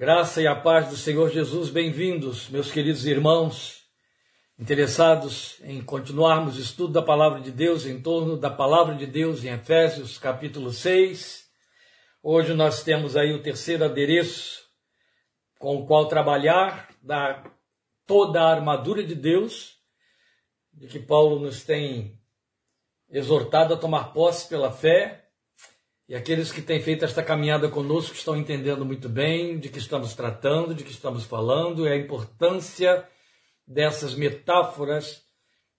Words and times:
Graça 0.00 0.40
e 0.40 0.46
a 0.46 0.56
paz 0.56 0.88
do 0.88 0.96
Senhor 0.96 1.28
Jesus, 1.28 1.68
bem-vindos, 1.68 2.48
meus 2.48 2.72
queridos 2.72 3.04
irmãos, 3.04 3.82
interessados 4.58 5.60
em 5.62 5.82
continuarmos 5.84 6.56
o 6.56 6.60
estudo 6.62 6.94
da 6.94 7.02
palavra 7.02 7.38
de 7.38 7.50
Deus 7.52 7.84
em 7.84 8.00
torno 8.00 8.38
da 8.38 8.48
palavra 8.48 8.94
de 8.94 9.04
Deus 9.04 9.44
em 9.44 9.50
Efésios, 9.50 10.16
capítulo 10.16 10.72
6. 10.72 11.46
Hoje 12.22 12.54
nós 12.54 12.82
temos 12.82 13.14
aí 13.14 13.34
o 13.34 13.42
terceiro 13.42 13.84
adereço 13.84 14.62
com 15.58 15.76
o 15.76 15.86
qual 15.86 16.08
trabalhar 16.08 16.88
da 17.02 17.44
toda 18.06 18.40
a 18.40 18.50
armadura 18.50 19.04
de 19.04 19.14
Deus, 19.14 19.76
de 20.72 20.86
que 20.86 20.98
Paulo 20.98 21.38
nos 21.38 21.62
tem 21.62 22.18
exortado 23.10 23.74
a 23.74 23.76
tomar 23.76 24.14
posse 24.14 24.48
pela 24.48 24.72
fé 24.72 25.19
e 26.10 26.14
aqueles 26.16 26.50
que 26.50 26.60
têm 26.60 26.80
feito 26.80 27.04
esta 27.04 27.22
caminhada 27.22 27.68
conosco 27.68 28.16
estão 28.16 28.36
entendendo 28.36 28.84
muito 28.84 29.08
bem 29.08 29.60
de 29.60 29.68
que 29.68 29.78
estamos 29.78 30.12
tratando, 30.12 30.74
de 30.74 30.82
que 30.82 30.90
estamos 30.90 31.22
falando, 31.22 31.86
e 31.86 31.88
a 31.88 31.96
importância 31.96 33.08
dessas 33.64 34.16
metáforas 34.16 35.22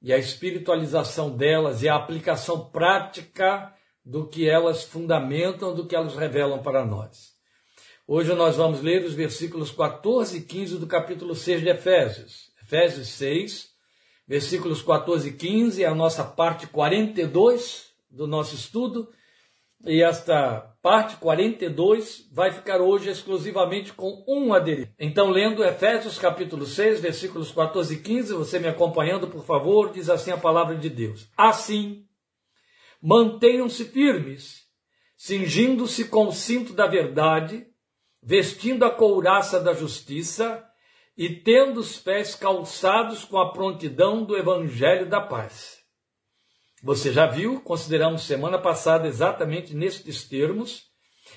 e 0.02 0.14
a 0.14 0.18
espiritualização 0.18 1.36
delas 1.36 1.84
e 1.84 1.90
a 1.90 1.98
aplicação 1.98 2.64
prática 2.70 3.76
do 4.06 4.26
que 4.26 4.48
elas 4.48 4.86
fundamentam, 4.86 5.76
do 5.76 5.86
que 5.86 5.98
elas 5.98 6.16
revelam 6.16 6.64
para 6.64 6.86
nós. 6.86 7.34
Hoje 8.08 8.34
nós 8.34 8.56
vamos 8.56 8.82
ler 8.82 9.04
os 9.04 9.14
versículos 9.14 9.70
14 9.70 10.38
e 10.38 10.42
15 10.44 10.78
do 10.78 10.88
capítulo 10.88 11.36
6 11.36 11.60
de 11.60 11.68
Efésios. 11.68 12.54
Efésios 12.64 13.10
6, 13.10 13.70
versículos 14.26 14.82
14 14.82 15.28
e 15.28 15.34
15 15.34 15.84
é 15.84 15.88
a 15.88 15.94
nossa 15.94 16.24
parte 16.24 16.68
42 16.68 17.92
do 18.10 18.26
nosso 18.26 18.56
estudo 18.56 19.12
e 19.86 20.02
esta 20.02 20.72
parte 20.82 21.18
42 21.18 22.28
vai 22.32 22.52
ficar 22.52 22.82
hoje 22.82 23.10
exclusivamente 23.10 23.94
com 23.94 24.24
um 24.28 24.54
aderir. 24.54 24.94
Então, 25.00 25.30
lendo 25.30 25.64
Efésios 25.64 26.18
capítulo 26.18 26.66
6, 26.66 27.00
versículos 27.02 27.52
14 27.52 27.96
e 27.96 28.00
15, 28.00 28.34
você 28.34 28.60
me 28.60 28.68
acompanhando, 28.68 29.28
por 29.28 29.44
favor, 29.44 29.92
diz 29.92 30.10
assim 30.10 30.32
a 30.32 30.38
palavra 30.38 30.76
de 30.76 30.90
Deus. 30.90 31.30
Assim, 31.38 32.06
mantenham-se 33.02 33.86
firmes, 33.86 34.62
cingindo-se 35.18 36.06
com 36.06 36.28
o 36.28 36.32
cinto 36.32 36.74
da 36.74 36.88
verdade, 36.88 37.66
vestindo 38.22 38.84
a 38.86 38.92
couraça 38.92 39.60
da 39.60 39.74
justiça 39.74 40.64
e 41.18 41.30
tendo 41.30 41.80
os 41.80 41.98
pés 41.98 42.36
calçados 42.36 43.26
com 43.26 43.38
a 43.38 43.52
prontidão 43.52 44.24
do 44.24 44.38
evangelho 44.38 45.10
da 45.10 45.22
paz. 45.22 45.81
Você 46.84 47.14
já 47.14 47.28
viu, 47.28 47.62
consideramos 47.62 48.24
semana 48.24 48.58
passada 48.58 49.08
exatamente 49.08 49.76
nestes 49.76 50.24
termos, 50.28 50.90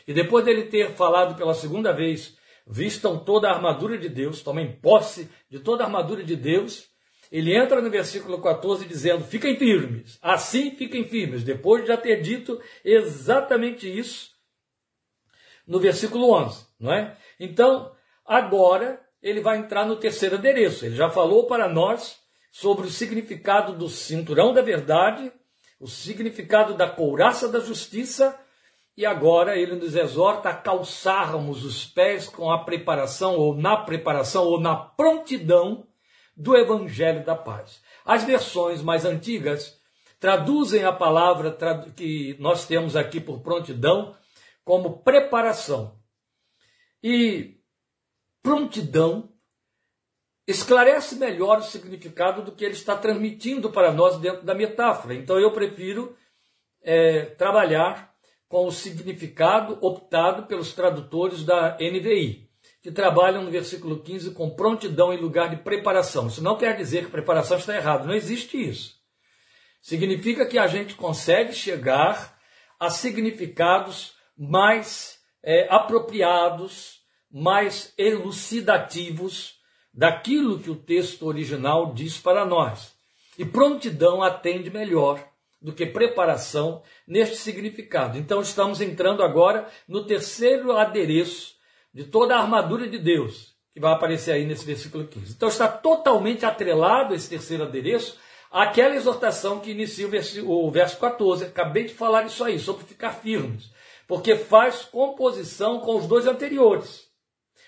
e 0.09 0.15
depois 0.15 0.45
dele 0.45 0.65
ter 0.65 0.93
falado 0.93 1.37
pela 1.37 1.53
segunda 1.53 1.93
vez, 1.93 2.37
vistam 2.67 3.19
toda 3.19 3.49
a 3.49 3.55
armadura 3.55 3.99
de 3.99 4.09
Deus, 4.09 4.43
tomem 4.43 4.73
posse 4.81 5.29
de 5.51 5.59
toda 5.59 5.85
a 5.85 5.87
armadura 5.87 6.25
de 6.25 6.35
Deus, 6.35 6.89
ele 7.31 7.55
entra 7.55 7.83
no 7.83 7.91
versículo 7.91 8.41
14 8.41 8.87
dizendo: 8.87 9.25
fiquem 9.25 9.57
firmes, 9.57 10.19
assim 10.23 10.71
fiquem 10.71 11.05
firmes, 11.05 11.45
depois 11.45 11.83
de 11.83 11.89
já 11.89 11.97
ter 11.97 12.23
dito 12.23 12.61
exatamente 12.85 13.87
isso 13.87 14.31
no 15.67 15.79
versículo 15.79 16.33
11, 16.33 16.67
não 16.79 16.93
é? 16.93 17.17
Então, 17.39 17.95
agora 18.25 19.01
ele 19.23 19.41
vai 19.41 19.59
entrar 19.59 19.87
no 19.87 19.97
terceiro 19.97 20.37
adereço, 20.37 20.87
ele 20.87 20.97
já 20.97 21.11
falou 21.11 21.47
para 21.47 21.69
nós 21.69 22.24
sobre 22.55 22.87
o 22.87 22.91
significado 22.91 23.73
do 23.73 23.89
cinturão 23.89 24.55
da 24.55 24.63
verdade, 24.63 25.33
o 25.81 25.89
significado 25.89 26.75
da 26.75 26.89
couraça 26.89 27.49
da 27.49 27.59
justiça, 27.59 28.39
e 28.97 29.05
agora 29.05 29.59
ele 29.59 29.75
nos 29.75 29.97
exorta 29.97 30.51
a 30.51 30.55
calçarmos 30.55 31.65
os 31.65 31.85
pés 31.85 32.29
com 32.29 32.53
a 32.53 32.65
preparação, 32.65 33.35
ou 33.35 33.57
na 33.57 33.77
preparação, 33.79 34.45
ou 34.45 34.61
na 34.61 34.77
prontidão 34.77 35.85
do 36.37 36.57
evangelho 36.57 37.25
da 37.25 37.35
paz. 37.35 37.83
As 38.05 38.23
versões 38.23 38.81
mais 38.81 39.05
antigas 39.05 39.77
traduzem 40.21 40.85
a 40.85 40.93
palavra 40.93 41.59
que 41.97 42.37
nós 42.39 42.69
temos 42.69 42.95
aqui 42.95 43.21
por 43.21 43.41
prontidão 43.41 44.15
como 44.65 45.03
preparação. 45.03 45.99
E 47.03 47.57
prontidão 48.41 49.34
esclarece 50.47 51.17
melhor 51.17 51.59
o 51.59 51.63
significado 51.63 52.43
do 52.43 52.53
que 52.53 52.65
ele 52.65 52.75
está 52.75 52.97
transmitindo 52.97 53.71
para 53.71 53.93
nós 53.93 54.19
dentro 54.19 54.45
da 54.45 54.55
metáfora. 54.55 55.15
Então 55.15 55.39
eu 55.39 55.53
prefiro 55.53 56.17
é, 56.83 57.25
trabalhar 57.25 58.15
com 58.49 58.67
o 58.67 58.73
significado 58.73 59.79
optado 59.81 60.47
pelos 60.47 60.73
tradutores 60.75 61.45
da 61.45 61.77
NVI, 61.81 62.49
que 62.83 62.93
trabalham 62.93 63.43
no 63.43 63.51
versículo 63.51 64.03
15 64.03 64.33
com 64.33 64.55
prontidão 64.55 65.13
em 65.13 65.17
lugar 65.21 65.49
de 65.49 65.57
preparação. 65.57 66.27
Isso 66.27 66.43
não 66.43 66.57
quer 66.57 66.77
dizer 66.77 67.07
que 67.07 67.11
preparação 67.11 67.57
está 67.57 67.75
errada, 67.75 68.07
não 68.07 68.15
existe 68.15 68.57
isso. 68.57 69.03
Significa 69.81 70.47
que 70.47 70.59
a 70.59 70.67
gente 70.67 70.95
consegue 70.95 71.53
chegar 71.53 72.39
a 72.79 72.91
significados 72.91 74.15
mais 74.37 75.19
é, 75.43 75.67
apropriados, 75.71 77.01
mais 77.31 77.93
elucidativos 77.97 79.54
daquilo 79.95 80.59
que 80.59 80.71
o 80.71 80.75
texto 80.75 81.25
original 81.27 81.95
diz 81.95 82.19
para 82.19 82.45
nós. 82.45 82.93
E 83.39 83.45
prontidão 83.45 84.23
atende 84.23 84.71
melhor 84.71 85.25
do 85.63 85.73
que 85.73 85.87
preparação 85.87 86.83
neste 87.07 87.37
significado. 87.37 88.19
Então 88.19 88.41
estamos 88.41 88.81
entrando 88.81 89.23
agora 89.23 89.69
no 89.89 90.05
terceiro 90.05 90.77
adereço 90.77 91.55
de 91.93 92.05
toda 92.05 92.37
a 92.37 92.41
armadura 92.41 92.89
de 92.89 92.99
Deus, 92.99 93.55
que 93.73 93.81
vai 93.81 93.93
aparecer 93.93 94.33
aí 94.33 94.45
nesse 94.45 94.65
versículo 94.67 95.07
15. 95.07 95.33
Então 95.33 95.49
está 95.49 95.69
totalmente 95.69 96.45
atrelado 96.45 97.15
esse 97.15 97.31
terceiro 97.31 97.63
adereço 97.63 98.19
àquela 98.51 98.95
exortação 98.95 99.61
que 99.61 99.71
inicia 99.71 100.07
o, 100.45 100.67
o 100.67 100.71
verso 100.71 100.99
14. 100.99 101.45
Acabei 101.45 101.85
de 101.85 101.95
falar 101.95 102.27
isso 102.27 102.45
aí, 102.45 102.59
sobre 102.59 102.85
ficar 102.85 103.13
firmes, 103.13 103.71
porque 104.07 104.37
faz 104.37 104.83
composição 104.83 105.81
com 105.81 105.97
os 105.97 106.07
dois 106.07 106.27
anteriores. 106.27 107.09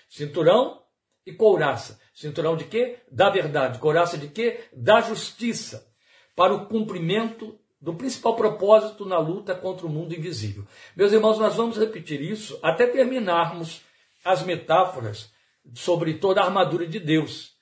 Cinturão 0.09 0.83
e 1.25 1.33
couraça. 1.33 1.99
Cinturão 2.17 2.57
de 2.57 2.63
quê? 2.63 2.97
Da 3.11 3.29
verdade. 3.29 3.77
Coraça 3.77 4.17
de 4.17 4.27
quê? 4.27 4.61
Da 4.73 5.01
justiça. 5.01 5.87
Para 6.35 6.51
o 6.51 6.65
cumprimento 6.65 7.59
do 7.79 7.93
principal 7.93 8.35
propósito 8.35 9.05
na 9.05 9.19
luta 9.19 9.53
contra 9.53 9.85
o 9.85 9.89
mundo 9.89 10.15
invisível. 10.15 10.65
Meus 10.95 11.13
irmãos, 11.13 11.37
nós 11.37 11.53
vamos 11.53 11.77
repetir 11.77 12.19
isso 12.19 12.59
até 12.63 12.87
terminarmos 12.87 13.83
as 14.25 14.41
metáforas 14.41 15.31
sobre 15.75 16.15
toda 16.15 16.41
a 16.41 16.45
armadura 16.45 16.87
de 16.87 16.99
Deus. 16.99 17.55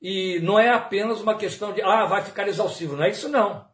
E 0.00 0.40
não 0.40 0.58
é 0.58 0.70
apenas 0.70 1.20
uma 1.20 1.36
questão 1.36 1.70
de, 1.70 1.82
ah, 1.82 2.06
vai 2.06 2.24
ficar 2.24 2.48
exaustivo. 2.48 2.96
Não 2.96 3.04
é 3.04 3.10
isso, 3.10 3.28
não. 3.28 3.68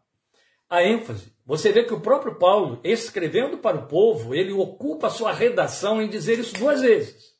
A 0.69 0.83
ênfase. 0.83 1.33
Você 1.47 1.71
vê 1.71 1.85
que 1.85 1.95
o 1.95 2.01
próprio 2.01 2.35
Paulo, 2.35 2.81
escrevendo 2.83 3.59
para 3.59 3.77
o 3.77 3.87
povo, 3.87 4.35
ele 4.35 4.53
ocupa 4.53 5.09
sua 5.09 5.33
redação 5.33 6.03
em 6.03 6.09
dizer 6.09 6.37
isso 6.41 6.59
duas 6.59 6.81
vezes. 6.81 7.33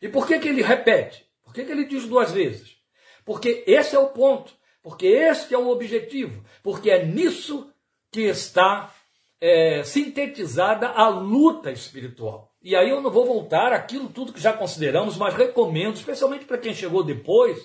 E 0.00 0.08
por 0.08 0.24
que, 0.24 0.38
que 0.38 0.48
ele 0.48 0.62
repete? 0.62 1.28
Por 1.50 1.54
que, 1.54 1.64
que 1.64 1.72
ele 1.72 1.84
diz 1.84 2.06
duas 2.06 2.30
vezes? 2.30 2.76
Porque 3.24 3.64
esse 3.66 3.96
é 3.96 3.98
o 3.98 4.10
ponto, 4.10 4.52
porque 4.80 5.08
este 5.08 5.52
é 5.52 5.58
o 5.58 5.68
objetivo, 5.68 6.44
porque 6.62 6.88
é 6.88 7.04
nisso 7.04 7.72
que 8.08 8.20
está 8.20 8.94
é, 9.40 9.82
sintetizada 9.82 10.90
a 10.90 11.08
luta 11.08 11.72
espiritual. 11.72 12.54
E 12.62 12.76
aí 12.76 12.88
eu 12.88 13.00
não 13.00 13.10
vou 13.10 13.26
voltar 13.26 13.72
aquilo 13.72 14.08
tudo 14.08 14.32
que 14.32 14.40
já 14.40 14.52
consideramos, 14.52 15.16
mas 15.16 15.34
recomendo, 15.34 15.96
especialmente 15.96 16.44
para 16.44 16.56
quem 16.56 16.72
chegou 16.72 17.02
depois, 17.02 17.58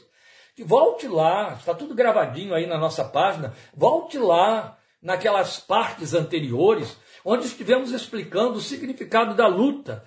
que 0.56 0.64
volte 0.64 1.08
lá, 1.08 1.54
está 1.54 1.76
tudo 1.76 1.94
gravadinho 1.94 2.56
aí 2.56 2.66
na 2.66 2.80
nossa 2.80 3.06
página, 3.06 3.54
volte 3.72 4.18
lá 4.18 4.80
naquelas 5.00 5.60
partes 5.60 6.16
anteriores, 6.16 6.98
onde 7.24 7.46
estivemos 7.46 7.92
explicando 7.92 8.54
o 8.54 8.62
significado 8.62 9.36
da 9.36 9.46
luta, 9.46 10.04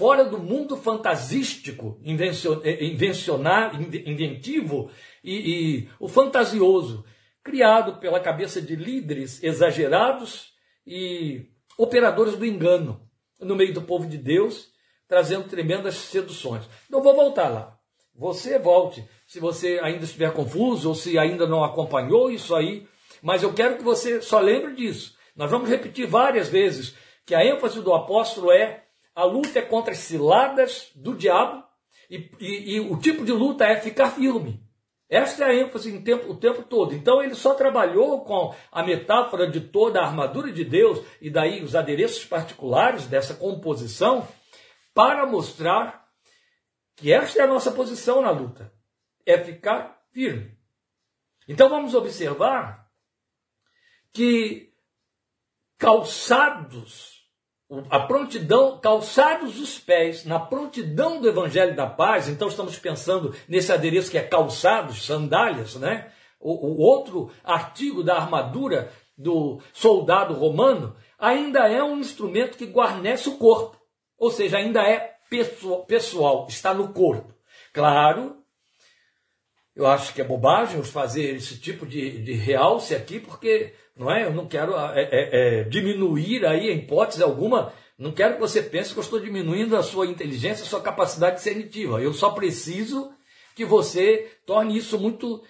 fora 0.00 0.24
do 0.24 0.38
mundo 0.38 0.78
fantasístico, 0.78 2.00
eh, 2.02 2.84
invencionar, 2.86 3.78
inventivo 4.06 4.90
e, 5.22 5.34
e 5.34 5.88
o 6.00 6.08
fantasioso, 6.08 7.04
criado 7.44 8.00
pela 8.00 8.18
cabeça 8.18 8.62
de 8.62 8.74
líderes 8.74 9.42
exagerados 9.42 10.54
e 10.86 11.44
operadores 11.76 12.34
do 12.34 12.46
engano 12.46 13.06
no 13.38 13.54
meio 13.54 13.74
do 13.74 13.82
povo 13.82 14.06
de 14.06 14.16
Deus, 14.16 14.68
trazendo 15.06 15.50
tremendas 15.50 15.96
seduções. 15.96 16.64
Não 16.88 17.02
vou 17.02 17.14
voltar 17.14 17.48
lá. 17.48 17.76
Você 18.14 18.58
volte, 18.58 19.06
se 19.26 19.38
você 19.38 19.80
ainda 19.82 20.04
estiver 20.04 20.32
confuso 20.32 20.88
ou 20.88 20.94
se 20.94 21.18
ainda 21.18 21.46
não 21.46 21.62
acompanhou 21.62 22.30
isso 22.30 22.54
aí, 22.54 22.88
mas 23.20 23.42
eu 23.42 23.52
quero 23.52 23.76
que 23.76 23.84
você 23.84 24.22
só 24.22 24.40
lembre 24.40 24.74
disso. 24.74 25.14
Nós 25.36 25.50
vamos 25.50 25.68
repetir 25.68 26.06
várias 26.06 26.48
vezes 26.48 26.94
que 27.26 27.34
a 27.34 27.44
ênfase 27.44 27.82
do 27.82 27.92
apóstolo 27.92 28.50
é 28.50 28.86
a 29.20 29.24
luta 29.24 29.58
é 29.58 29.62
contra 29.62 29.92
as 29.92 29.98
ciladas 29.98 30.90
do 30.94 31.14
diabo 31.14 31.62
e, 32.08 32.30
e, 32.40 32.76
e 32.76 32.80
o 32.80 32.96
tipo 32.98 33.22
de 33.22 33.32
luta 33.32 33.66
é 33.66 33.78
ficar 33.78 34.10
firme. 34.10 34.66
Esta 35.10 35.44
é 35.44 35.48
a 35.48 35.54
ênfase 35.54 36.00
tempo, 36.00 36.30
o 36.30 36.36
tempo 36.36 36.62
todo. 36.62 36.94
Então 36.94 37.22
ele 37.22 37.34
só 37.34 37.52
trabalhou 37.52 38.24
com 38.24 38.54
a 38.72 38.82
metáfora 38.82 39.50
de 39.50 39.60
toda 39.60 40.00
a 40.00 40.06
armadura 40.06 40.50
de 40.50 40.64
Deus 40.64 41.04
e 41.20 41.28
daí 41.28 41.62
os 41.62 41.76
adereços 41.76 42.24
particulares 42.24 43.06
dessa 43.06 43.34
composição 43.34 44.26
para 44.94 45.26
mostrar 45.26 46.08
que 46.96 47.12
esta 47.12 47.40
é 47.40 47.42
a 47.42 47.48
nossa 47.48 47.72
posição 47.72 48.22
na 48.22 48.30
luta, 48.30 48.72
é 49.26 49.36
ficar 49.36 50.00
firme. 50.12 50.56
Então 51.46 51.68
vamos 51.68 51.94
observar 51.94 52.90
que 54.12 54.72
calçados 55.76 57.19
a 57.88 58.00
prontidão, 58.00 58.78
calçados 58.78 59.60
os 59.60 59.78
pés 59.78 60.24
na 60.24 60.40
prontidão 60.40 61.20
do 61.20 61.28
Evangelho 61.28 61.76
da 61.76 61.86
Paz, 61.86 62.28
então 62.28 62.48
estamos 62.48 62.76
pensando 62.78 63.34
nesse 63.48 63.72
adereço 63.72 64.10
que 64.10 64.18
é 64.18 64.22
calçados, 64.22 65.06
sandálias, 65.06 65.76
né? 65.76 66.10
O, 66.40 66.52
o 66.52 66.80
outro 66.80 67.30
artigo 67.44 68.02
da 68.02 68.16
armadura 68.16 68.90
do 69.16 69.60
soldado 69.72 70.34
romano 70.34 70.96
ainda 71.18 71.68
é 71.68 71.82
um 71.82 71.98
instrumento 71.98 72.56
que 72.56 72.66
guarnece 72.66 73.28
o 73.28 73.36
corpo, 73.36 73.76
ou 74.18 74.30
seja, 74.30 74.56
ainda 74.56 74.82
é 74.82 75.16
pessoal, 75.86 76.46
está 76.48 76.74
no 76.74 76.92
corpo. 76.92 77.32
Claro, 77.72 78.39
eu 79.74 79.86
acho 79.86 80.12
que 80.12 80.20
é 80.20 80.24
bobagem 80.24 80.82
fazer 80.82 81.36
esse 81.36 81.58
tipo 81.58 81.86
de, 81.86 82.22
de 82.22 82.32
realce 82.32 82.94
aqui, 82.94 83.20
porque 83.20 83.72
não 83.96 84.10
é? 84.10 84.24
Eu 84.24 84.32
não 84.32 84.46
quero 84.46 84.74
é, 84.76 85.02
é, 85.02 85.10
é, 85.60 85.64
diminuir 85.64 86.46
aí, 86.46 86.70
em 86.70 86.78
hipótese 86.78 87.22
alguma, 87.22 87.72
não 87.98 88.12
quero 88.12 88.34
que 88.34 88.40
você 88.40 88.62
pense 88.62 88.92
que 88.92 88.98
eu 88.98 89.02
estou 89.02 89.20
diminuindo 89.20 89.76
a 89.76 89.82
sua 89.82 90.06
inteligência, 90.06 90.64
a 90.64 90.68
sua 90.68 90.80
capacidade 90.80 91.42
cognitiva. 91.42 92.00
Eu 92.00 92.14
só 92.14 92.30
preciso 92.30 93.12
que 93.54 93.64
você 93.64 94.30
torne 94.46 94.76
isso 94.76 94.98
muito 94.98 95.42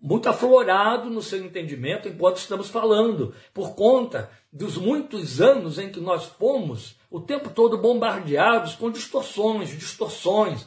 muito 0.00 0.28
aflorado 0.28 1.10
no 1.10 1.20
seu 1.20 1.44
entendimento 1.44 2.08
enquanto 2.08 2.36
estamos 2.36 2.68
falando, 2.68 3.34
por 3.52 3.74
conta 3.74 4.30
dos 4.52 4.76
muitos 4.76 5.40
anos 5.40 5.78
em 5.78 5.90
que 5.90 6.00
nós 6.00 6.26
fomos 6.26 6.96
o 7.10 7.20
tempo 7.20 7.50
todo 7.50 7.78
bombardeados 7.78 8.74
com 8.74 8.90
distorções, 8.90 9.70
distorções, 9.70 10.66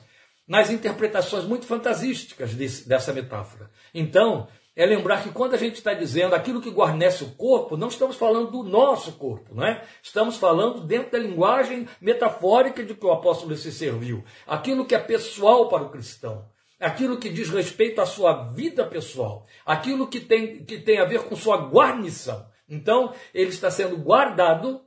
nas 0.50 0.72
interpretações 0.72 1.46
muito 1.46 1.68
fantasísticas 1.68 2.56
desse, 2.56 2.90
dessa 2.90 3.14
metáfora. 3.14 3.70
Então, 3.94 4.48
é 4.76 4.84
lembrar 4.84 5.22
que 5.22 5.30
quando 5.30 5.54
a 5.54 5.58
gente 5.58 5.76
está 5.76 5.94
dizendo 5.94 6.34
aquilo 6.34 6.60
que 6.60 6.72
guarnece 6.72 7.24
o 7.24 7.30
corpo, 7.32 7.78
não 7.78 7.90
estamos 7.90 8.16
falando 8.16 8.50
do 8.50 8.64
nosso 8.64 9.12
corpo, 9.12 9.54
não 9.54 9.64
é? 9.64 9.84
Estamos 10.02 10.38
falando 10.38 10.82
dentro 10.82 11.12
da 11.12 11.20
linguagem 11.20 11.88
metafórica 12.02 12.84
de 12.84 12.96
que 12.96 13.06
o 13.06 13.12
apóstolo 13.12 13.56
se 13.56 13.72
serviu. 13.72 14.24
Aquilo 14.48 14.86
que 14.86 14.96
é 14.96 15.00
pessoal 15.00 15.70
para 15.70 15.84
o 15.84 15.90
cristão. 15.90 16.50
Aquilo 16.80 17.18
que 17.18 17.30
diz 17.30 17.50
respeito 17.50 18.02
à 18.02 18.06
sua 18.08 18.48
vida 18.48 18.84
pessoal. 18.86 19.46
Aquilo 19.66 20.08
que 20.08 20.20
tem, 20.20 20.64
que 20.64 20.80
tem 20.80 20.98
a 20.98 21.06
ver 21.06 21.24
com 21.26 21.36
sua 21.36 21.58
guarnição. 21.58 22.48
Então, 22.68 23.14
ele 23.34 23.50
está 23.50 23.70
sendo 23.70 23.98
guardado, 23.98 24.82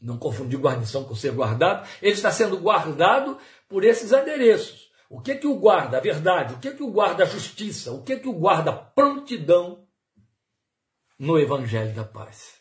não 0.00 0.16
confundir 0.16 0.58
guarnição 0.58 1.04
com 1.04 1.14
ser 1.14 1.32
guardado, 1.32 1.86
ele 2.00 2.14
está 2.14 2.30
sendo 2.32 2.56
guardado 2.56 3.36
por 3.68 3.84
esses 3.84 4.12
adereços. 4.14 4.79
O 5.10 5.20
que 5.20 5.34
que 5.34 5.46
o 5.48 5.56
guarda 5.56 5.98
a 5.98 6.00
verdade? 6.00 6.54
O 6.54 6.60
que 6.60 6.70
que 6.70 6.84
o 6.84 6.92
guarda 6.92 7.24
a 7.24 7.26
justiça? 7.26 7.90
O 7.90 8.04
que 8.04 8.16
que 8.16 8.28
o 8.28 8.32
guarda 8.32 8.70
a 8.70 8.76
prontidão 8.76 9.84
no 11.18 11.36
evangelho 11.36 11.92
da 11.92 12.04
paz? 12.04 12.60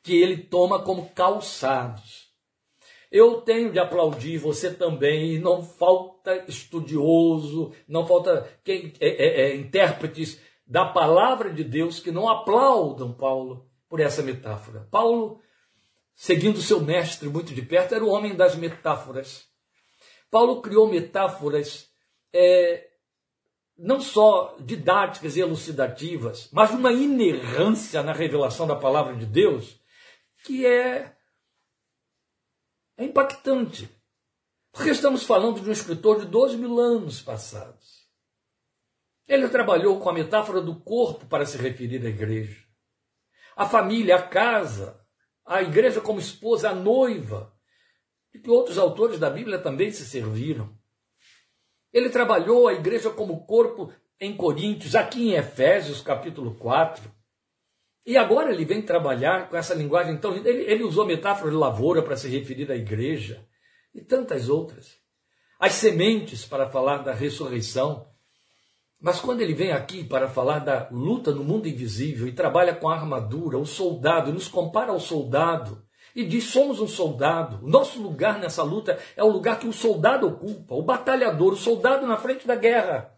Que 0.00 0.22
ele 0.22 0.36
toma 0.44 0.84
como 0.84 1.10
calçados. 1.10 2.32
Eu 3.10 3.40
tenho 3.40 3.72
de 3.72 3.80
aplaudir 3.80 4.38
você 4.38 4.72
também, 4.72 5.40
não 5.40 5.64
falta 5.64 6.44
estudioso, 6.46 7.72
não 7.88 8.06
falta 8.06 8.48
quem 8.62 8.92
é, 9.00 9.08
é, 9.08 9.40
é, 9.40 9.56
intérpretes 9.56 10.40
da 10.64 10.84
palavra 10.84 11.52
de 11.52 11.64
Deus 11.64 11.98
que 11.98 12.12
não 12.12 12.28
aplaudam 12.28 13.12
Paulo 13.12 13.68
por 13.88 13.98
essa 13.98 14.22
metáfora. 14.22 14.86
Paulo, 14.92 15.40
seguindo 16.14 16.62
seu 16.62 16.80
mestre 16.80 17.28
muito 17.28 17.52
de 17.52 17.62
perto, 17.62 17.96
era 17.96 18.04
o 18.04 18.10
homem 18.10 18.36
das 18.36 18.54
metáforas. 18.54 19.52
Paulo 20.30 20.60
criou 20.62 20.88
metáforas 20.88 21.88
é, 22.32 22.90
não 23.76 24.00
só 24.00 24.56
didáticas 24.60 25.36
e 25.36 25.40
elucidativas, 25.40 26.48
mas 26.52 26.70
uma 26.70 26.92
inerrância 26.92 28.02
na 28.02 28.12
revelação 28.12 28.66
da 28.66 28.76
palavra 28.76 29.14
de 29.16 29.26
Deus 29.26 29.80
que 30.44 30.66
é, 30.66 31.16
é 32.96 33.04
impactante. 33.04 33.88
Porque 34.70 34.90
estamos 34.90 35.24
falando 35.24 35.60
de 35.60 35.68
um 35.68 35.72
escritor 35.72 36.20
de 36.20 36.26
12 36.26 36.56
mil 36.56 36.78
anos 36.78 37.22
passados. 37.22 38.04
Ele 39.26 39.48
trabalhou 39.48 39.98
com 40.00 40.10
a 40.10 40.12
metáfora 40.12 40.60
do 40.60 40.80
corpo 40.80 41.26
para 41.26 41.46
se 41.46 41.56
referir 41.56 42.04
à 42.04 42.08
igreja. 42.08 42.62
A 43.56 43.66
família, 43.66 44.16
a 44.16 44.22
casa, 44.22 45.00
a 45.46 45.62
igreja 45.62 46.00
como 46.00 46.18
esposa, 46.18 46.70
a 46.70 46.74
noiva, 46.74 47.53
e 48.34 48.38
que 48.38 48.50
outros 48.50 48.76
autores 48.76 49.18
da 49.18 49.30
Bíblia 49.30 49.58
também 49.58 49.92
se 49.92 50.04
serviram. 50.04 50.76
Ele 51.92 52.10
trabalhou 52.10 52.66
a 52.66 52.74
igreja 52.74 53.08
como 53.08 53.46
corpo 53.46 53.92
em 54.20 54.36
Coríntios, 54.36 54.96
aqui 54.96 55.28
em 55.28 55.34
Efésios, 55.34 56.00
capítulo 56.00 56.56
4. 56.56 57.08
E 58.04 58.16
agora 58.16 58.52
ele 58.52 58.64
vem 58.64 58.82
trabalhar 58.82 59.48
com 59.48 59.56
essa 59.56 59.74
linguagem 59.74 60.18
tão 60.18 60.32
linda. 60.32 60.50
Ele, 60.50 60.64
ele 60.64 60.82
usou 60.82 61.04
a 61.04 61.06
metáfora 61.06 61.50
de 61.50 61.56
lavoura 61.56 62.02
para 62.02 62.16
se 62.16 62.28
referir 62.28 62.70
à 62.70 62.74
igreja 62.76 63.46
e 63.94 64.02
tantas 64.02 64.48
outras. 64.48 64.96
As 65.58 65.74
sementes 65.74 66.44
para 66.44 66.68
falar 66.68 66.98
da 66.98 67.14
ressurreição. 67.14 68.08
Mas 69.00 69.20
quando 69.20 69.40
ele 69.40 69.54
vem 69.54 69.70
aqui 69.70 70.02
para 70.02 70.28
falar 70.28 70.58
da 70.58 70.88
luta 70.90 71.30
no 71.30 71.44
mundo 71.44 71.68
invisível 71.68 72.26
e 72.26 72.32
trabalha 72.32 72.74
com 72.74 72.88
a 72.88 72.94
armadura, 72.94 73.58
o 73.58 73.66
soldado, 73.66 74.32
nos 74.32 74.48
compara 74.48 74.90
ao 74.90 74.98
soldado, 74.98 75.83
e 76.14 76.24
diz: 76.24 76.44
somos 76.44 76.80
um 76.80 76.86
soldado. 76.86 77.64
O 77.64 77.68
nosso 77.68 78.00
lugar 78.00 78.38
nessa 78.38 78.62
luta 78.62 78.98
é 79.16 79.24
o 79.24 79.30
lugar 79.30 79.58
que 79.58 79.66
o 79.66 79.72
soldado 79.72 80.28
ocupa, 80.28 80.74
o 80.74 80.82
batalhador, 80.82 81.54
o 81.54 81.56
soldado 81.56 82.06
na 82.06 82.16
frente 82.16 82.46
da 82.46 82.54
guerra. 82.54 83.12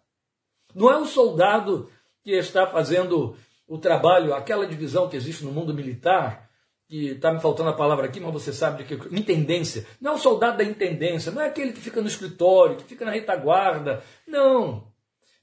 Não 0.74 0.90
é 0.90 0.96
o 0.96 1.06
soldado 1.06 1.90
que 2.22 2.32
está 2.32 2.66
fazendo 2.66 3.36
o 3.68 3.78
trabalho, 3.78 4.34
aquela 4.34 4.66
divisão 4.66 5.08
que 5.08 5.16
existe 5.16 5.44
no 5.44 5.52
mundo 5.52 5.74
militar, 5.74 6.48
que 6.86 7.08
está 7.08 7.32
me 7.32 7.40
faltando 7.40 7.70
a 7.70 7.74
palavra 7.74 8.06
aqui, 8.06 8.20
mas 8.20 8.32
você 8.32 8.52
sabe 8.52 8.84
de 8.84 8.96
que 8.96 9.14
intendência. 9.14 9.86
Não 10.00 10.12
é 10.12 10.14
o 10.14 10.18
soldado 10.18 10.58
da 10.58 10.64
intendência, 10.64 11.32
não 11.32 11.42
é 11.42 11.46
aquele 11.46 11.72
que 11.72 11.80
fica 11.80 12.00
no 12.00 12.06
escritório, 12.06 12.76
que 12.76 12.84
fica 12.84 13.04
na 13.04 13.10
retaguarda. 13.10 14.02
Não. 14.26 14.92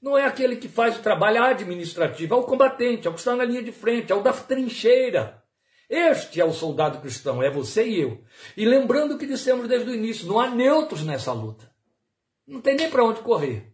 Não 0.00 0.16
é 0.16 0.24
aquele 0.24 0.56
que 0.56 0.68
faz 0.68 0.98
o 0.98 1.02
trabalho 1.02 1.42
administrativo, 1.42 2.34
é 2.34 2.38
o 2.38 2.44
combatente, 2.44 3.06
é 3.06 3.10
o 3.10 3.14
que 3.14 3.20
está 3.20 3.34
na 3.34 3.44
linha 3.44 3.62
de 3.62 3.72
frente, 3.72 4.12
é 4.12 4.14
o 4.14 4.22
da 4.22 4.32
trincheira. 4.32 5.43
Este 5.88 6.40
é 6.40 6.44
o 6.44 6.52
soldado 6.52 7.00
cristão, 7.00 7.42
é 7.42 7.50
você 7.50 7.86
e 7.86 8.00
eu. 8.00 8.22
E 8.56 8.64
lembrando 8.64 9.14
o 9.14 9.18
que 9.18 9.26
dissemos 9.26 9.68
desde 9.68 9.90
o 9.90 9.94
início, 9.94 10.26
não 10.26 10.40
há 10.40 10.48
neutros 10.48 11.02
nessa 11.02 11.32
luta. 11.32 11.70
Não 12.46 12.60
tem 12.60 12.74
nem 12.74 12.90
para 12.90 13.04
onde 13.04 13.20
correr. 13.20 13.72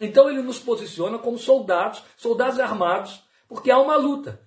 Então 0.00 0.30
ele 0.30 0.42
nos 0.42 0.58
posiciona 0.58 1.18
como 1.18 1.38
soldados, 1.38 2.02
soldados 2.16 2.60
armados, 2.60 3.22
porque 3.48 3.70
há 3.70 3.78
uma 3.78 3.96
luta. 3.96 4.40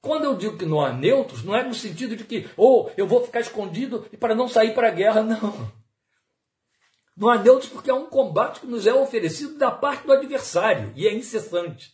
Quando 0.00 0.24
eu 0.24 0.36
digo 0.36 0.58
que 0.58 0.66
não 0.66 0.80
há 0.80 0.92
neutros, 0.92 1.42
não 1.42 1.56
é 1.56 1.62
no 1.62 1.74
sentido 1.74 2.16
de 2.16 2.24
que, 2.24 2.48
ou 2.56 2.86
oh, 2.86 2.90
eu 2.96 3.06
vou 3.06 3.24
ficar 3.24 3.40
escondido 3.40 4.00
para 4.18 4.34
não 4.34 4.48
sair 4.48 4.74
para 4.74 4.88
a 4.88 4.90
guerra, 4.90 5.22
não. 5.24 5.72
Não 7.16 7.28
há 7.28 7.38
neutros 7.38 7.70
porque 7.70 7.90
há 7.90 7.94
um 7.94 8.06
combate 8.06 8.60
que 8.60 8.66
nos 8.66 8.86
é 8.86 8.92
oferecido 8.92 9.56
da 9.56 9.70
parte 9.70 10.06
do 10.06 10.12
adversário 10.12 10.92
e 10.96 11.06
é 11.06 11.14
incessante. 11.14 11.93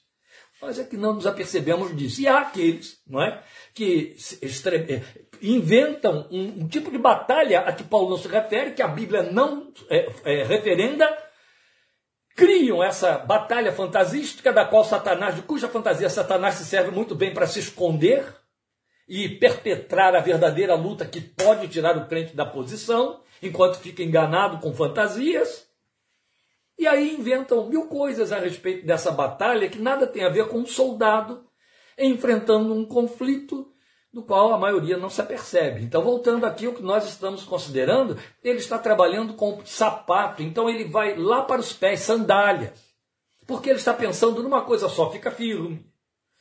Nós 0.61 0.79
é 0.79 0.85
que 0.85 0.97
não 0.97 1.14
nos 1.14 1.26
apercebemos 1.26 1.97
disso. 1.97 2.21
E 2.21 2.29
há 2.29 2.40
aqueles 2.40 3.00
não 3.07 3.23
é, 3.23 3.43
que 3.75 4.14
eh, 4.43 5.02
inventam 5.40 6.29
um, 6.31 6.62
um, 6.62 6.69
tipo 6.69 6.90
de 6.90 6.99
batalha 6.99 7.61
a 7.61 7.73
que 7.73 7.83
Paulo 7.83 8.11
não 8.11 8.19
se 8.19 8.29
refere, 8.29 8.73
que 8.73 8.83
a 8.83 8.88
Bíblia 8.88 9.23
não 9.23 9.73
é, 9.88 10.07
é, 10.25 10.45
referenda, 10.45 11.09
criam 12.37 12.83
essa 12.83 13.19
batalha 13.19 13.73
fantasística 13.73 14.52
da 14.52 14.64
qual 14.64 14.85
Satanás, 14.85 15.35
de 15.35 15.43
cuja 15.43 15.69
fantasia 15.69 16.11
Satanás 16.11 16.57
se 16.57 16.64
serve 16.64 16.90
muito 16.90 17.14
bem 17.14 17.33
para 17.33 17.47
se 17.47 17.59
esconder 17.59 18.25
e 19.09 19.29
perpetrar 19.29 20.14
a 20.14 20.21
verdadeira 20.21 20.75
luta 20.75 21.05
que 21.05 21.21
pode 21.21 21.69
tirar 21.69 21.97
o 21.97 22.07
crente 22.07 22.37
da 22.37 22.47
posição, 22.47 23.21
enquanto 23.43 23.79
fica 23.79 24.02
enganado 24.02 24.59
com 24.59 24.73
fantasias. 24.73 25.69
E 26.80 26.87
aí 26.87 27.14
inventam 27.14 27.68
mil 27.68 27.88
coisas 27.88 28.32
a 28.32 28.38
respeito 28.38 28.87
dessa 28.87 29.10
batalha 29.10 29.68
que 29.68 29.78
nada 29.78 30.06
tem 30.06 30.25
a 30.25 30.30
ver 30.30 30.49
com 30.49 30.60
um 30.60 30.66
soldado 30.66 31.44
enfrentando 31.99 32.72
um 32.72 32.87
conflito 32.87 33.70
do 34.10 34.22
qual 34.22 34.54
a 34.54 34.58
maioria 34.58 34.96
não 34.96 35.10
se 35.10 35.20
apercebe. 35.20 35.82
Então, 35.82 36.02
voltando 36.02 36.46
aqui 36.46 36.64
ao 36.64 36.72
que 36.72 36.82
nós 36.82 37.06
estamos 37.06 37.44
considerando, 37.44 38.18
ele 38.42 38.60
está 38.60 38.78
trabalhando 38.78 39.34
com 39.34 39.62
sapato, 39.66 40.42
então 40.42 40.70
ele 40.70 40.84
vai 40.87 41.14
lá 41.18 41.42
para 41.42 41.60
os 41.60 41.70
pés, 41.70 42.00
sandálias. 42.00 42.72
Porque 43.46 43.68
ele 43.68 43.78
está 43.78 43.92
pensando 43.92 44.42
numa 44.42 44.62
coisa 44.62 44.88
só, 44.88 45.10
fica 45.10 45.30
firme. 45.30 45.84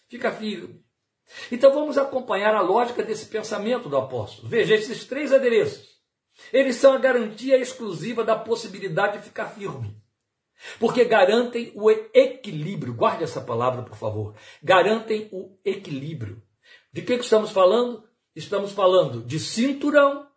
Fica 0.08 0.31
firme. 0.31 0.81
Então 1.51 1.74
vamos 1.74 1.98
acompanhar 1.98 2.55
a 2.55 2.62
lógica 2.62 3.03
desse 3.03 3.25
pensamento 3.25 3.89
do 3.89 3.98
apóstolo. 3.98 4.48
Veja, 4.48 4.74
esses 4.74 5.03
três 5.03 5.34
adereços, 5.34 5.86
eles 6.53 6.77
são 6.77 6.93
a 6.93 6.98
garantia 6.98 7.58
exclusiva 7.58 8.24
da 8.24 8.38
possibilidade 8.38 9.17
de 9.17 9.25
ficar 9.25 9.48
firme. 9.50 9.99
Porque 10.80 11.06
garantem 11.06 11.72
o 11.75 11.89
equilíbrio. 11.89 12.94
Guarde 12.94 13.24
essa 13.24 13.42
palavra, 13.42 13.84
por 13.84 13.96
favor. 13.96 14.36
Garantem 14.62 15.30
o 15.32 15.58
equilíbrio. 15.63 16.42
De 16.92 17.01
que, 17.01 17.18
que 17.18 17.24
estamos 17.24 17.51
falando? 17.51 18.04
Estamos 18.36 18.72
falando 18.72 19.24
de 19.24 19.39
cinturão, 19.39 20.28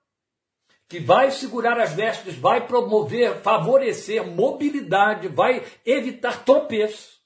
que 0.88 1.00
vai 1.00 1.30
segurar 1.30 1.80
as 1.80 1.92
vestes, 1.92 2.36
vai 2.36 2.66
promover, 2.66 3.40
favorecer 3.40 4.26
mobilidade, 4.26 5.28
vai 5.28 5.64
evitar 5.86 6.44
tropeços, 6.44 7.20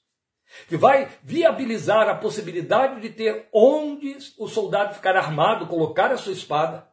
que 0.69 0.77
vai 0.77 1.09
viabilizar 1.21 2.07
a 2.07 2.15
possibilidade 2.15 3.01
de 3.01 3.09
ter 3.09 3.49
onde 3.51 4.17
o 4.37 4.47
soldado 4.47 4.95
ficar 4.95 5.17
armado, 5.17 5.67
colocar 5.67 6.11
a 6.11 6.17
sua 6.17 6.31
espada. 6.31 6.87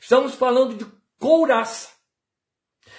Estamos 0.00 0.34
falando 0.34 0.76
de 0.76 0.86
couraça, 1.18 1.93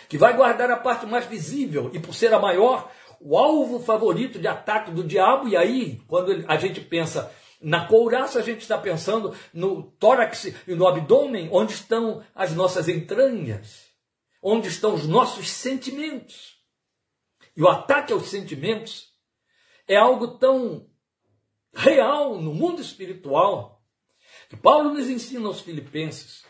que 0.07 0.17
vai 0.17 0.35
guardar 0.35 0.69
a 0.71 0.77
parte 0.77 1.05
mais 1.05 1.25
visível 1.25 1.89
e, 1.93 1.99
por 1.99 2.13
ser 2.13 2.33
a 2.33 2.39
maior, 2.39 2.91
o 3.19 3.37
alvo 3.37 3.79
favorito 3.79 4.39
de 4.39 4.47
ataque 4.47 4.91
do 4.91 5.03
diabo. 5.03 5.47
E 5.47 5.57
aí, 5.57 6.01
quando 6.07 6.45
a 6.47 6.57
gente 6.57 6.81
pensa 6.81 7.31
na 7.61 7.87
couraça, 7.87 8.39
a 8.39 8.41
gente 8.43 8.61
está 8.61 8.77
pensando 8.77 9.35
no 9.53 9.83
tórax 9.83 10.45
e 10.67 10.75
no 10.75 10.87
abdômen, 10.87 11.49
onde 11.51 11.73
estão 11.73 12.23
as 12.33 12.53
nossas 12.53 12.87
entranhas, 12.87 13.85
onde 14.41 14.67
estão 14.67 14.93
os 14.93 15.07
nossos 15.07 15.49
sentimentos. 15.49 16.55
E 17.55 17.63
o 17.63 17.67
ataque 17.67 18.13
aos 18.13 18.27
sentimentos 18.27 19.09
é 19.87 19.95
algo 19.95 20.37
tão 20.37 20.87
real 21.73 22.39
no 22.39 22.53
mundo 22.53 22.81
espiritual 22.81 23.81
que 24.49 24.55
Paulo 24.55 24.93
nos 24.93 25.09
ensina 25.09 25.47
aos 25.47 25.61
Filipenses 25.61 26.43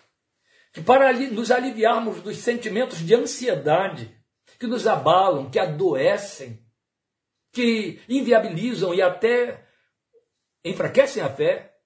que 0.76 0.82
para 0.82 1.14
nos 1.14 1.52
aliviarmos 1.52 2.22
dos 2.22 2.36
sentimentos 2.40 3.00
de 3.00 3.16
ansiedade 3.16 4.14
que 4.60 4.68
nos 4.68 4.86
abalam, 4.86 5.50
que 5.50 5.58
adoecem, 5.58 6.62
que 7.54 8.02
inviabilizam 8.10 8.94
e 8.94 9.02
até 9.02 9.66
enfraquecem 10.66 11.24
a 11.24 11.30
fé. 11.30 11.78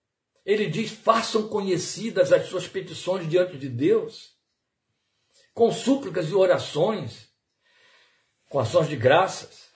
Ele 0.43 0.65
diz: 0.65 0.89
façam 0.89 1.47
conhecidas 1.47 2.33
as 2.33 2.47
suas 2.47 2.67
petições 2.67 3.29
diante 3.29 3.59
de 3.59 3.69
Deus, 3.69 4.31
com 5.53 5.71
súplicas 5.71 6.27
e 6.27 6.33
orações, 6.33 7.29
com 8.49 8.57
ações 8.57 8.87
de 8.87 8.95
graças. 8.95 9.69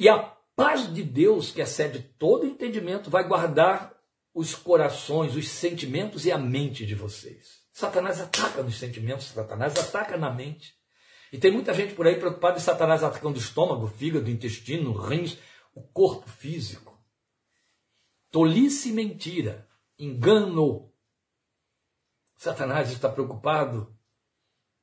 E 0.00 0.08
a 0.08 0.18
paz 0.56 0.92
de 0.92 1.04
Deus, 1.04 1.52
que 1.52 1.60
excede 1.60 2.00
todo 2.18 2.44
entendimento, 2.44 3.08
vai 3.08 3.22
guardar 3.22 3.96
os 4.34 4.52
corações, 4.52 5.36
os 5.36 5.48
sentimentos 5.48 6.26
e 6.26 6.32
a 6.32 6.38
mente 6.38 6.84
de 6.84 6.96
vocês. 6.96 7.61
Satanás 7.72 8.20
ataca 8.20 8.62
nos 8.62 8.78
sentimentos, 8.78 9.26
Satanás 9.26 9.76
ataca 9.78 10.16
na 10.16 10.30
mente. 10.30 10.74
E 11.32 11.38
tem 11.38 11.50
muita 11.50 11.72
gente 11.72 11.94
por 11.94 12.06
aí 12.06 12.18
preocupada 12.18 12.58
em 12.58 12.60
Satanás 12.60 13.02
atacando 13.02 13.38
o 13.38 13.42
estômago, 13.42 13.86
o 13.86 13.88
fígado, 13.88 14.26
o 14.26 14.30
intestino, 14.30 14.92
rins, 14.92 15.38
o 15.74 15.82
corpo 15.82 16.28
físico. 16.28 17.02
Tolice 18.30 18.90
e 18.90 18.92
mentira, 18.92 19.66
engano. 19.98 20.92
Satanás 22.36 22.90
está 22.90 23.08
preocupado 23.08 23.96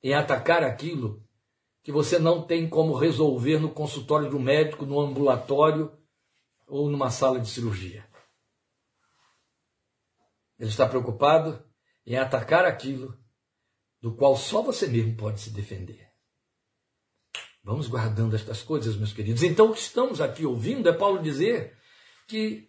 em 0.02 0.14
atacar 0.16 0.64
aquilo 0.64 1.24
que 1.84 1.92
você 1.92 2.18
não 2.18 2.46
tem 2.46 2.68
como 2.68 2.96
resolver 2.96 3.60
no 3.60 3.72
consultório 3.72 4.30
do 4.30 4.40
médico, 4.40 4.86
no 4.86 5.00
ambulatório 5.00 5.96
ou 6.68 6.90
numa 6.90 7.12
sala 7.12 7.40
de 7.40 7.50
cirurgia. 7.50 8.08
Ele 10.58 10.70
está 10.70 10.88
preocupado 10.88 11.69
em 12.10 12.18
atacar 12.18 12.66
aquilo 12.66 13.16
do 14.02 14.16
qual 14.16 14.36
só 14.36 14.64
você 14.64 14.88
mesmo 14.88 15.16
pode 15.16 15.40
se 15.40 15.52
defender. 15.52 16.10
Vamos 17.64 17.88
guardando 17.88 18.36
estas 18.36 18.64
coisas, 18.64 18.96
meus 18.96 19.14
queridos. 19.14 19.44
Então, 19.44 19.70
o 19.70 19.74
que 19.74 19.80
estamos 19.80 20.20
aqui 20.20 20.44
ouvindo 20.44 20.90
é 20.90 20.94
Paulo 20.94 21.22
dizer 21.22 21.78
que 22.28 22.68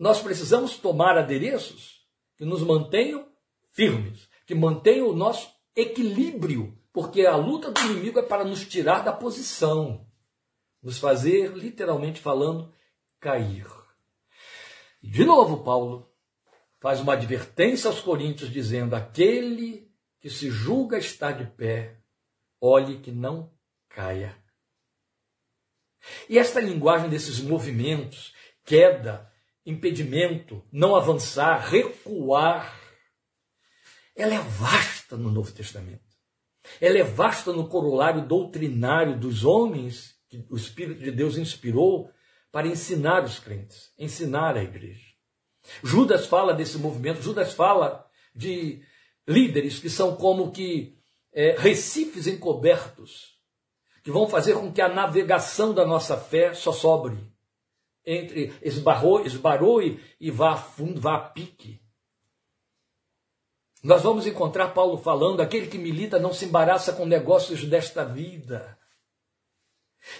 nós 0.00 0.20
precisamos 0.20 0.76
tomar 0.78 1.16
adereços 1.16 2.04
que 2.36 2.44
nos 2.44 2.60
mantenham 2.62 3.28
firmes, 3.70 4.28
que 4.44 4.54
mantenham 4.54 5.10
o 5.10 5.16
nosso 5.16 5.48
equilíbrio, 5.76 6.76
porque 6.92 7.24
a 7.24 7.36
luta 7.36 7.70
do 7.70 7.80
inimigo 7.82 8.18
é 8.18 8.22
para 8.22 8.44
nos 8.44 8.66
tirar 8.66 9.04
da 9.04 9.12
posição, 9.12 10.08
nos 10.82 10.98
fazer, 10.98 11.52
literalmente 11.52 12.20
falando, 12.20 12.74
cair. 13.20 13.66
De 15.00 15.24
novo, 15.24 15.62
Paulo 15.62 16.10
faz 16.86 17.00
uma 17.00 17.14
advertência 17.14 17.90
aos 17.90 17.98
coríntios, 18.00 18.48
dizendo: 18.48 18.94
aquele 18.94 19.90
que 20.20 20.30
se 20.30 20.48
julga 20.48 20.96
estar 20.96 21.32
de 21.32 21.44
pé, 21.44 21.98
olhe 22.60 23.00
que 23.00 23.10
não 23.10 23.52
caia. 23.88 24.40
E 26.28 26.38
esta 26.38 26.60
linguagem 26.60 27.10
desses 27.10 27.40
movimentos, 27.40 28.32
queda, 28.64 29.28
impedimento, 29.64 30.64
não 30.70 30.94
avançar, 30.94 31.58
recuar, 31.58 32.80
ela 34.14 34.34
é 34.34 34.38
vasta 34.38 35.16
no 35.16 35.28
Novo 35.28 35.50
Testamento. 35.50 36.06
Ela 36.80 36.98
é 36.98 37.02
vasta 37.02 37.52
no 37.52 37.68
corolário 37.68 38.24
doutrinário 38.24 39.18
dos 39.18 39.44
homens 39.44 40.14
que 40.28 40.46
o 40.48 40.56
Espírito 40.56 41.02
de 41.02 41.10
Deus 41.10 41.36
inspirou 41.36 42.12
para 42.52 42.68
ensinar 42.68 43.24
os 43.24 43.40
crentes, 43.40 43.92
ensinar 43.98 44.56
a 44.56 44.62
igreja. 44.62 45.05
Judas 45.82 46.26
fala 46.26 46.52
desse 46.52 46.78
movimento, 46.78 47.22
Judas 47.22 47.52
fala 47.52 48.06
de 48.34 48.82
líderes 49.26 49.78
que 49.78 49.90
são 49.90 50.14
como 50.16 50.52
que 50.52 50.96
é, 51.32 51.56
recifes 51.58 52.26
encobertos, 52.26 53.36
que 54.02 54.10
vão 54.10 54.28
fazer 54.28 54.54
com 54.54 54.72
que 54.72 54.80
a 54.80 54.88
navegação 54.88 55.74
da 55.74 55.84
nossa 55.84 56.16
fé 56.16 56.54
só 56.54 56.72
sobre 56.72 57.18
entre 58.06 58.54
esbarrou, 58.62 59.26
esbarrou 59.26 59.82
e, 59.82 60.00
e 60.20 60.30
vá 60.30 60.52
a 60.52 60.56
fundo, 60.56 61.00
vá 61.00 61.16
a 61.16 61.20
pique. 61.20 61.80
Nós 63.82 64.02
vamos 64.02 64.26
encontrar 64.26 64.68
Paulo 64.68 64.96
falando: 64.96 65.40
aquele 65.40 65.66
que 65.66 65.76
milita 65.76 66.18
não 66.18 66.32
se 66.32 66.44
embaraça 66.44 66.92
com 66.92 67.04
negócios 67.04 67.64
desta 67.64 68.04
vida. 68.04 68.75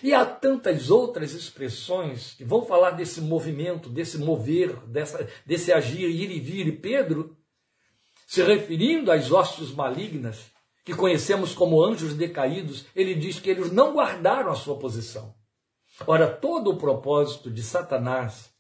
E 0.03 0.13
há 0.13 0.25
tantas 0.25 0.91
outras 0.91 1.33
expressões 1.33 2.35
que 2.35 2.45
vão 2.45 2.65
falar 2.65 2.91
desse 2.91 3.21
movimento, 3.21 3.89
desse 3.89 4.19
mover, 4.19 4.77
dessa, 4.87 5.29
desse 5.45 5.73
agir, 5.73 6.09
ir 6.09 6.31
e 6.31 6.41
vir. 6.41 6.67
E 6.67 6.73
Pedro, 6.73 7.37
se 8.27 8.43
referindo 8.43 9.13
às 9.13 9.31
hostes 9.31 9.71
malignas, 9.71 10.51
que 10.85 10.95
conhecemos 10.95 11.53
como 11.53 11.83
anjos 11.83 12.15
decaídos, 12.15 12.87
ele 12.95 13.15
diz 13.15 13.41
que 13.41 13.51
eles 13.51 13.73
não 13.73 13.93
guardaram 13.93 14.51
a 14.51 14.55
sua 14.55 14.79
posição. 14.79 15.35
Ora, 16.07 16.29
todo 16.29 16.71
o 16.71 16.77
propósito 16.77 17.51
de 17.51 17.63
Satanás 17.63 18.51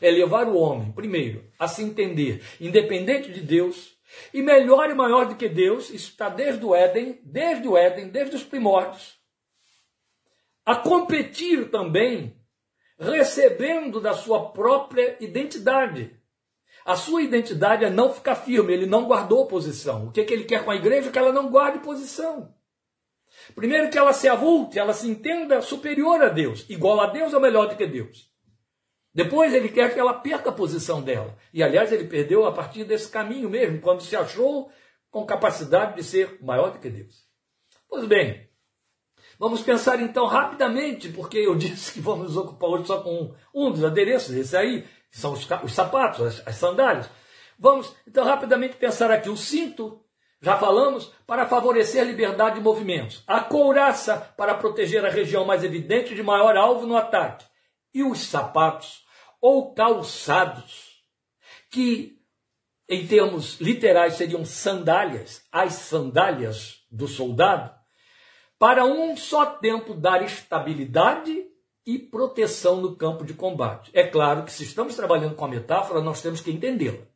é 0.00 0.10
levar 0.10 0.48
o 0.48 0.56
homem, 0.56 0.90
primeiro, 0.92 1.44
a 1.58 1.68
se 1.68 1.82
entender 1.82 2.42
independente 2.60 3.30
de 3.32 3.40
Deus, 3.40 3.96
e 4.32 4.42
melhor 4.42 4.90
e 4.90 4.94
maior 4.94 5.26
do 5.26 5.36
que 5.36 5.48
Deus, 5.48 5.90
está 5.90 6.28
desde 6.28 6.64
o 6.64 6.74
Éden, 6.74 7.20
desde 7.22 7.68
o 7.68 7.76
Éden, 7.76 8.08
desde 8.08 8.36
os 8.36 8.42
primórdios, 8.42 9.17
a 10.68 10.76
competir 10.76 11.70
também, 11.70 12.36
recebendo 12.98 14.02
da 14.02 14.12
sua 14.12 14.50
própria 14.50 15.16
identidade. 15.18 16.14
A 16.84 16.94
sua 16.94 17.22
identidade 17.22 17.86
é 17.86 17.90
não 17.90 18.12
ficar 18.12 18.34
firme, 18.34 18.74
ele 18.74 18.84
não 18.84 19.06
guardou 19.06 19.46
posição. 19.46 20.08
O 20.08 20.12
que, 20.12 20.20
é 20.20 20.24
que 20.26 20.34
ele 20.34 20.44
quer 20.44 20.62
com 20.66 20.70
a 20.70 20.76
igreja? 20.76 21.10
Que 21.10 21.18
ela 21.18 21.32
não 21.32 21.48
guarde 21.48 21.78
posição. 21.78 22.54
Primeiro 23.54 23.88
que 23.88 23.96
ela 23.96 24.12
se 24.12 24.28
avulte, 24.28 24.78
ela 24.78 24.92
se 24.92 25.08
entenda 25.08 25.62
superior 25.62 26.20
a 26.22 26.28
Deus, 26.28 26.66
igual 26.68 27.00
a 27.00 27.06
Deus 27.06 27.32
ou 27.32 27.40
melhor 27.40 27.66
do 27.66 27.74
que 27.74 27.86
Deus. 27.86 28.30
Depois 29.14 29.54
ele 29.54 29.70
quer 29.70 29.94
que 29.94 29.98
ela 29.98 30.12
perca 30.12 30.50
a 30.50 30.54
posição 30.54 31.00
dela. 31.00 31.34
E 31.50 31.62
aliás, 31.62 31.90
ele 31.92 32.04
perdeu 32.04 32.44
a 32.44 32.52
partir 32.52 32.84
desse 32.84 33.08
caminho 33.08 33.48
mesmo, 33.48 33.80
quando 33.80 34.02
se 34.02 34.14
achou 34.14 34.70
com 35.10 35.24
capacidade 35.24 35.96
de 35.96 36.04
ser 36.04 36.36
maior 36.42 36.72
do 36.72 36.78
que 36.78 36.90
Deus. 36.90 37.26
Pois 37.88 38.04
bem, 38.04 38.47
vamos 39.38 39.62
pensar 39.62 40.00
então 40.00 40.26
rapidamente, 40.26 41.08
porque 41.08 41.38
eu 41.38 41.54
disse 41.56 41.92
que 41.92 42.00
vamos 42.00 42.28
nos 42.28 42.36
ocupar 42.36 42.70
hoje 42.70 42.86
só 42.86 43.00
com 43.00 43.34
um, 43.54 43.70
dos 43.70 43.84
adereços, 43.84 44.34
esse 44.34 44.56
aí, 44.56 44.82
que 45.10 45.18
são 45.18 45.32
os, 45.32 45.46
os 45.62 45.72
sapatos, 45.72 46.20
as, 46.20 46.46
as 46.46 46.56
sandálias. 46.56 47.08
Vamos 47.58 47.94
então 48.06 48.24
rapidamente 48.24 48.76
pensar 48.76 49.10
aqui 49.10 49.28
o 49.28 49.36
cinto 49.36 50.00
já 50.40 50.56
falamos 50.56 51.12
para 51.26 51.46
favorecer 51.46 52.00
a 52.00 52.04
liberdade 52.04 52.56
de 52.56 52.60
movimentos. 52.60 53.24
A 53.26 53.40
couraça 53.40 54.16
para 54.36 54.54
proteger 54.54 55.04
a 55.04 55.10
região 55.10 55.44
mais 55.44 55.64
evidente 55.64 56.14
de 56.14 56.22
maior 56.22 56.56
alvo 56.56 56.86
no 56.86 56.96
ataque. 56.96 57.44
E 57.92 58.04
os 58.04 58.20
sapatos 58.20 59.04
ou 59.40 59.74
calçados, 59.74 61.02
que 61.70 62.18
em 62.88 63.06
termos 63.06 63.60
literais 63.60 64.14
seriam 64.14 64.44
sandálias, 64.44 65.42
as 65.50 65.74
sandálias 65.74 66.84
do 66.90 67.08
soldado, 67.08 67.74
para 68.58 68.84
um 68.84 69.16
só 69.16 69.46
tempo 69.46 69.94
dar 69.94 70.22
estabilidade 70.22 71.46
e 71.86 71.98
proteção 71.98 72.80
no 72.80 72.96
campo 72.96 73.24
de 73.24 73.32
combate. 73.32 73.90
É 73.94 74.06
claro 74.06 74.44
que 74.44 74.52
se 74.52 74.64
estamos 74.64 74.94
trabalhando 74.94 75.34
com 75.34 75.44
a 75.44 75.48
metáfora, 75.48 76.00
nós 76.00 76.20
temos 76.20 76.40
que 76.40 76.50
entendê-la. 76.50 77.06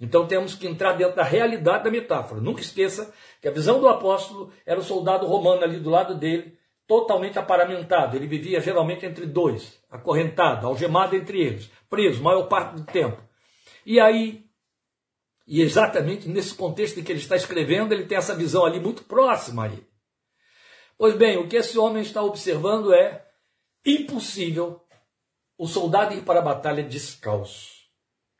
Então 0.00 0.26
temos 0.26 0.54
que 0.54 0.66
entrar 0.66 0.92
dentro 0.94 1.16
da 1.16 1.22
realidade 1.22 1.84
da 1.84 1.90
metáfora. 1.90 2.40
Nunca 2.40 2.60
esqueça 2.60 3.14
que 3.40 3.48
a 3.48 3.52
visão 3.52 3.80
do 3.80 3.88
apóstolo 3.88 4.52
era 4.66 4.78
o 4.78 4.82
soldado 4.82 5.26
romano 5.26 5.62
ali 5.62 5.78
do 5.78 5.88
lado 5.88 6.14
dele, 6.14 6.58
totalmente 6.86 7.38
aparamentado. 7.38 8.16
Ele 8.16 8.26
vivia 8.26 8.60
geralmente 8.60 9.06
entre 9.06 9.24
dois, 9.24 9.80
acorrentado, 9.88 10.66
algemado 10.66 11.16
entre 11.16 11.40
eles, 11.40 11.70
preso, 11.88 12.22
maior 12.22 12.42
parte 12.48 12.74
do 12.74 12.84
tempo. 12.84 13.22
E 13.86 14.00
aí, 14.00 14.44
E 15.46 15.60
exatamente 15.60 16.28
nesse 16.28 16.54
contexto 16.54 16.98
em 16.98 17.04
que 17.04 17.12
ele 17.12 17.18
está 17.18 17.36
escrevendo, 17.36 17.92
ele 17.92 18.06
tem 18.06 18.16
essa 18.16 18.34
visão 18.34 18.64
ali 18.64 18.80
muito 18.80 19.04
próxima 19.04 19.64
a 19.64 19.66
ele. 19.66 19.86
Pois 21.04 21.16
bem, 21.16 21.36
o 21.36 21.46
que 21.46 21.56
esse 21.56 21.78
homem 21.78 22.02
está 22.02 22.22
observando 22.22 22.94
é 22.94 23.26
impossível 23.84 24.80
o 25.58 25.66
soldado 25.66 26.14
ir 26.14 26.22
para 26.22 26.38
a 26.38 26.42
batalha 26.42 26.82
descalço. 26.82 27.72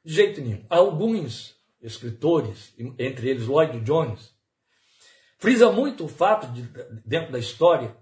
De 0.02 0.14
jeito 0.14 0.40
nenhum. 0.40 0.64
Alguns 0.70 1.54
escritores, 1.78 2.74
entre 2.98 3.28
eles 3.28 3.46
Lloyd 3.46 3.80
Jones, 3.80 4.34
frisa 5.36 5.70
muito 5.70 6.06
o 6.06 6.08
fato, 6.08 6.46
de, 6.54 6.62
dentro 7.04 7.32
da 7.32 7.38
história, 7.38 7.94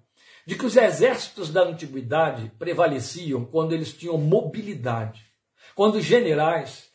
de 0.46 0.54
que 0.54 0.64
os 0.64 0.76
exércitos 0.76 1.50
da 1.50 1.64
antiguidade 1.64 2.52
prevaleciam 2.56 3.44
quando 3.44 3.72
eles 3.72 3.92
tinham 3.92 4.16
mobilidade, 4.16 5.26
quando 5.74 5.96
os 5.96 6.04
generais 6.04 6.88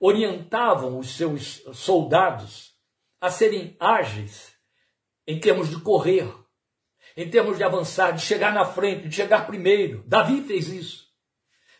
orientavam 0.00 0.98
os 0.98 1.14
seus 1.14 1.62
soldados 1.72 2.72
a 3.20 3.30
serem 3.30 3.76
ágeis 3.78 4.52
em 5.24 5.38
termos 5.38 5.70
de 5.70 5.80
correr, 5.80 6.41
em 7.16 7.28
termos 7.28 7.56
de 7.56 7.64
avançar, 7.64 8.12
de 8.12 8.22
chegar 8.22 8.52
na 8.52 8.64
frente, 8.64 9.08
de 9.08 9.14
chegar 9.14 9.46
primeiro. 9.46 10.02
Davi 10.06 10.42
fez 10.42 10.68
isso. 10.68 11.06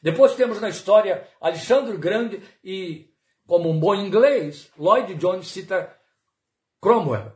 Depois 0.02 0.34
temos 0.34 0.60
na 0.60 0.68
história 0.68 1.26
Alexandre 1.40 1.96
Grande 1.96 2.42
e, 2.64 3.08
como 3.46 3.70
um 3.70 3.78
bom 3.78 3.94
inglês, 3.94 4.70
Lloyd 4.76 5.14
Jones 5.14 5.46
cita 5.46 5.96
Cromwell 6.80 7.32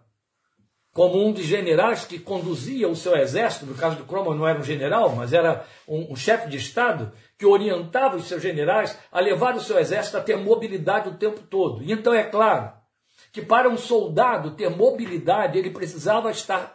como 0.97 1.23
um 1.23 1.31
dos 1.31 1.45
generais 1.45 2.07
que 2.07 2.19
conduzia 2.19 2.89
o 2.89 2.97
seu 2.97 3.15
exército, 3.15 3.67
no 3.67 3.75
caso 3.75 3.97
do 3.97 4.05
Cromwell 4.05 4.35
não 4.35 4.49
era 4.49 4.59
um 4.59 4.65
general, 4.65 5.15
mas 5.15 5.35
era 5.35 5.63
um, 5.87 6.15
um 6.15 6.17
chefe 6.17 6.49
de 6.49 6.57
Estado, 6.57 7.13
que 7.37 7.45
orientava 7.45 8.17
os 8.17 8.27
seus 8.27 8.41
generais 8.41 8.99
a 9.13 9.21
levar 9.21 9.55
o 9.55 9.61
seu 9.61 9.79
exército 9.79 10.17
a 10.17 10.23
ter 10.23 10.39
mobilidade 10.39 11.11
o 11.11 11.19
tempo 11.19 11.43
todo. 11.51 11.83
E 11.83 11.93
então 11.93 12.15
é 12.15 12.23
claro 12.23 12.73
que 13.37 13.43
para 13.43 13.69
um 13.69 13.77
soldado 13.77 14.53
ter 14.53 14.71
mobilidade, 14.71 15.59
ele 15.59 15.69
precisava 15.69 16.31
estar 16.31 16.75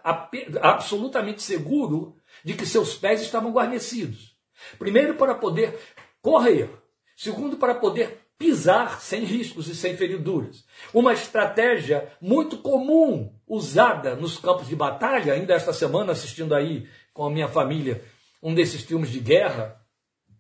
absolutamente 0.61 1.41
seguro 1.41 2.15
de 2.45 2.53
que 2.53 2.67
seus 2.67 2.95
pés 2.95 3.19
estavam 3.19 3.51
guarnecidos. 3.51 4.35
Primeiro, 4.77 5.15
para 5.15 5.33
poder 5.33 5.75
correr. 6.21 6.69
Segundo, 7.17 7.57
para 7.57 7.73
poder 7.73 8.27
pisar 8.37 9.01
sem 9.01 9.23
riscos 9.23 9.67
e 9.69 9.75
sem 9.75 9.97
feriduras. 9.97 10.63
Uma 10.93 11.13
estratégia 11.13 12.07
muito 12.21 12.59
comum 12.59 13.33
usada 13.47 14.15
nos 14.15 14.37
campos 14.37 14.67
de 14.67 14.75
batalha, 14.75 15.33
ainda 15.33 15.55
esta 15.55 15.73
semana 15.73 16.11
assistindo 16.11 16.53
aí 16.53 16.87
com 17.11 17.25
a 17.25 17.31
minha 17.31 17.47
família 17.47 18.05
um 18.39 18.53
desses 18.53 18.83
filmes 18.83 19.09
de 19.09 19.19
guerra, 19.19 19.81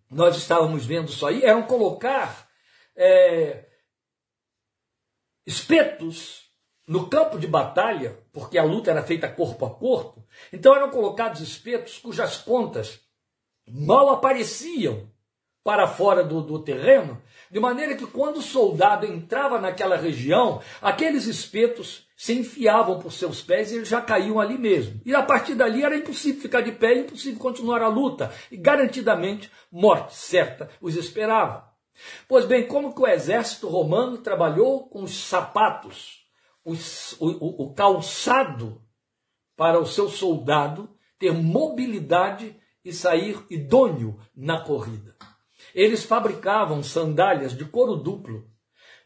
nós 0.07 0.37
estávamos 0.37 0.85
vendo 0.85 1.09
isso 1.09 1.25
aí, 1.25 1.43
eram 1.43 1.63
colocar 1.63 2.47
é, 2.95 3.70
espetos 5.45 6.49
no 6.87 7.07
campo 7.07 7.39
de 7.39 7.47
batalha, 7.47 8.19
porque 8.33 8.57
a 8.57 8.63
luta 8.63 8.91
era 8.91 9.03
feita 9.03 9.29
corpo 9.29 9.65
a 9.65 9.69
corpo, 9.69 10.25
então 10.51 10.75
eram 10.75 10.89
colocados 10.89 11.41
espetos 11.41 11.97
cujas 11.97 12.37
pontas 12.37 12.99
mal 13.67 14.09
apareciam 14.09 15.09
para 15.63 15.87
fora 15.87 16.23
do, 16.23 16.41
do 16.41 16.59
terreno, 16.59 17.21
de 17.49 17.59
maneira 17.59 17.95
que 17.95 18.07
quando 18.07 18.37
o 18.37 18.41
soldado 18.41 19.05
entrava 19.05 19.59
naquela 19.59 19.95
região, 19.95 20.61
aqueles 20.81 21.27
espetos 21.27 22.07
se 22.15 22.33
enfiavam 22.33 22.99
por 22.99 23.11
seus 23.11 23.41
pés 23.41 23.71
e 23.71 23.75
eles 23.75 23.87
já 23.87 24.01
caíam 24.01 24.39
ali 24.39 24.57
mesmo. 24.57 25.01
E 25.05 25.13
a 25.13 25.21
partir 25.21 25.55
dali 25.55 25.83
era 25.83 25.95
impossível 25.95 26.41
ficar 26.41 26.61
de 26.61 26.71
pé, 26.71 26.99
impossível 26.99 27.39
continuar 27.39 27.81
a 27.81 27.87
luta. 27.87 28.33
E 28.51 28.57
garantidamente, 28.57 29.51
morte 29.71 30.15
certa 30.15 30.69
os 30.79 30.95
esperava. 30.95 31.70
Pois 32.27 32.45
bem, 32.45 32.67
como 32.67 32.93
que 32.93 33.01
o 33.01 33.07
exército 33.07 33.67
romano 33.67 34.17
trabalhou 34.19 34.87
com 34.89 35.03
os 35.03 35.11
sapatos, 35.11 36.25
os, 36.63 37.13
o, 37.19 37.27
o, 37.27 37.63
o 37.63 37.73
calçado 37.73 38.81
para 39.55 39.79
o 39.79 39.85
seu 39.85 40.09
soldado 40.09 40.89
ter 41.19 41.31
mobilidade 41.31 42.59
e 42.83 42.91
sair 42.91 43.39
idôneo 43.49 44.19
na 44.35 44.59
corrida. 44.59 45.15
Eles 45.73 46.03
fabricavam 46.03 46.81
sandálias 46.81 47.55
de 47.55 47.65
couro 47.65 47.95
duplo, 47.95 48.49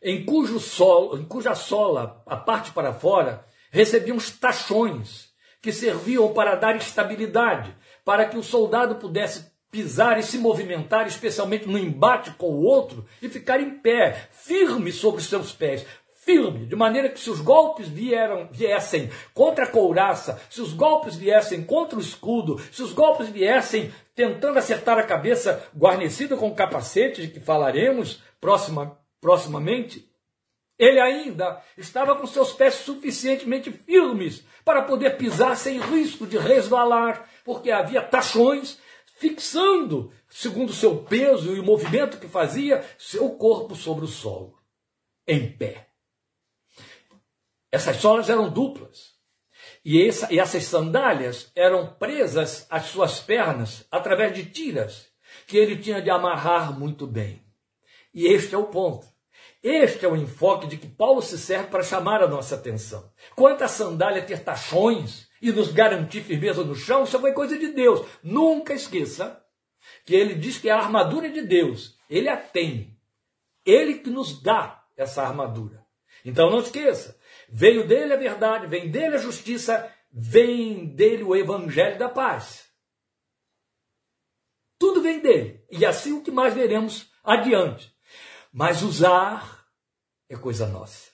em, 0.01 0.25
cujo 0.25 0.60
solo, 0.60 1.17
em 1.17 1.25
cuja 1.25 1.55
sola, 1.55 2.23
a 2.25 2.38
parte 2.38 2.71
para 2.71 2.93
fora, 2.93 3.45
recebiam 3.71 4.17
os 4.17 4.31
tachões, 4.31 5.29
que 5.62 5.71
serviam 5.71 6.31
para 6.34 6.55
dar 6.55 6.75
estabilidade, 6.75 7.75
para 8.03 8.25
que 8.25 8.38
o 8.38 8.43
soldado 8.43 8.95
pudesse 8.95 9.51
pisar 9.75 10.17
e 10.17 10.23
se 10.23 10.38
movimentar, 10.38 11.05
especialmente 11.05 11.67
no 11.67 11.77
embate 11.77 12.31
com 12.38 12.45
o 12.45 12.63
outro, 12.63 13.05
e 13.21 13.27
ficar 13.27 13.59
em 13.59 13.71
pé, 13.71 14.29
firme 14.31 14.89
sobre 14.89 15.19
os 15.19 15.27
seus 15.27 15.51
pés, 15.51 15.85
firme, 16.13 16.65
de 16.65 16.77
maneira 16.77 17.09
que 17.09 17.19
se 17.19 17.29
os 17.29 17.41
golpes 17.41 17.89
vieram, 17.89 18.47
viessem 18.49 19.09
contra 19.33 19.65
a 19.65 19.67
couraça, 19.67 20.41
se 20.49 20.61
os 20.61 20.71
golpes 20.71 21.17
viessem 21.17 21.61
contra 21.61 21.97
o 21.97 22.01
escudo, 22.01 22.57
se 22.71 22.81
os 22.81 22.93
golpes 22.93 23.27
viessem 23.27 23.93
tentando 24.15 24.57
acertar 24.57 24.97
a 24.97 25.03
cabeça 25.03 25.61
guarnecida 25.77 26.38
com 26.38 26.55
capacete, 26.55 27.23
de 27.23 27.27
que 27.27 27.41
falaremos 27.41 28.23
próxima, 28.39 28.97
proximamente, 29.19 30.09
ele 30.79 31.01
ainda 31.01 31.61
estava 31.77 32.15
com 32.15 32.25
seus 32.25 32.53
pés 32.53 32.75
suficientemente 32.75 33.71
firmes 33.71 34.41
para 34.63 34.83
poder 34.83 35.17
pisar 35.17 35.57
sem 35.57 35.81
risco 35.81 36.25
de 36.25 36.38
resvalar, 36.38 37.29
porque 37.43 37.71
havia 37.71 38.01
tachões 38.01 38.79
fixando, 39.15 40.12
segundo 40.30 40.73
seu 40.73 41.04
peso 41.04 41.56
e 41.56 41.60
o 41.60 41.63
movimento 41.63 42.19
que 42.19 42.28
fazia, 42.28 42.86
seu 42.97 43.32
corpo 43.32 43.75
sobre 43.75 44.06
o 44.06 44.10
solo, 44.10 44.60
em 45.25 45.51
pé. 45.51 45.89
Essas 47.71 47.97
solas 47.97 48.30
eram 48.30 48.49
duplas. 48.49 49.15
E, 49.84 50.06
essa, 50.06 50.34
e 50.34 50.39
essas 50.39 50.63
sandálias 50.65 51.51
eram 51.56 51.93
presas 51.93 52.65
às 52.69 52.86
suas 52.86 53.19
pernas 53.19 53.86
através 53.89 54.34
de 54.34 54.45
tiras 54.45 55.08
que 55.47 55.58
ele 55.58 55.78
tinha 55.78 56.01
de 56.01 56.10
amarrar 56.10 56.78
muito 56.78 57.08
bem. 57.08 57.43
E 58.13 58.25
este 58.28 58.56
é 58.56 58.58
o 58.58 58.67
ponto. 58.67 59.08
Este 59.62 60.06
é 60.06 60.08
o 60.08 60.15
enfoque 60.15 60.67
de 60.67 60.78
que 60.78 60.88
Paulo 60.88 61.21
se 61.21 61.38
serve 61.38 61.67
para 61.67 61.84
chamar 61.84 62.21
a 62.21 62.28
nossa 62.28 62.56
atenção. 62.56 63.12
Quanto 63.36 63.67
sandália 63.67 64.23
ter 64.23 64.43
tachões 64.43 65.24
e 65.49 65.53
nos 65.53 65.71
garantir 65.71 66.21
firmeza 66.21 66.63
no 66.63 66.75
chão, 66.75 67.03
isso 67.03 67.19
foi 67.19 67.34
coisa 67.34 67.58
de 67.58 67.67
Deus. 67.67 68.05
Nunca 68.23 68.73
esqueça 68.73 69.43
que 70.05 70.15
ele 70.15 70.36
diz 70.36 70.58
que 70.58 70.69
é 70.69 70.71
a 70.71 70.79
armadura 70.79 71.29
de 71.29 71.41
Deus. 71.41 71.97
Ele 72.10 72.29
a 72.29 72.38
tem. 72.38 72.97
Ele 73.65 73.95
que 73.95 74.10
nos 74.10 74.41
dá 74.41 74.84
essa 74.97 75.23
armadura. 75.23 75.86
Então 76.23 76.49
não 76.49 76.60
esqueça, 76.60 77.19
Veio 77.47 77.88
dele 77.88 78.13
a 78.13 78.17
verdade, 78.17 78.67
vem 78.67 78.89
dele 78.89 79.15
a 79.15 79.19
justiça, 79.19 79.91
vem 80.12 80.88
dele 80.88 81.23
o 81.23 81.36
evangelho 81.36 81.97
da 81.97 82.10
paz. 82.10 82.65
Tudo 84.79 85.01
vem 85.01 85.19
dele. 85.19 85.63
E 85.71 85.86
assim 85.86 86.13
o 86.13 86.23
que 86.23 86.31
mais 86.31 86.53
veremos 86.53 87.12
adiante. 87.23 87.95
Mas 88.51 88.81
usar 88.81 89.65
é 90.29 90.36
coisa 90.36 90.67
nossa. 90.67 91.12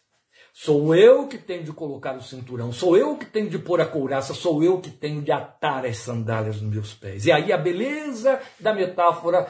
Sou 0.63 0.93
eu 0.93 1.27
que 1.27 1.39
tenho 1.39 1.63
de 1.63 1.73
colocar 1.73 2.15
o 2.15 2.21
cinturão, 2.21 2.71
sou 2.71 2.95
eu 2.95 3.17
que 3.17 3.25
tenho 3.25 3.49
de 3.49 3.57
pôr 3.57 3.81
a 3.81 3.85
couraça, 3.87 4.31
sou 4.31 4.63
eu 4.63 4.79
que 4.79 4.91
tenho 4.91 5.19
de 5.19 5.31
atar 5.31 5.87
as 5.87 5.97
sandálias 5.97 6.61
nos 6.61 6.71
meus 6.71 6.93
pés. 6.93 7.25
E 7.25 7.31
aí 7.31 7.51
a 7.51 7.57
beleza 7.57 8.39
da 8.59 8.71
metáfora 8.71 9.47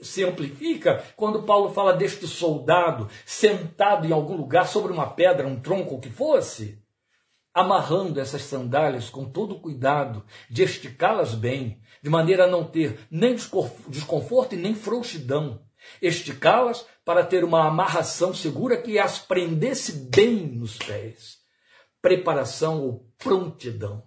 se 0.00 0.24
amplifica 0.24 1.04
quando 1.16 1.42
Paulo 1.42 1.68
fala 1.68 1.92
deste 1.92 2.26
soldado 2.26 3.10
sentado 3.26 4.06
em 4.06 4.12
algum 4.12 4.34
lugar 4.34 4.66
sobre 4.66 4.90
uma 4.90 5.06
pedra, 5.06 5.46
um 5.46 5.60
tronco, 5.60 5.96
o 5.96 6.00
que 6.00 6.08
fosse, 6.08 6.82
amarrando 7.52 8.18
essas 8.18 8.40
sandálias 8.40 9.10
com 9.10 9.26
todo 9.26 9.60
cuidado, 9.60 10.24
de 10.48 10.62
esticá-las 10.62 11.34
bem, 11.34 11.78
de 12.02 12.08
maneira 12.08 12.44
a 12.44 12.50
não 12.50 12.64
ter 12.64 13.00
nem 13.10 13.34
desconforto 13.34 14.54
e 14.54 14.56
nem 14.58 14.74
frouxidão. 14.74 15.60
Esticá-las 16.00 16.86
para 17.04 17.24
ter 17.24 17.44
uma 17.44 17.66
amarração 17.66 18.34
segura 18.34 18.80
que 18.80 18.98
as 18.98 19.18
prendesse 19.18 19.92
bem 20.10 20.46
nos 20.46 20.76
pés. 20.78 21.38
Preparação 22.00 22.82
ou 22.82 23.12
prontidão. 23.18 24.04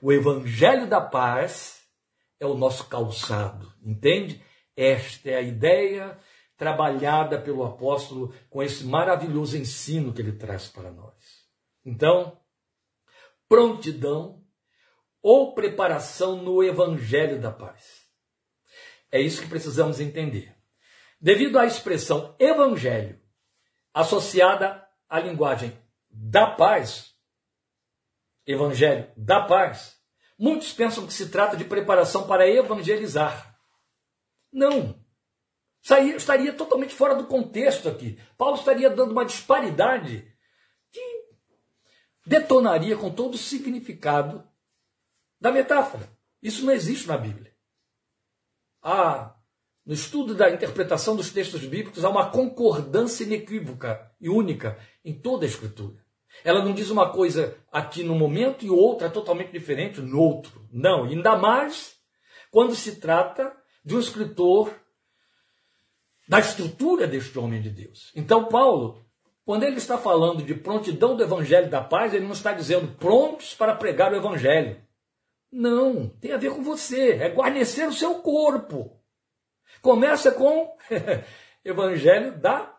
O 0.00 0.12
evangelho 0.12 0.86
da 0.86 1.00
paz 1.00 1.82
é 2.38 2.46
o 2.46 2.54
nosso 2.54 2.86
calçado, 2.86 3.72
entende? 3.82 4.42
Esta 4.76 5.30
é 5.30 5.36
a 5.36 5.42
ideia 5.42 6.18
trabalhada 6.56 7.40
pelo 7.40 7.64
apóstolo 7.64 8.34
com 8.50 8.62
esse 8.62 8.84
maravilhoso 8.84 9.56
ensino 9.56 10.12
que 10.12 10.20
ele 10.20 10.32
traz 10.32 10.68
para 10.68 10.90
nós. 10.90 11.14
Então, 11.84 12.38
prontidão 13.48 14.44
ou 15.22 15.54
preparação 15.54 16.42
no 16.42 16.62
evangelho 16.62 17.40
da 17.40 17.50
paz. 17.50 18.06
É 19.10 19.20
isso 19.20 19.40
que 19.40 19.48
precisamos 19.48 20.00
entender. 20.00 20.57
Devido 21.20 21.58
à 21.58 21.66
expressão 21.66 22.34
evangelho 22.38 23.20
associada 23.92 24.86
à 25.08 25.18
linguagem 25.18 25.76
da 26.08 26.50
paz, 26.50 27.14
evangelho 28.46 29.10
da 29.16 29.42
paz, 29.42 30.00
muitos 30.38 30.72
pensam 30.72 31.06
que 31.06 31.12
se 31.12 31.28
trata 31.28 31.56
de 31.56 31.64
preparação 31.64 32.26
para 32.26 32.48
evangelizar. 32.48 33.58
Não. 34.52 35.04
Estaria 36.16 36.52
totalmente 36.52 36.94
fora 36.94 37.14
do 37.14 37.26
contexto 37.26 37.88
aqui. 37.88 38.20
Paulo 38.36 38.56
estaria 38.56 38.90
dando 38.90 39.12
uma 39.12 39.24
disparidade 39.24 40.32
detonaria 42.26 42.96
com 42.96 43.10
todo 43.10 43.34
o 43.34 43.38
significado 43.38 44.46
da 45.40 45.50
metáfora. 45.50 46.08
Isso 46.42 46.64
não 46.64 46.72
existe 46.72 47.08
na 47.08 47.16
Bíblia. 47.16 47.56
Há, 48.82 49.34
no 49.88 49.94
estudo 49.94 50.34
da 50.34 50.50
interpretação 50.50 51.16
dos 51.16 51.32
textos 51.32 51.62
bíblicos, 51.62 52.04
há 52.04 52.10
uma 52.10 52.30
concordância 52.30 53.24
inequívoca 53.24 54.12
e 54.20 54.28
única 54.28 54.78
em 55.02 55.18
toda 55.18 55.46
a 55.46 55.48
Escritura. 55.48 55.96
Ela 56.44 56.62
não 56.62 56.74
diz 56.74 56.90
uma 56.90 57.10
coisa 57.10 57.56
aqui 57.72 58.04
no 58.04 58.14
momento 58.14 58.66
e 58.66 58.68
outra 58.68 59.08
totalmente 59.08 59.50
diferente 59.50 60.02
no 60.02 60.20
outro. 60.20 60.68
Não, 60.70 61.04
ainda 61.04 61.38
mais 61.38 61.96
quando 62.50 62.74
se 62.74 62.96
trata 62.96 63.50
de 63.82 63.96
um 63.96 63.98
escritor 63.98 64.70
da 66.28 66.38
estrutura 66.38 67.06
deste 67.06 67.38
homem 67.38 67.62
de 67.62 67.70
Deus. 67.70 68.12
Então, 68.14 68.44
Paulo, 68.44 69.02
quando 69.42 69.62
ele 69.62 69.78
está 69.78 69.96
falando 69.96 70.42
de 70.42 70.54
prontidão 70.54 71.16
do 71.16 71.22
evangelho 71.22 71.70
da 71.70 71.80
paz, 71.80 72.12
ele 72.12 72.26
não 72.26 72.32
está 72.32 72.52
dizendo 72.52 72.94
prontos 72.96 73.54
para 73.54 73.74
pregar 73.74 74.12
o 74.12 74.16
evangelho. 74.16 74.82
Não, 75.50 76.10
tem 76.10 76.32
a 76.32 76.36
ver 76.36 76.50
com 76.50 76.62
você, 76.62 77.12
é 77.12 77.30
guarnecer 77.30 77.88
o 77.88 77.92
seu 77.92 78.16
corpo. 78.16 78.97
Começa 79.80 80.32
com 80.32 80.76
evangelho 81.64 82.38
da 82.38 82.74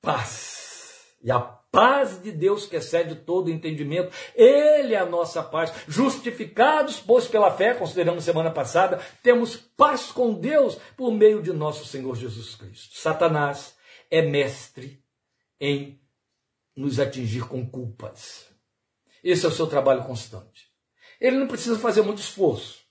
paz. 0.00 1.16
E 1.22 1.30
a 1.30 1.38
paz 1.40 2.22
de 2.22 2.30
Deus 2.30 2.66
que 2.66 2.76
excede 2.76 3.14
todo 3.14 3.50
entendimento, 3.50 4.12
Ele 4.34 4.94
é 4.94 4.98
a 4.98 5.06
nossa 5.06 5.42
paz. 5.42 5.72
Justificados, 5.88 7.00
pois, 7.00 7.26
pela 7.26 7.50
fé, 7.50 7.74
consideramos 7.74 8.24
semana 8.24 8.50
passada, 8.50 9.00
temos 9.22 9.56
paz 9.56 10.12
com 10.12 10.34
Deus 10.34 10.76
por 10.96 11.12
meio 11.12 11.42
de 11.42 11.52
nosso 11.52 11.86
Senhor 11.86 12.14
Jesus 12.16 12.54
Cristo. 12.54 12.98
Satanás 12.98 13.74
é 14.10 14.20
mestre 14.20 15.02
em 15.60 16.00
nos 16.76 17.00
atingir 17.00 17.46
com 17.46 17.66
culpas. 17.66 18.46
Esse 19.22 19.46
é 19.46 19.48
o 19.48 19.52
seu 19.52 19.66
trabalho 19.66 20.04
constante. 20.04 20.70
Ele 21.20 21.38
não 21.38 21.46
precisa 21.46 21.78
fazer 21.78 22.02
muito 22.02 22.18
esforço. 22.18 22.81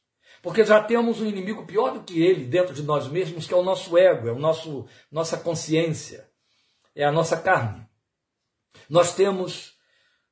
Porque 0.42 0.66
já 0.66 0.82
temos 0.82 1.22
um 1.22 1.26
inimigo 1.26 1.66
pior 1.66 1.92
do 1.92 2.04
que 2.04 2.22
ele 2.22 2.46
dentro 2.46 2.74
de 2.74 2.82
nós 2.82 3.08
mesmos, 3.08 3.46
que 3.46 3.54
é 3.54 3.58
o 3.58 3.64
nosso 3.64 3.98
ego, 3.98 4.28
é 4.28 4.32
o 4.32 4.40
nosso 4.40 4.88
nossa 5.12 5.38
consciência, 5.38 6.28
é 6.96 7.04
a 7.04 7.12
nossa 7.12 7.38
carne. 7.38 7.88
Nós 8.90 9.14
temos 9.14 9.78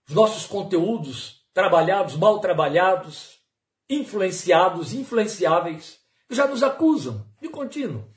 os 0.07 0.15
nossos 0.15 0.47
conteúdos 0.47 1.45
trabalhados, 1.53 2.15
mal 2.15 2.39
trabalhados, 2.39 3.39
influenciados, 3.89 4.93
influenciáveis, 4.93 5.99
que 6.27 6.35
já 6.35 6.47
nos 6.47 6.63
acusam 6.63 7.27
de 7.41 7.49
contínuo. 7.49 8.07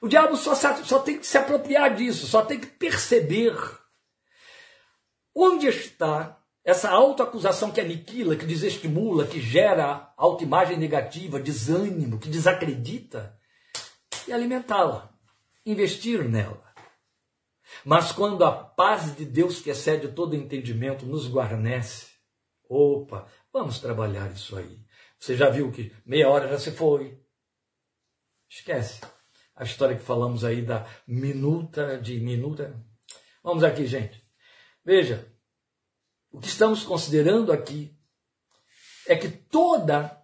O 0.00 0.08
diabo 0.08 0.36
só, 0.36 0.54
só 0.54 0.98
tem 1.00 1.18
que 1.18 1.26
se 1.26 1.38
apropriar 1.38 1.94
disso, 1.94 2.26
só 2.26 2.44
tem 2.44 2.60
que 2.60 2.66
perceber 2.66 3.56
onde 5.34 5.66
está 5.66 6.38
essa 6.64 6.90
autoacusação 6.90 7.70
que 7.70 7.80
aniquila, 7.80 8.36
que 8.36 8.46
desestimula, 8.46 9.26
que 9.26 9.40
gera 9.40 10.12
autoimagem 10.16 10.78
negativa, 10.78 11.38
desânimo, 11.38 12.18
que 12.18 12.30
desacredita, 12.30 13.38
e 14.26 14.32
alimentá-la, 14.32 15.12
investir 15.66 16.26
nela. 16.26 16.64
Mas 17.84 18.12
quando 18.12 18.44
a 18.44 18.52
paz 18.52 19.14
de 19.14 19.26
Deus, 19.26 19.60
que 19.60 19.68
excede 19.68 20.08
todo 20.08 20.34
entendimento, 20.34 21.04
nos 21.04 21.28
guarnece, 21.28 22.06
opa, 22.66 23.26
vamos 23.52 23.78
trabalhar 23.78 24.30
isso 24.32 24.56
aí. 24.56 24.82
Você 25.18 25.36
já 25.36 25.50
viu 25.50 25.70
que 25.70 25.92
meia 26.04 26.30
hora 26.30 26.48
já 26.48 26.58
se 26.58 26.70
foi. 26.70 27.18
Esquece 28.48 29.00
a 29.54 29.64
história 29.64 29.96
que 29.96 30.02
falamos 30.02 30.44
aí 30.44 30.62
da 30.62 30.86
minuta 31.06 31.98
de 31.98 32.20
minuta. 32.20 32.74
Vamos 33.42 33.62
aqui, 33.64 33.86
gente. 33.86 34.22
Veja, 34.84 35.33
o 36.34 36.40
que 36.40 36.48
estamos 36.48 36.82
considerando 36.82 37.52
aqui 37.52 37.94
é 39.06 39.14
que 39.14 39.28
toda 39.28 40.20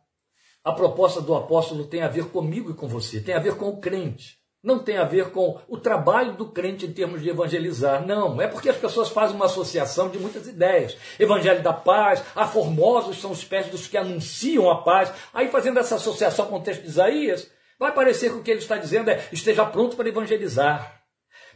a 0.65 0.73
proposta 0.73 1.21
do 1.21 1.37
apóstolo 1.37 1.87
tem 1.87 2.03
a 2.03 2.09
ver 2.09 2.27
comigo 2.31 2.69
e 2.69 2.75
com 2.75 2.89
você, 2.89 3.21
tem 3.21 3.33
a 3.33 3.39
ver 3.39 3.55
com 3.55 3.69
o 3.69 3.81
crente. 3.81 4.41
Não 4.61 4.81
tem 4.81 4.99
a 4.99 5.05
ver 5.05 5.31
com 5.31 5.59
o 5.69 5.79
trabalho 5.79 6.35
do 6.35 6.51
crente 6.51 6.85
em 6.85 6.93
termos 6.93 7.23
de 7.23 7.31
evangelizar. 7.31 8.05
Não, 8.05 8.43
é 8.43 8.49
porque 8.49 8.69
as 8.69 8.77
pessoas 8.77 9.09
fazem 9.09 9.37
uma 9.37 9.47
associação 9.47 10.11
de 10.11 10.19
muitas 10.19 10.49
ideias. 10.49 10.97
Evangelho 11.19 11.63
da 11.63 11.73
paz, 11.73 12.23
a 12.35 12.47
formosos 12.47 13.21
são 13.21 13.31
os 13.31 13.45
pés 13.45 13.69
dos 13.69 13.87
que 13.87 13.97
anunciam 13.97 14.69
a 14.69 14.83
paz. 14.83 15.13
Aí, 15.33 15.49
fazendo 15.49 15.79
essa 15.79 15.95
associação 15.95 16.47
com 16.49 16.57
o 16.57 16.63
texto 16.63 16.83
de 16.83 16.89
Isaías, 16.89 17.49
vai 17.79 17.95
parecer 17.95 18.31
que 18.31 18.37
o 18.37 18.43
que 18.43 18.51
ele 18.51 18.61
está 18.61 18.77
dizendo 18.77 19.11
é 19.11 19.29
esteja 19.33 19.65
pronto 19.65 19.97
para 19.97 20.09
evangelizar, 20.09 21.00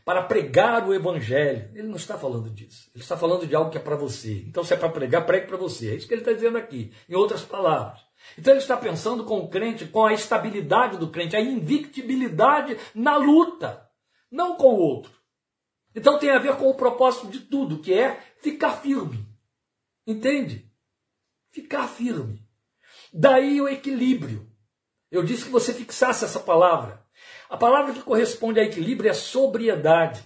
para 0.04 0.22
pregar 0.22 0.86
o 0.86 0.92
evangelho. 0.92 1.70
Ele 1.74 1.88
não 1.88 1.96
está 1.96 2.18
falando 2.18 2.50
disso. 2.50 2.90
Ele 2.94 3.02
está 3.02 3.16
falando 3.16 3.46
de 3.46 3.54
algo 3.54 3.70
que 3.70 3.78
é 3.78 3.80
para 3.80 3.96
você. 3.96 4.44
Então, 4.46 4.62
se 4.62 4.74
é 4.74 4.76
para 4.76 4.88
pregar, 4.88 5.24
pregue 5.24 5.46
para 5.46 5.56
você. 5.56 5.90
É 5.90 5.94
isso 5.94 6.06
que 6.06 6.14
ele 6.14 6.20
está 6.20 6.32
dizendo 6.32 6.58
aqui, 6.58 6.92
em 7.08 7.14
outras 7.14 7.42
palavras. 7.42 8.04
Então 8.38 8.52
ele 8.52 8.60
está 8.60 8.76
pensando 8.76 9.24
com 9.24 9.38
o 9.40 9.48
crente, 9.48 9.86
com 9.86 10.04
a 10.04 10.12
estabilidade 10.12 10.96
do 10.96 11.10
crente, 11.10 11.36
a 11.36 11.40
invictibilidade 11.40 12.78
na 12.94 13.16
luta, 13.16 13.88
não 14.30 14.56
com 14.56 14.74
o 14.74 14.78
outro. 14.78 15.12
Então 15.94 16.18
tem 16.18 16.30
a 16.30 16.38
ver 16.38 16.56
com 16.56 16.68
o 16.68 16.74
propósito 16.74 17.28
de 17.28 17.40
tudo, 17.40 17.80
que 17.80 17.92
é 17.92 18.20
ficar 18.40 18.72
firme. 18.72 19.26
Entende? 20.06 20.70
Ficar 21.50 21.86
firme. 21.86 22.42
Daí 23.12 23.60
o 23.60 23.68
equilíbrio. 23.68 24.50
Eu 25.10 25.22
disse 25.22 25.44
que 25.44 25.50
você 25.50 25.72
fixasse 25.72 26.24
essa 26.24 26.40
palavra. 26.40 27.03
A 27.48 27.56
palavra 27.56 27.92
que 27.92 28.02
corresponde 28.02 28.60
a 28.60 28.64
equilíbrio 28.64 29.10
é 29.10 29.14
sobriedade. 29.14 30.22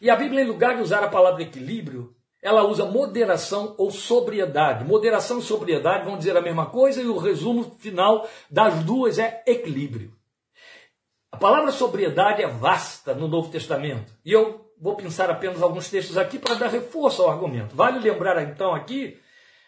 E 0.00 0.10
a 0.10 0.16
Bíblia, 0.16 0.42
em 0.42 0.46
lugar 0.46 0.76
de 0.76 0.82
usar 0.82 1.02
a 1.02 1.08
palavra 1.08 1.42
equilíbrio, 1.42 2.14
ela 2.42 2.64
usa 2.64 2.84
moderação 2.84 3.74
ou 3.78 3.90
sobriedade. 3.90 4.84
Moderação 4.84 5.38
e 5.38 5.42
sobriedade 5.42 6.04
vão 6.04 6.18
dizer 6.18 6.36
a 6.36 6.42
mesma 6.42 6.66
coisa 6.66 7.00
e 7.00 7.06
o 7.06 7.16
resumo 7.16 7.76
final 7.78 8.28
das 8.50 8.82
duas 8.82 9.18
é 9.18 9.42
equilíbrio. 9.46 10.12
A 11.30 11.36
palavra 11.36 11.70
sobriedade 11.70 12.42
é 12.42 12.48
vasta 12.48 13.14
no 13.14 13.28
Novo 13.28 13.50
Testamento. 13.50 14.12
E 14.24 14.32
eu 14.32 14.72
vou 14.78 14.96
pensar 14.96 15.30
apenas 15.30 15.62
alguns 15.62 15.88
textos 15.88 16.18
aqui 16.18 16.38
para 16.38 16.56
dar 16.56 16.68
reforço 16.68 17.22
ao 17.22 17.30
argumento. 17.30 17.76
Vale 17.76 18.00
lembrar 18.00 18.42
então 18.42 18.74
aqui 18.74 19.18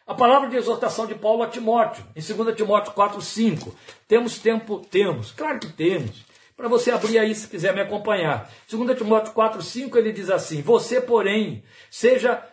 a 0.06 0.14
palavra 0.14 0.50
de 0.50 0.56
exortação 0.56 1.06
de 1.06 1.14
Paulo 1.14 1.42
a 1.42 1.46
Timóteo, 1.46 2.04
em 2.14 2.20
2 2.20 2.56
Timóteo 2.56 2.92
4, 2.92 3.22
5. 3.22 3.74
Temos 4.06 4.38
tempo? 4.38 4.80
Temos. 4.90 5.32
Claro 5.32 5.60
que 5.60 5.72
temos. 5.72 6.24
Para 6.56 6.68
você 6.68 6.92
abrir 6.92 7.18
aí 7.18 7.34
se 7.34 7.48
quiser 7.48 7.74
me 7.74 7.80
acompanhar. 7.80 8.50
2 8.70 8.96
Timóteo 8.96 9.32
4, 9.32 9.60
5, 9.60 9.98
ele 9.98 10.12
diz 10.12 10.30
assim: 10.30 10.62
Você, 10.62 11.00
porém, 11.00 11.64
seja 11.90 12.46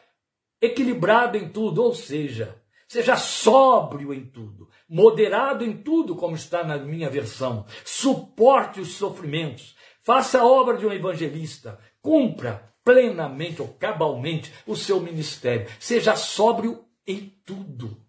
equilibrado 0.60 1.38
em 1.38 1.50
tudo, 1.50 1.84
ou 1.84 1.94
seja, 1.94 2.60
seja 2.88 3.16
sóbrio 3.16 4.14
em 4.14 4.26
tudo, 4.26 4.70
moderado 4.90 5.64
em 5.64 5.74
tudo, 5.74 6.16
como 6.16 6.36
está 6.36 6.64
na 6.64 6.78
minha 6.78 7.10
versão, 7.10 7.66
suporte 7.86 8.80
os 8.80 8.94
sofrimentos, 8.94 9.76
faça 10.04 10.40
a 10.40 10.46
obra 10.46 10.78
de 10.78 10.86
um 10.86 10.92
evangelista, 10.92 11.80
cumpra 12.02 12.72
plenamente 12.84 13.62
ou 13.62 13.68
cabalmente 13.68 14.52
o 14.68 14.76
seu 14.76 15.00
ministério, 15.00 15.68
seja 15.80 16.16
sóbrio 16.16 16.86
em 17.08 17.40
tudo. 17.46 18.02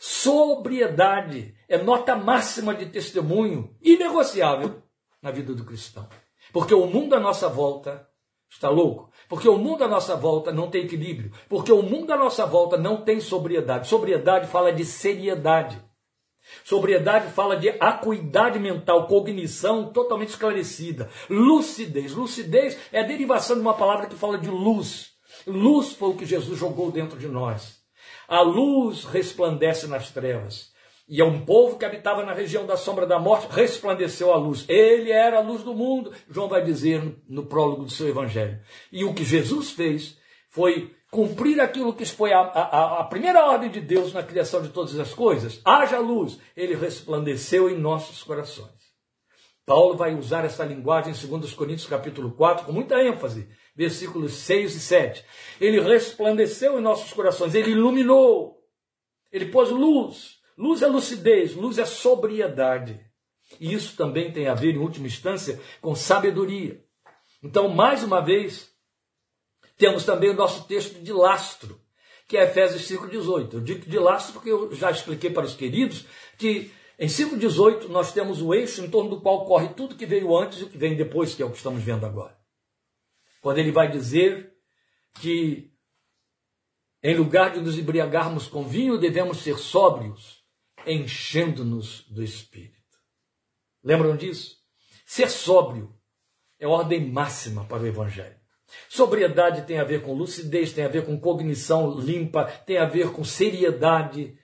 Sobriedade 0.00 1.54
é 1.68 1.78
nota 1.78 2.16
máxima 2.16 2.74
de 2.74 2.86
testemunho 2.86 3.76
inegociável 3.80 4.82
na 5.22 5.30
vida 5.30 5.54
do 5.54 5.64
cristão. 5.64 6.08
Porque 6.52 6.74
o 6.74 6.86
mundo 6.86 7.14
à 7.14 7.20
nossa 7.20 7.48
volta 7.48 8.08
Está 8.50 8.70
louco? 8.70 9.10
Porque 9.28 9.48
o 9.48 9.58
mundo 9.58 9.84
à 9.84 9.88
nossa 9.88 10.16
volta 10.16 10.50
não 10.50 10.70
tem 10.70 10.84
equilíbrio. 10.84 11.30
Porque 11.48 11.70
o 11.70 11.82
mundo 11.82 12.10
à 12.12 12.16
nossa 12.16 12.46
volta 12.46 12.78
não 12.78 13.02
tem 13.02 13.20
sobriedade. 13.20 13.88
Sobriedade 13.88 14.48
fala 14.48 14.72
de 14.72 14.84
seriedade. 14.84 15.78
Sobriedade 16.64 17.30
fala 17.32 17.56
de 17.56 17.68
acuidade 17.78 18.58
mental, 18.58 19.06
cognição 19.06 19.92
totalmente 19.92 20.30
esclarecida. 20.30 21.10
Lucidez. 21.28 22.14
Lucidez 22.14 22.78
é 22.90 23.00
a 23.00 23.06
derivação 23.06 23.56
de 23.56 23.62
uma 23.62 23.74
palavra 23.74 24.06
que 24.06 24.16
fala 24.16 24.38
de 24.38 24.48
luz. 24.48 25.10
Luz 25.46 25.92
foi 25.92 26.08
o 26.08 26.16
que 26.16 26.24
Jesus 26.24 26.58
jogou 26.58 26.90
dentro 26.90 27.18
de 27.18 27.28
nós. 27.28 27.78
A 28.26 28.40
luz 28.40 29.04
resplandece 29.04 29.86
nas 29.86 30.10
trevas. 30.10 30.72
E 31.08 31.22
a 31.22 31.24
um 31.24 31.40
povo 31.40 31.78
que 31.78 31.86
habitava 31.86 32.22
na 32.22 32.34
região 32.34 32.66
da 32.66 32.76
sombra 32.76 33.06
da 33.06 33.18
morte 33.18 33.48
resplandeceu 33.50 34.30
a 34.30 34.36
luz. 34.36 34.66
Ele 34.68 35.10
era 35.10 35.38
a 35.38 35.42
luz 35.42 35.62
do 35.62 35.72
mundo, 35.72 36.12
João 36.28 36.48
vai 36.48 36.62
dizer 36.62 37.02
no, 37.02 37.16
no 37.26 37.46
prólogo 37.46 37.84
do 37.84 37.90
seu 37.90 38.08
evangelho. 38.08 38.60
E 38.92 39.04
o 39.04 39.14
que 39.14 39.24
Jesus 39.24 39.70
fez 39.70 40.18
foi 40.50 40.94
cumprir 41.10 41.60
aquilo 41.60 41.94
que 41.94 42.04
foi 42.04 42.34
a, 42.34 42.40
a, 42.40 43.00
a, 43.00 43.04
primeira 43.04 43.46
ordem 43.46 43.70
de 43.70 43.80
Deus 43.80 44.12
na 44.12 44.22
criação 44.22 44.60
de 44.60 44.68
todas 44.68 44.98
as 44.98 45.14
coisas. 45.14 45.62
Haja 45.64 45.98
luz. 45.98 46.38
Ele 46.54 46.74
resplandeceu 46.74 47.70
em 47.70 47.78
nossos 47.78 48.22
corações. 48.22 48.76
Paulo 49.64 49.96
vai 49.96 50.14
usar 50.14 50.44
essa 50.44 50.64
linguagem 50.64 51.12
em 51.12 51.38
2 51.38 51.54
Coríntios 51.54 51.88
capítulo 51.88 52.32
4 52.32 52.66
com 52.66 52.72
muita 52.72 53.02
ênfase, 53.02 53.48
versículos 53.76 54.32
6 54.32 54.74
e 54.74 54.80
7. 54.80 55.24
Ele 55.60 55.80
resplandeceu 55.80 56.78
em 56.78 56.82
nossos 56.82 57.12
corações, 57.12 57.54
ele 57.54 57.72
iluminou, 57.72 58.58
ele 59.30 59.46
pôs 59.46 59.68
luz 59.68 60.37
Luz 60.58 60.82
é 60.82 60.88
lucidez, 60.88 61.54
luz 61.54 61.78
é 61.78 61.86
sobriedade. 61.86 63.00
E 63.60 63.72
isso 63.72 63.96
também 63.96 64.32
tem 64.32 64.48
a 64.48 64.54
ver, 64.54 64.74
em 64.74 64.78
última 64.78 65.06
instância, 65.06 65.60
com 65.80 65.94
sabedoria. 65.94 66.84
Então, 67.42 67.68
mais 67.68 68.02
uma 68.02 68.20
vez, 68.20 68.68
temos 69.76 70.04
também 70.04 70.30
o 70.30 70.34
nosso 70.34 70.66
texto 70.66 71.00
de 71.00 71.12
lastro, 71.12 71.80
que 72.26 72.36
é 72.36 72.42
Efésios 72.42 72.82
5,18. 72.82 73.54
Eu 73.54 73.60
digo 73.60 73.88
de 73.88 73.98
laço 73.98 74.32
porque 74.32 74.50
eu 74.50 74.74
já 74.74 74.90
expliquei 74.90 75.30
para 75.30 75.46
os 75.46 75.54
queridos 75.54 76.04
que 76.36 76.72
em 76.98 77.06
5,18 77.06 77.86
nós 77.88 78.12
temos 78.12 78.42
o 78.42 78.52
eixo 78.52 78.84
em 78.84 78.90
torno 78.90 79.10
do 79.10 79.20
qual 79.20 79.46
corre 79.46 79.68
tudo 79.68 79.94
que 79.94 80.04
veio 80.04 80.36
antes 80.36 80.58
e 80.58 80.64
o 80.64 80.68
que 80.68 80.76
vem 80.76 80.96
depois, 80.96 81.34
que 81.34 81.42
é 81.42 81.46
o 81.46 81.50
que 81.50 81.56
estamos 81.56 81.82
vendo 81.82 82.04
agora. 82.04 82.36
Quando 83.40 83.58
ele 83.58 83.70
vai 83.70 83.88
dizer 83.88 84.52
que 85.20 85.72
em 87.00 87.16
lugar 87.16 87.52
de 87.52 87.60
nos 87.60 87.78
embriagarmos 87.78 88.48
com 88.48 88.66
vinho, 88.66 88.98
devemos 88.98 89.38
ser 89.38 89.56
sóbrios, 89.56 90.37
enchendo-nos 90.92 92.02
do 92.08 92.22
Espírito. 92.22 92.76
Lembram 93.82 94.16
disso? 94.16 94.56
Ser 95.06 95.30
sóbrio 95.30 95.94
é 96.58 96.66
ordem 96.66 97.10
máxima 97.10 97.64
para 97.64 97.82
o 97.82 97.86
Evangelho. 97.86 98.38
Sobriedade 98.88 99.66
tem 99.66 99.78
a 99.78 99.84
ver 99.84 100.02
com 100.02 100.12
lucidez, 100.12 100.72
tem 100.72 100.84
a 100.84 100.88
ver 100.88 101.04
com 101.06 101.18
cognição 101.18 101.98
limpa, 101.98 102.44
tem 102.44 102.78
a 102.78 102.84
ver 102.84 103.12
com 103.12 103.24
seriedade. 103.24 104.38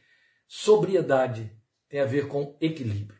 Sobriedade 0.46 1.50
tem 1.88 2.00
a 2.00 2.06
ver 2.06 2.28
com 2.28 2.56
equilíbrio. 2.60 3.18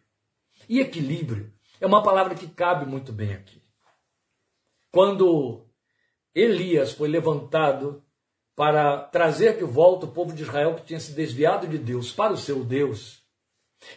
E 0.69 0.81
equilíbrio 0.81 1.53
é 1.81 1.87
uma 1.87 2.03
palavra 2.03 2.35
que 2.35 2.49
cabe 2.49 2.87
muito 2.87 3.13
bem 3.13 3.35
aqui. 3.35 3.63
Quando 4.91 5.69
Elias 6.35 6.93
foi 6.93 7.09
levantado 7.09 8.04
para 8.57 8.99
trazer 8.99 9.57
de 9.57 9.64
volta 9.64 10.07
o 10.07 10.12
povo 10.12 10.33
de 10.33 10.43
Israel 10.43 10.75
que 10.75 10.85
tinha 10.85 11.01
se 11.01 11.12
desviado 11.12 11.67
de 11.67 11.79
Deus 11.79 12.12
para 12.12 12.33
o 12.33 12.37
seu 12.37 12.64
Deus, 12.64 13.23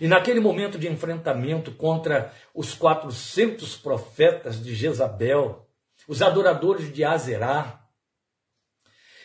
e 0.02 0.08
naquele 0.08 0.40
momento 0.40 0.78
de 0.78 0.88
enfrentamento 0.88 1.72
contra 1.72 2.34
os 2.54 2.74
400 2.74 3.78
profetas 3.78 4.62
de 4.62 4.76
Jezabel, 4.76 5.66
os 6.08 6.22
adoradores 6.22 6.92
de 6.92 7.04
Azerá, 7.04 7.88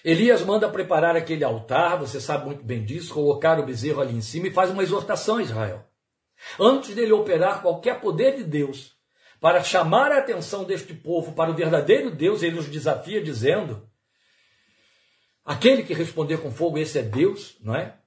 Elias 0.05 0.45
manda 0.45 0.69
preparar 0.69 1.15
aquele 1.15 1.45
altar, 1.45 1.97
você 1.97 2.21
sabe 2.21 2.47
muito 2.47 2.65
bem 2.65 2.85
disso, 2.85 3.15
colocar 3.15 3.61
o 3.61 3.65
bezerro 3.65 4.01
ali 4.01 4.15
em 4.15 4.21
cima 4.21 4.49
e 4.49 4.53
faz 4.53 4.71
uma 4.71 4.83
exortação 4.83 5.37
a 5.37 5.43
Israel. 5.43 5.87
Antes 6.59 6.93
dele 6.93 7.13
operar 7.13 7.63
qualquer 7.63 8.01
poder 8.01 8.37
de 8.37 8.43
Deus 8.43 8.97
para 9.41 9.63
chamar 9.63 10.11
a 10.11 10.19
atenção 10.19 10.65
deste 10.65 10.93
povo 10.93 11.33
para 11.33 11.53
o 11.53 11.55
verdadeiro 11.55 12.11
Deus, 12.11 12.43
ele 12.43 12.59
os 12.59 12.69
desafia 12.69 13.23
dizendo: 13.23 13.89
aquele 15.45 15.83
que 15.83 15.95
responder 15.95 16.39
com 16.39 16.51
fogo, 16.51 16.79
esse 16.79 16.99
é 16.99 17.03
Deus, 17.03 17.57
não 17.61 17.75
é? 17.75 17.99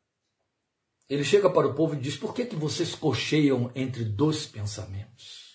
Ele 1.10 1.24
chega 1.24 1.50
para 1.50 1.68
o 1.68 1.74
povo 1.74 1.94
e 1.94 2.00
diz: 2.00 2.18
Por 2.18 2.34
que, 2.34 2.46
que 2.46 2.56
vocês 2.56 2.96
cocheiam 2.96 3.72
entre 3.76 4.04
dois 4.04 4.46
pensamentos? 4.46 5.46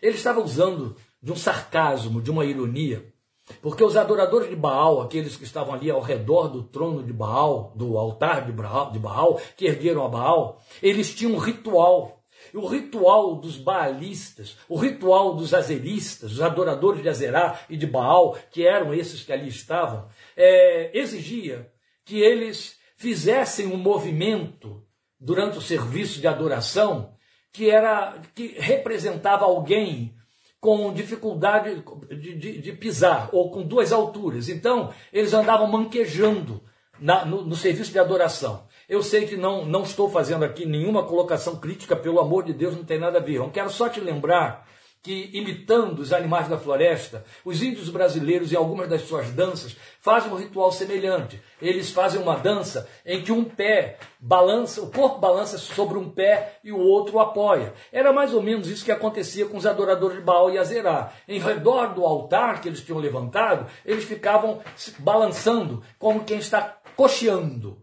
Ele 0.00 0.16
estava 0.16 0.40
usando 0.40 0.96
de 1.22 1.30
um 1.30 1.36
sarcasmo, 1.36 2.20
de 2.20 2.30
uma 2.30 2.44
ironia, 2.44 3.12
porque 3.60 3.84
os 3.84 3.96
adoradores 3.96 4.48
de 4.48 4.56
Baal, 4.56 5.00
aqueles 5.00 5.36
que 5.36 5.44
estavam 5.44 5.74
ali 5.74 5.90
ao 5.90 6.00
redor 6.00 6.48
do 6.48 6.62
trono 6.64 7.02
de 7.04 7.12
Baal, 7.12 7.72
do 7.76 7.96
altar 7.96 8.46
de 8.46 8.52
Baal, 8.98 9.40
que 9.56 9.66
ergueram 9.66 10.04
a 10.04 10.08
Baal, 10.08 10.60
eles 10.82 11.14
tinham 11.14 11.34
um 11.34 11.38
ritual. 11.38 12.18
O 12.52 12.66
ritual 12.66 13.36
dos 13.36 13.56
baalistas, 13.56 14.56
o 14.68 14.76
ritual 14.76 15.34
dos 15.34 15.54
azeristas, 15.54 16.32
os 16.32 16.42
adoradores 16.42 17.00
de 17.00 17.08
Azerá 17.08 17.60
e 17.70 17.76
de 17.76 17.86
Baal, 17.86 18.36
que 18.50 18.66
eram 18.66 18.92
esses 18.92 19.22
que 19.22 19.32
ali 19.32 19.48
estavam, 19.48 20.08
é, 20.36 20.96
exigia 20.96 21.70
que 22.04 22.20
eles 22.20 22.76
fizessem 22.96 23.66
um 23.66 23.76
movimento 23.76 24.84
durante 25.18 25.58
o 25.58 25.62
serviço 25.62 26.20
de 26.20 26.26
adoração 26.26 27.14
que 27.52 27.68
era 27.68 28.18
que 28.34 28.54
representava 28.58 29.44
alguém 29.44 30.14
com 30.58 30.92
dificuldade 30.92 31.84
de, 32.08 32.34
de, 32.34 32.58
de 32.60 32.72
pisar 32.72 33.28
ou 33.32 33.50
com 33.50 33.62
duas 33.62 33.92
alturas. 33.92 34.48
Então 34.48 34.92
eles 35.12 35.34
andavam 35.34 35.66
manquejando 35.66 36.62
na, 36.98 37.24
no, 37.24 37.44
no 37.44 37.56
serviço 37.56 37.92
de 37.92 37.98
adoração. 37.98 38.66
Eu 38.88 39.02
sei 39.02 39.26
que 39.26 39.36
não, 39.36 39.64
não 39.64 39.82
estou 39.82 40.08
fazendo 40.08 40.44
aqui 40.44 40.64
nenhuma 40.64 41.04
colocação 41.04 41.56
crítica, 41.56 41.96
pelo 41.96 42.20
amor 42.20 42.44
de 42.44 42.52
Deus, 42.52 42.76
não 42.76 42.84
tem 42.84 42.98
nada 42.98 43.18
a 43.18 43.22
ver. 43.22 43.36
Eu 43.36 43.50
quero 43.50 43.70
só 43.70 43.88
te 43.88 44.00
lembrar 44.00 44.66
que, 45.02 45.30
imitando 45.32 45.98
os 45.98 46.12
animais 46.12 46.46
da 46.46 46.56
floresta, 46.56 47.24
os 47.44 47.60
índios 47.60 47.90
brasileiros, 47.90 48.52
em 48.52 48.56
algumas 48.56 48.88
das 48.88 49.02
suas 49.02 49.30
danças, 49.30 49.76
fazem 50.00 50.30
um 50.30 50.36
ritual 50.36 50.70
semelhante. 50.70 51.42
Eles 51.60 51.90
fazem 51.90 52.22
uma 52.22 52.36
dança 52.36 52.88
em 53.04 53.20
que 53.20 53.32
um 53.32 53.44
pé 53.44 53.98
balança, 54.20 54.80
o 54.80 54.92
corpo 54.92 55.18
balança 55.18 55.58
sobre 55.58 55.98
um 55.98 56.08
pé 56.08 56.60
e 56.62 56.70
o 56.70 56.78
outro 56.78 57.18
apoia. 57.18 57.74
Era 57.90 58.12
mais 58.12 58.32
ou 58.32 58.40
menos 58.40 58.68
isso 58.68 58.84
que 58.84 58.92
acontecia 58.92 59.46
com 59.46 59.56
os 59.56 59.66
adoradores 59.66 60.18
de 60.18 60.22
Baal 60.22 60.52
e 60.52 60.58
Azerá. 60.58 61.12
Em 61.26 61.40
redor 61.40 61.94
do 61.94 62.04
altar 62.04 62.60
que 62.60 62.68
eles 62.68 62.84
tinham 62.84 63.00
levantado, 63.00 63.66
eles 63.84 64.04
ficavam 64.04 64.60
balançando 65.00 65.82
como 65.98 66.24
quem 66.24 66.38
está 66.38 66.78
cocheando. 66.94 67.82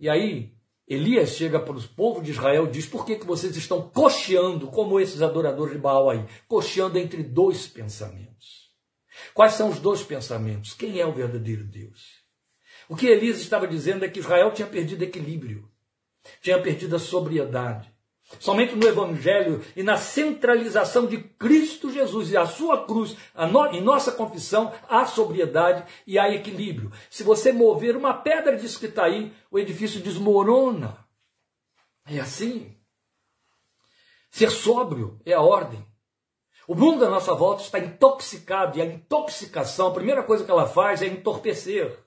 E 0.00 0.08
aí, 0.08 0.52
Elias 0.90 1.36
chega 1.36 1.60
para 1.60 1.76
o 1.76 1.88
povo 1.90 2.20
de 2.20 2.32
Israel 2.32 2.66
e 2.66 2.70
diz: 2.72 2.84
Por 2.84 3.06
que, 3.06 3.14
que 3.14 3.24
vocês 3.24 3.56
estão 3.56 3.88
cocheando, 3.88 4.66
como 4.66 4.98
esses 4.98 5.22
adoradores 5.22 5.72
de 5.72 5.78
Baal 5.78 6.10
aí? 6.10 6.26
Cocheando 6.48 6.98
entre 6.98 7.22
dois 7.22 7.68
pensamentos. 7.68 8.68
Quais 9.32 9.54
são 9.54 9.70
os 9.70 9.78
dois 9.78 10.02
pensamentos? 10.02 10.74
Quem 10.74 10.98
é 10.98 11.06
o 11.06 11.12
verdadeiro 11.12 11.62
Deus? 11.62 12.24
O 12.88 12.96
que 12.96 13.06
Elias 13.06 13.38
estava 13.38 13.68
dizendo 13.68 14.04
é 14.04 14.08
que 14.08 14.18
Israel 14.18 14.50
tinha 14.50 14.66
perdido 14.66 15.04
equilíbrio, 15.04 15.70
tinha 16.42 16.60
perdido 16.60 16.96
a 16.96 16.98
sobriedade. 16.98 17.94
Somente 18.38 18.76
no 18.76 18.86
Evangelho 18.86 19.64
e 19.74 19.82
na 19.82 19.96
centralização 19.96 21.06
de 21.06 21.18
Cristo 21.18 21.90
Jesus 21.90 22.30
e 22.30 22.36
a 22.36 22.46
sua 22.46 22.86
cruz, 22.86 23.16
a 23.34 23.46
no, 23.46 23.66
em 23.66 23.80
nossa 23.80 24.12
confissão, 24.12 24.72
há 24.88 25.04
sobriedade 25.04 25.84
e 26.06 26.18
há 26.18 26.32
equilíbrio. 26.32 26.92
Se 27.10 27.22
você 27.22 27.52
mover 27.52 27.96
uma 27.96 28.14
pedra 28.14 28.56
disso 28.56 28.78
que 28.78 28.86
está 28.86 29.04
aí, 29.04 29.32
o 29.50 29.58
edifício 29.58 30.00
desmorona. 30.00 30.96
É 32.06 32.20
assim. 32.20 32.76
Ser 34.30 34.50
sóbrio 34.50 35.20
é 35.26 35.32
a 35.32 35.40
ordem. 35.40 35.84
O 36.68 36.74
mundo 36.74 37.04
à 37.04 37.10
nossa 37.10 37.34
volta 37.34 37.62
está 37.62 37.80
intoxicado 37.80 38.78
e 38.78 38.82
a 38.82 38.86
intoxicação, 38.86 39.88
a 39.88 39.94
primeira 39.94 40.22
coisa 40.22 40.44
que 40.44 40.50
ela 40.50 40.68
faz 40.68 41.02
é 41.02 41.06
entorpecer. 41.06 41.98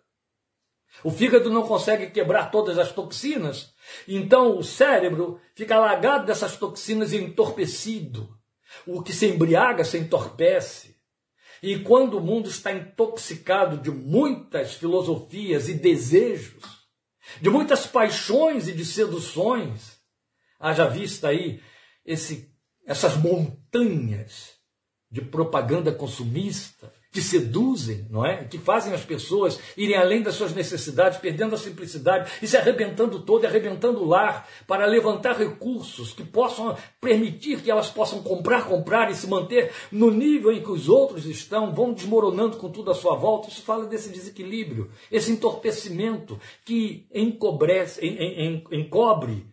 O 1.01 1.09
fígado 1.09 1.49
não 1.49 1.67
consegue 1.67 2.11
quebrar 2.11 2.51
todas 2.51 2.77
as 2.77 2.91
toxinas, 2.91 3.73
então 4.07 4.57
o 4.57 4.63
cérebro 4.63 5.39
fica 5.55 5.75
alagado 5.75 6.25
dessas 6.25 6.57
toxinas 6.57 7.13
e 7.13 7.17
entorpecido. 7.17 8.29
O 8.85 9.01
que 9.01 9.13
se 9.13 9.27
embriaga 9.27 9.83
se 9.83 9.97
entorpece. 9.97 10.97
E 11.61 11.79
quando 11.79 12.17
o 12.17 12.21
mundo 12.21 12.49
está 12.49 12.71
intoxicado 12.73 13.77
de 13.77 13.89
muitas 13.89 14.73
filosofias 14.73 15.69
e 15.69 15.73
desejos, 15.73 16.83
de 17.41 17.49
muitas 17.49 17.87
paixões 17.87 18.67
e 18.67 18.73
de 18.73 18.83
seduções, 18.83 19.97
haja 20.59 20.87
vista 20.87 21.29
aí 21.29 21.61
esse, 22.05 22.51
essas 22.85 23.15
montanhas 23.15 24.53
de 25.09 25.21
propaganda 25.21 25.91
consumista, 25.91 26.93
que 27.13 27.21
seduzem, 27.21 28.07
não 28.09 28.25
é? 28.25 28.43
Que 28.43 28.57
fazem 28.57 28.91
as 28.91 29.05
pessoas 29.05 29.59
irem 29.77 29.95
além 29.95 30.23
das 30.23 30.33
suas 30.33 30.51
necessidades, 30.51 31.19
perdendo 31.19 31.53
a 31.53 31.59
simplicidade 31.59 32.31
e 32.41 32.47
se 32.47 32.57
arrebentando 32.57 33.19
todo, 33.19 33.45
arrebentando 33.45 34.01
o 34.01 34.07
lar, 34.07 34.49
para 34.65 34.87
levantar 34.87 35.37
recursos 35.37 36.11
que 36.11 36.23
possam 36.23 36.75
permitir 36.99 37.61
que 37.61 37.69
elas 37.69 37.91
possam 37.91 38.23
comprar, 38.23 38.67
comprar 38.67 39.11
e 39.11 39.15
se 39.15 39.27
manter 39.27 39.71
no 39.91 40.09
nível 40.09 40.51
em 40.51 40.63
que 40.63 40.71
os 40.71 40.89
outros 40.89 41.27
estão, 41.27 41.71
vão 41.71 41.93
desmoronando 41.93 42.57
com 42.57 42.71
tudo 42.71 42.89
à 42.89 42.95
sua 42.95 43.15
volta. 43.15 43.47
Isso 43.47 43.61
fala 43.61 43.85
desse 43.85 44.09
desequilíbrio, 44.09 44.89
esse 45.11 45.31
entorpecimento 45.31 46.39
que 46.65 47.05
encobrece, 47.13 48.01
encobre, 48.71 49.45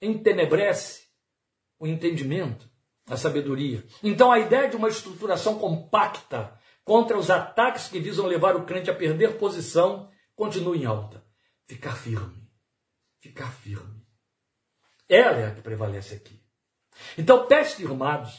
entenebrece 0.00 1.02
o 1.78 1.86
entendimento 1.86 2.66
a 3.08 3.16
sabedoria. 3.16 3.84
Então 4.02 4.30
a 4.32 4.38
ideia 4.38 4.68
de 4.68 4.76
uma 4.76 4.88
estruturação 4.88 5.58
compacta 5.58 6.58
contra 6.84 7.18
os 7.18 7.30
ataques 7.30 7.88
que 7.88 8.00
visam 8.00 8.26
levar 8.26 8.56
o 8.56 8.64
crente 8.64 8.90
a 8.90 8.94
perder 8.94 9.38
posição 9.38 10.10
continua 10.34 10.76
em 10.76 10.84
alta. 10.84 11.24
Ficar 11.66 11.96
firme. 11.96 12.48
Ficar 13.20 13.50
firme. 13.50 14.06
Ela 15.08 15.38
é 15.38 15.46
a 15.46 15.54
que 15.54 15.60
prevalece 15.60 16.14
aqui. 16.14 16.40
Então, 17.16 17.46
pés 17.46 17.74
firmados 17.74 18.38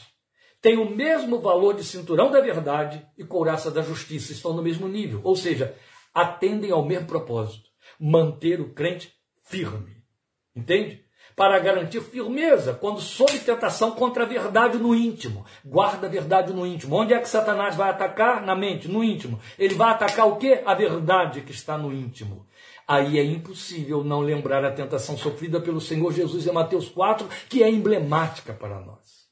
têm 0.60 0.78
o 0.78 0.90
mesmo 0.90 1.40
valor 1.40 1.74
de 1.74 1.84
cinturão 1.84 2.30
da 2.30 2.40
verdade 2.40 3.06
e 3.16 3.24
couraça 3.24 3.70
da 3.70 3.82
justiça, 3.82 4.32
estão 4.32 4.52
no 4.52 4.62
mesmo 4.62 4.88
nível, 4.88 5.20
ou 5.22 5.36
seja, 5.36 5.76
atendem 6.12 6.70
ao 6.70 6.84
mesmo 6.84 7.06
propósito, 7.06 7.68
manter 7.98 8.60
o 8.60 8.74
crente 8.74 9.12
firme. 9.44 10.02
Entende? 10.54 11.04
Para 11.38 11.60
garantir 11.60 12.00
firmeza 12.00 12.74
quando 12.74 13.00
sob 13.00 13.38
tentação 13.38 13.92
contra 13.92 14.24
a 14.24 14.26
verdade 14.26 14.76
no 14.76 14.92
íntimo. 14.92 15.46
Guarda 15.64 16.08
a 16.08 16.10
verdade 16.10 16.52
no 16.52 16.66
íntimo. 16.66 16.96
Onde 16.96 17.14
é 17.14 17.18
que 17.20 17.28
Satanás 17.28 17.76
vai 17.76 17.90
atacar? 17.90 18.44
Na 18.44 18.56
mente, 18.56 18.88
no 18.88 19.04
íntimo. 19.04 19.38
Ele 19.56 19.74
vai 19.74 19.92
atacar 19.92 20.26
o 20.26 20.34
quê? 20.34 20.60
A 20.66 20.74
verdade 20.74 21.42
que 21.42 21.52
está 21.52 21.78
no 21.78 21.92
íntimo. 21.92 22.44
Aí 22.88 23.20
é 23.20 23.22
impossível 23.22 24.02
não 24.02 24.20
lembrar 24.20 24.64
a 24.64 24.72
tentação 24.72 25.16
sofrida 25.16 25.60
pelo 25.60 25.80
Senhor 25.80 26.12
Jesus 26.12 26.44
em 26.44 26.52
Mateus 26.52 26.88
4, 26.88 27.28
que 27.48 27.62
é 27.62 27.70
emblemática 27.70 28.52
para 28.52 28.80
nós. 28.80 29.28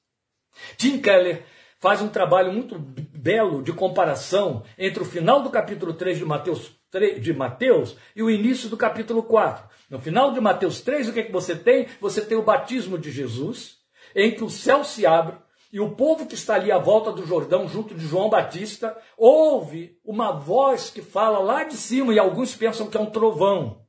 Tim 0.76 1.00
Keller 1.00 1.44
faz 1.80 2.00
um 2.00 2.08
trabalho 2.08 2.52
muito 2.52 2.78
belo 2.78 3.62
de 3.62 3.72
comparação 3.72 4.62
entre 4.78 5.02
o 5.02 5.06
final 5.06 5.42
do 5.42 5.50
capítulo 5.50 5.92
3 5.92 6.18
de 6.18 6.24
Mateus 6.24 6.76
de 7.20 7.32
Mateus 7.34 7.96
e 8.14 8.22
o 8.22 8.30
início 8.30 8.68
do 8.68 8.76
capítulo 8.76 9.22
4. 9.24 9.75
No 9.88 9.98
final 9.98 10.32
de 10.32 10.40
Mateus 10.40 10.80
3, 10.80 11.08
o 11.08 11.12
que, 11.12 11.20
é 11.20 11.22
que 11.22 11.32
você 11.32 11.54
tem? 11.54 11.86
Você 12.00 12.20
tem 12.24 12.36
o 12.36 12.42
batismo 12.42 12.98
de 12.98 13.10
Jesus, 13.10 13.78
em 14.14 14.34
que 14.34 14.42
o 14.42 14.50
céu 14.50 14.84
se 14.84 15.06
abre 15.06 15.38
e 15.72 15.80
o 15.80 15.94
povo 15.94 16.26
que 16.26 16.34
está 16.34 16.54
ali 16.54 16.72
à 16.72 16.78
volta 16.78 17.12
do 17.12 17.26
Jordão, 17.26 17.68
junto 17.68 17.94
de 17.94 18.06
João 18.06 18.30
Batista, 18.30 18.96
ouve 19.16 19.98
uma 20.04 20.32
voz 20.32 20.90
que 20.90 21.02
fala 21.02 21.38
lá 21.38 21.64
de 21.64 21.76
cima 21.76 22.14
e 22.14 22.18
alguns 22.18 22.54
pensam 22.54 22.88
que 22.88 22.96
é 22.96 23.00
um 23.00 23.10
trovão. 23.10 23.84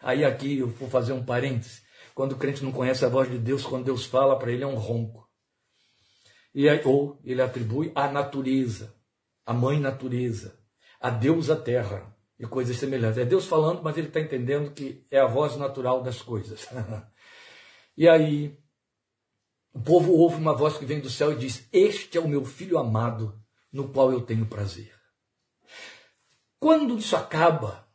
Aí 0.00 0.24
aqui 0.24 0.58
eu 0.58 0.68
vou 0.68 0.88
fazer 0.88 1.12
um 1.12 1.24
parêntese. 1.24 1.82
Quando 2.14 2.32
o 2.32 2.36
crente 2.36 2.64
não 2.64 2.72
conhece 2.72 3.04
a 3.04 3.08
voz 3.08 3.30
de 3.30 3.38
Deus, 3.38 3.64
quando 3.64 3.84
Deus 3.84 4.04
fala 4.04 4.38
para 4.38 4.52
ele 4.52 4.64
é 4.64 4.66
um 4.66 4.76
ronco. 4.76 5.28
E 6.54 6.68
aí, 6.68 6.80
ou 6.84 7.20
ele 7.24 7.42
atribui 7.42 7.92
à 7.94 8.10
natureza, 8.10 8.94
à 9.44 9.52
mãe 9.52 9.78
natureza, 9.78 10.58
a 11.00 11.10
Deus 11.10 11.50
a 11.50 11.56
terra 11.56 12.16
e 12.40 12.46
coisas 12.46 12.78
semelhantes. 12.78 13.18
É 13.18 13.24
Deus 13.24 13.44
falando, 13.44 13.82
mas 13.82 13.98
ele 13.98 14.08
está 14.08 14.18
entendendo 14.18 14.72
que 14.72 15.06
é 15.10 15.20
a 15.20 15.26
voz 15.26 15.56
natural 15.56 16.02
das 16.02 16.22
coisas. 16.22 16.66
e 17.94 18.08
aí, 18.08 18.58
o 19.74 19.80
povo 19.80 20.14
ouve 20.14 20.36
uma 20.36 20.54
voz 20.54 20.78
que 20.78 20.86
vem 20.86 21.00
do 21.00 21.10
céu 21.10 21.32
e 21.32 21.36
diz: 21.36 21.68
Este 21.70 22.16
é 22.16 22.20
o 22.20 22.26
meu 22.26 22.42
filho 22.44 22.78
amado, 22.78 23.38
no 23.70 23.90
qual 23.90 24.10
eu 24.10 24.22
tenho 24.22 24.46
prazer. 24.46 24.90
Quando 26.58 26.96
isso 26.96 27.14
acaba, 27.14 27.86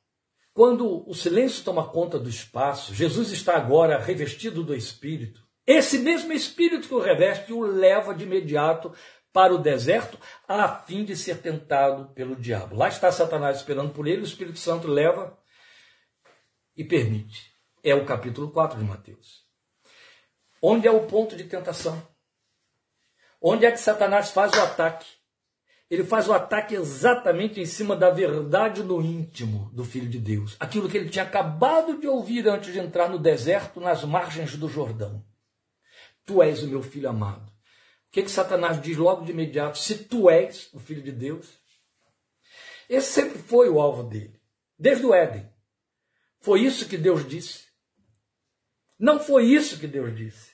quando 0.54 1.10
o 1.10 1.14
silêncio 1.16 1.64
toma 1.64 1.90
conta 1.90 2.20
do 2.20 2.30
espaço, 2.30 2.94
Jesus 2.94 3.32
está 3.32 3.58
agora 3.58 3.98
revestido 3.98 4.64
do 4.64 4.76
Espírito. 4.76 5.44
Esse 5.66 5.98
mesmo 5.98 6.32
Espírito 6.32 6.88
que 6.88 6.94
o 6.94 7.00
reveste 7.00 7.52
o 7.52 7.62
leva 7.62 8.14
de 8.14 8.24
imediato 8.24 8.94
para 9.36 9.54
o 9.54 9.58
deserto 9.58 10.18
a 10.48 10.70
fim 10.70 11.04
de 11.04 11.14
ser 11.14 11.42
tentado 11.42 12.06
pelo 12.14 12.38
diabo. 12.38 12.74
Lá 12.74 12.88
está 12.88 13.12
Satanás 13.12 13.58
esperando 13.58 13.92
por 13.92 14.08
ele, 14.08 14.22
o 14.22 14.24
Espírito 14.24 14.58
Santo 14.58 14.88
leva 14.88 15.38
e 16.74 16.86
permite. 16.86 17.52
É 17.84 17.94
o 17.94 18.06
capítulo 18.06 18.50
4 18.50 18.80
de 18.80 18.86
Mateus. 18.86 19.44
Onde 20.62 20.88
é 20.88 20.92
o 20.92 21.06
ponto 21.06 21.36
de 21.36 21.44
tentação? 21.44 22.02
Onde 23.42 23.66
é 23.66 23.72
que 23.72 23.78
Satanás 23.78 24.32
faz 24.32 24.54
o 24.54 24.62
ataque? 24.62 25.06
Ele 25.90 26.06
faz 26.06 26.30
o 26.30 26.34
ataque 26.34 26.74
exatamente 26.74 27.60
em 27.60 27.66
cima 27.66 27.94
da 27.94 28.10
verdade 28.10 28.84
no 28.84 29.02
íntimo 29.02 29.70
do 29.74 29.84
Filho 29.84 30.08
de 30.08 30.18
Deus. 30.18 30.56
Aquilo 30.62 30.88
que 30.88 30.96
ele 30.96 31.10
tinha 31.10 31.26
acabado 31.26 32.00
de 32.00 32.08
ouvir 32.08 32.48
antes 32.48 32.72
de 32.72 32.80
entrar 32.80 33.10
no 33.10 33.20
deserto, 33.20 33.82
nas 33.82 34.06
margens 34.06 34.56
do 34.56 34.70
Jordão. 34.70 35.22
Tu 36.26 36.42
és 36.42 36.64
o 36.64 36.68
meu 36.68 36.82
filho 36.82 37.10
amado 37.10 37.55
que, 38.16 38.24
que 38.24 38.32
Satanás 38.32 38.82
diz 38.82 38.96
logo 38.96 39.26
de 39.26 39.34
imediato? 39.34 39.78
Se 39.78 40.06
tu 40.06 40.30
és 40.30 40.70
o 40.72 40.80
filho 40.80 41.04
de 41.04 41.12
Deus. 41.12 41.50
Esse 42.88 43.12
sempre 43.12 43.40
foi 43.40 43.68
o 43.68 43.78
alvo 43.78 44.04
dele, 44.04 44.40
desde 44.80 45.06
o 45.06 45.14
Éden. 45.14 45.52
Foi 46.40 46.62
isso 46.62 46.88
que 46.88 46.98
Deus 46.98 47.28
disse. 47.28 47.66
Não 48.98 49.20
foi 49.20 49.44
isso 49.44 49.78
que 49.78 49.86
Deus 49.86 50.16
disse. 50.16 50.54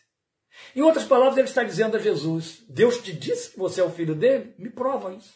Em 0.76 0.82
outras 0.82 1.06
palavras, 1.06 1.38
ele 1.38 1.48
está 1.48 1.64
dizendo 1.64 1.98
a 1.98 2.00
Jesus: 2.00 2.64
Deus 2.68 2.98
te 2.98 3.14
disse 3.14 3.52
que 3.52 3.60
você 3.60 3.80
é 3.80 3.84
o 3.84 3.92
filho 3.92 4.16
dele? 4.16 4.56
Me 4.58 4.72
prova 4.72 5.14
isso. 5.14 5.36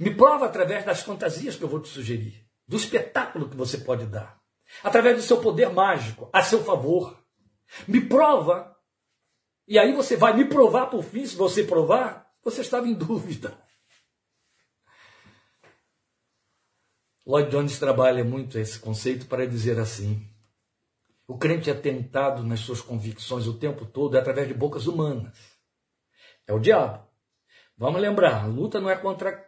Me 0.00 0.14
prova 0.14 0.46
através 0.46 0.86
das 0.86 1.02
fantasias 1.02 1.54
que 1.54 1.62
eu 1.62 1.68
vou 1.68 1.80
te 1.80 1.88
sugerir, 1.88 2.48
do 2.66 2.78
espetáculo 2.78 3.50
que 3.50 3.56
você 3.56 3.76
pode 3.76 4.06
dar, 4.06 4.40
através 4.82 5.18
do 5.18 5.22
seu 5.22 5.38
poder 5.38 5.68
mágico, 5.68 6.30
a 6.32 6.42
seu 6.42 6.64
favor. 6.64 7.22
Me 7.86 8.00
prova 8.00 8.73
e 9.66 9.78
aí 9.78 9.92
você 9.92 10.16
vai 10.16 10.36
me 10.36 10.44
provar 10.44 10.86
por 10.86 11.02
fim, 11.02 11.26
se 11.26 11.36
você 11.36 11.64
provar, 11.64 12.30
você 12.42 12.60
estava 12.60 12.86
em 12.86 12.94
dúvida. 12.94 13.58
Lloyd 17.26 17.50
Jones 17.50 17.78
trabalha 17.78 18.22
muito 18.22 18.58
esse 18.58 18.78
conceito 18.78 19.26
para 19.26 19.46
dizer 19.46 19.78
assim: 19.78 20.28
o 21.26 21.38
crente 21.38 21.70
é 21.70 21.74
tentado 21.74 22.42
nas 22.42 22.60
suas 22.60 22.82
convicções 22.82 23.46
o 23.46 23.58
tempo 23.58 23.86
todo 23.86 24.16
através 24.18 24.46
de 24.46 24.52
bocas 24.52 24.86
humanas. 24.86 25.38
É 26.46 26.52
o 26.52 26.58
diabo. 26.58 27.02
Vamos 27.76 28.00
lembrar, 28.00 28.44
a 28.44 28.46
luta 28.46 28.78
não 28.78 28.90
é 28.90 28.96
contra 28.96 29.42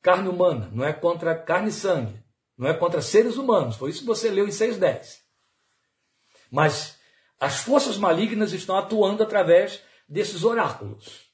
carne 0.00 0.28
humana, 0.28 0.70
não 0.72 0.84
é 0.84 0.92
contra 0.92 1.36
carne 1.36 1.68
e 1.68 1.72
sangue, 1.72 2.22
não 2.56 2.68
é 2.68 2.74
contra 2.74 3.02
seres 3.02 3.36
humanos. 3.36 3.76
Foi 3.76 3.90
isso 3.90 4.00
que 4.00 4.06
você 4.06 4.30
leu 4.30 4.46
em 4.46 4.50
6.10. 4.50 5.18
Mas 6.50 6.98
as 7.38 7.58
forças 7.58 7.96
malignas 7.96 8.52
estão 8.52 8.76
atuando 8.76 9.22
através 9.22 9.82
desses 10.08 10.44
oráculos. 10.44 11.30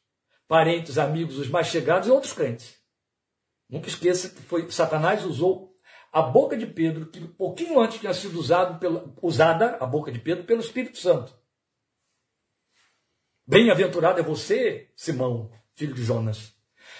Parentes, 0.49 0.99
amigos, 0.99 1.39
os 1.39 1.49
mais 1.49 1.69
chegados 1.69 2.09
e 2.09 2.11
outros 2.11 2.33
crentes. 2.33 2.75
Nunca 3.69 3.89
esqueça 3.89 4.29
que 4.29 4.43
foi 4.43 4.71
Satanás 4.71 5.25
usou 5.25 5.71
a 6.13 6.23
boca 6.23 6.57
de 6.57 6.67
Pedro, 6.67 7.07
que 7.07 7.21
pouquinho 7.21 7.81
antes 7.81 8.01
tinha 8.01 8.13
sido 8.13 8.43
pela, 8.81 9.15
usada, 9.23 9.77
a 9.81 9.87
boca 9.87 10.11
de 10.11 10.19
Pedro, 10.19 10.45
pelo 10.45 10.61
Espírito 10.61 10.99
Santo. 10.99 11.33
Bem-aventurado 13.47 14.19
é 14.19 14.23
você, 14.23 14.91
Simão, 14.97 15.51
filho 15.75 15.95
de 15.95 16.03
Jonas. 16.03 16.55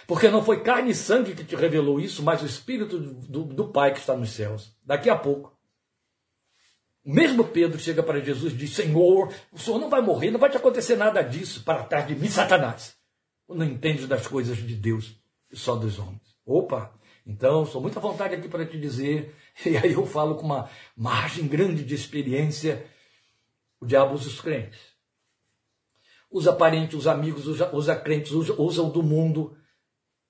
Porque 0.07 0.29
não 0.29 0.45
foi 0.45 0.63
carne 0.63 0.91
e 0.91 0.95
sangue 0.95 1.35
que 1.35 1.45
te 1.45 1.57
revelou 1.57 2.01
isso, 2.01 2.23
mas 2.23 2.43
o 2.43 2.47
Espírito 2.47 2.99
do, 2.99 3.45
do, 3.45 3.69
Pai 3.73 3.93
que 3.93 4.01
está 4.01 4.17
nos 4.17 4.31
céus. 4.31 4.77
Daqui 4.85 5.11
a 5.11 5.17
pouco, 5.17 5.57
mesmo 7.05 7.45
Pedro 7.45 7.79
chega 7.79 8.03
para 8.03 8.21
Jesus 8.21 8.53
e 8.53 8.57
diz: 8.57 8.75
Senhor, 8.75 9.33
o 9.51 9.59
senhor 9.59 9.79
não 9.79 9.89
vai 9.89 10.03
morrer, 10.03 10.31
não 10.31 10.41
vai 10.41 10.51
te 10.51 10.57
acontecer 10.57 10.97
nada 10.97 11.23
disso 11.23 11.63
para 11.65 11.85
trás 11.85 12.07
de 12.07 12.15
mim, 12.15 12.29
Satanás. 12.29 12.95
Não 13.49 13.65
entende 13.65 14.07
das 14.07 14.27
coisas 14.27 14.59
de 14.59 14.75
Deus 14.75 15.17
e 15.51 15.57
só 15.57 15.75
dos 15.75 15.99
homens. 15.99 16.23
Opa, 16.47 16.93
então 17.27 17.65
sou 17.65 17.81
muito 17.81 17.99
à 17.99 18.03
vontade 18.03 18.35
aqui 18.35 18.49
para 18.49 18.67
te 18.67 18.79
dizer, 18.79 19.35
e 19.65 19.77
aí 19.77 19.93
eu 19.93 20.07
falo 20.07 20.37
com 20.37 20.45
uma 20.45 20.69
margem 20.97 21.47
grande 21.47 21.85
de 21.85 21.95
experiência: 21.95 22.87
o 23.81 23.87
diabo 23.87 24.15
usa 24.15 24.29
os 24.29 24.41
crentes. 24.41 24.81
Usa 26.31 26.53
parentes, 26.53 26.95
usa 26.97 27.11
amigos, 27.11 27.47
usa, 27.47 27.75
usa 27.75 27.97
crentes, 27.97 28.31
usa, 28.31 28.55
usa 28.61 28.83
o 28.83 28.91
do 28.91 29.03
mundo, 29.03 29.57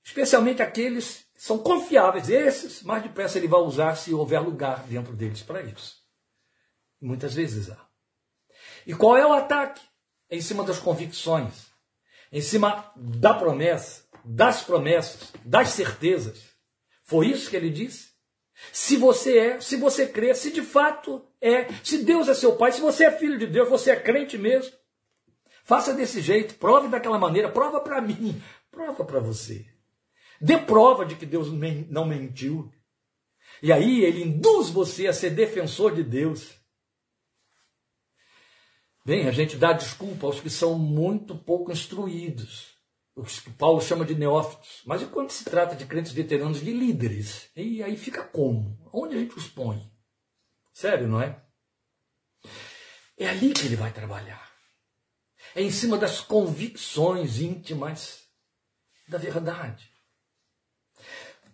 especialmente 0.02 0.62
aqueles 0.62 1.26
que 1.34 1.42
são 1.42 1.58
confiáveis. 1.58 2.30
Esses, 2.30 2.82
mais 2.82 3.02
depressa 3.02 3.36
ele 3.36 3.48
vai 3.48 3.60
usar 3.60 3.96
se 3.96 4.14
houver 4.14 4.40
lugar 4.40 4.84
dentro 4.84 5.14
deles 5.14 5.42
para 5.42 5.60
isso. 5.62 5.99
Muitas 7.00 7.34
vezes 7.34 7.70
há. 7.70 7.88
E 8.86 8.94
qual 8.94 9.16
é 9.16 9.26
o 9.26 9.32
ataque? 9.32 9.80
É 10.28 10.36
em 10.36 10.40
cima 10.40 10.62
das 10.62 10.78
convicções, 10.78 11.66
em 12.30 12.40
cima 12.40 12.92
da 12.96 13.34
promessa, 13.34 14.04
das 14.24 14.62
promessas, 14.62 15.32
das 15.44 15.70
certezas. 15.70 16.50
Foi 17.04 17.28
isso 17.28 17.50
que 17.50 17.56
ele 17.56 17.70
disse? 17.70 18.10
Se 18.72 18.96
você 18.96 19.38
é, 19.38 19.60
se 19.60 19.76
você 19.76 20.06
crê, 20.06 20.34
se 20.34 20.52
de 20.52 20.62
fato 20.62 21.24
é, 21.40 21.66
se 21.82 22.04
Deus 22.04 22.28
é 22.28 22.34
seu 22.34 22.56
pai, 22.56 22.72
se 22.72 22.80
você 22.80 23.06
é 23.06 23.10
filho 23.10 23.38
de 23.38 23.46
Deus, 23.46 23.68
você 23.68 23.90
é 23.90 23.96
crente 23.96 24.36
mesmo. 24.36 24.72
Faça 25.64 25.94
desse 25.94 26.20
jeito, 26.20 26.54
prove 26.54 26.88
daquela 26.88 27.18
maneira, 27.18 27.50
prova 27.50 27.80
para 27.80 28.00
mim, 28.00 28.40
prova 28.70 29.04
para 29.04 29.20
você. 29.20 29.66
Dê 30.40 30.58
prova 30.58 31.04
de 31.04 31.16
que 31.16 31.26
Deus 31.26 31.48
não 31.88 32.04
mentiu. 32.04 32.72
E 33.62 33.72
aí 33.72 34.04
ele 34.04 34.22
induz 34.22 34.70
você 34.70 35.06
a 35.06 35.12
ser 35.12 35.30
defensor 35.30 35.94
de 35.94 36.02
Deus. 36.02 36.59
Bem, 39.10 39.26
a 39.26 39.32
gente 39.32 39.56
dá 39.56 39.72
desculpa 39.72 40.28
aos 40.28 40.38
que 40.38 40.48
são 40.48 40.78
muito 40.78 41.34
pouco 41.34 41.72
instruídos, 41.72 42.76
o 43.16 43.24
que 43.24 43.50
Paulo 43.50 43.80
chama 43.80 44.04
de 44.04 44.14
neófitos. 44.14 44.82
Mas 44.86 45.02
e 45.02 45.06
quando 45.06 45.30
se 45.30 45.44
trata 45.44 45.74
de 45.74 45.84
crentes 45.84 46.12
veteranos, 46.12 46.60
de 46.60 46.72
líderes? 46.72 47.50
E 47.56 47.82
aí 47.82 47.96
fica 47.96 48.22
como? 48.22 48.78
Onde 48.92 49.16
a 49.16 49.18
gente 49.18 49.36
os 49.36 49.48
põe? 49.48 49.84
Sério, 50.72 51.08
não 51.08 51.20
é? 51.20 51.44
É 53.18 53.28
ali 53.28 53.52
que 53.52 53.66
ele 53.66 53.74
vai 53.74 53.92
trabalhar. 53.92 54.48
É 55.56 55.60
em 55.60 55.72
cima 55.72 55.98
das 55.98 56.20
convicções 56.20 57.40
íntimas 57.40 58.28
da 59.08 59.18
verdade. 59.18 59.89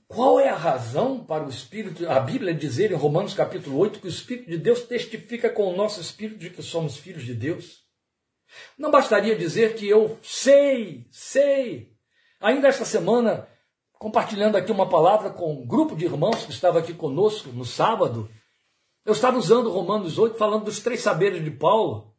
Qual 0.08 0.38
é 0.38 0.48
a 0.48 0.54
razão 0.54 1.24
para 1.24 1.44
o 1.44 1.48
Espírito, 1.48 2.08
a 2.08 2.20
Bíblia 2.20 2.54
dizer 2.54 2.92
em 2.92 2.94
Romanos 2.94 3.34
capítulo 3.34 3.76
8 3.78 3.98
que 3.98 4.06
o 4.06 4.08
Espírito 4.08 4.48
de 4.48 4.56
Deus 4.56 4.82
testifica 4.82 5.50
com 5.50 5.72
o 5.72 5.76
nosso 5.76 6.00
espírito 6.00 6.38
de 6.38 6.50
que 6.50 6.62
somos 6.62 6.96
filhos 6.96 7.24
de 7.24 7.34
Deus? 7.34 7.84
Não 8.78 8.90
bastaria 8.90 9.34
dizer 9.34 9.74
que 9.74 9.88
eu 9.88 10.16
sei, 10.22 11.06
sei. 11.10 11.92
Ainda 12.40 12.68
esta 12.68 12.84
semana, 12.84 13.48
compartilhando 13.94 14.56
aqui 14.56 14.70
uma 14.70 14.88
palavra 14.88 15.30
com 15.30 15.52
um 15.52 15.66
grupo 15.66 15.96
de 15.96 16.04
irmãos 16.04 16.44
que 16.44 16.52
estava 16.52 16.78
aqui 16.78 16.94
conosco 16.94 17.48
no 17.48 17.64
sábado, 17.64 18.30
eu 19.04 19.12
estava 19.12 19.36
usando 19.36 19.72
Romanos 19.72 20.18
8, 20.18 20.38
falando 20.38 20.66
dos 20.66 20.78
três 20.78 21.00
saberes 21.00 21.42
de 21.42 21.50
Paulo, 21.50 22.14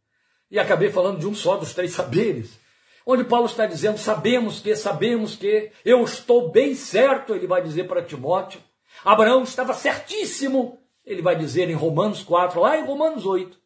e 0.51 0.59
acabei 0.59 0.89
falando 0.89 1.19
de 1.19 1.27
um 1.27 1.33
só 1.33 1.55
dos 1.55 1.73
três 1.73 1.93
saberes 1.93 2.59
onde 3.07 3.23
Paulo 3.23 3.45
está 3.45 3.65
dizendo: 3.65 3.97
sabemos 3.97 4.59
que, 4.59 4.75
sabemos 4.75 5.35
que, 5.35 5.71
eu 5.85 6.03
estou 6.03 6.51
bem 6.51 6.75
certo, 6.75 7.33
ele 7.33 7.47
vai 7.47 7.63
dizer 7.63 7.87
para 7.87 8.03
Timóteo. 8.03 8.61
Abraão 9.03 9.43
estava 9.43 9.73
certíssimo, 9.73 10.77
ele 11.05 11.21
vai 11.21 11.35
dizer 11.35 11.69
em 11.69 11.73
Romanos 11.73 12.21
4, 12.21 12.59
lá 12.59 12.77
em 12.77 12.85
Romanos 12.85 13.25
8. 13.25 13.57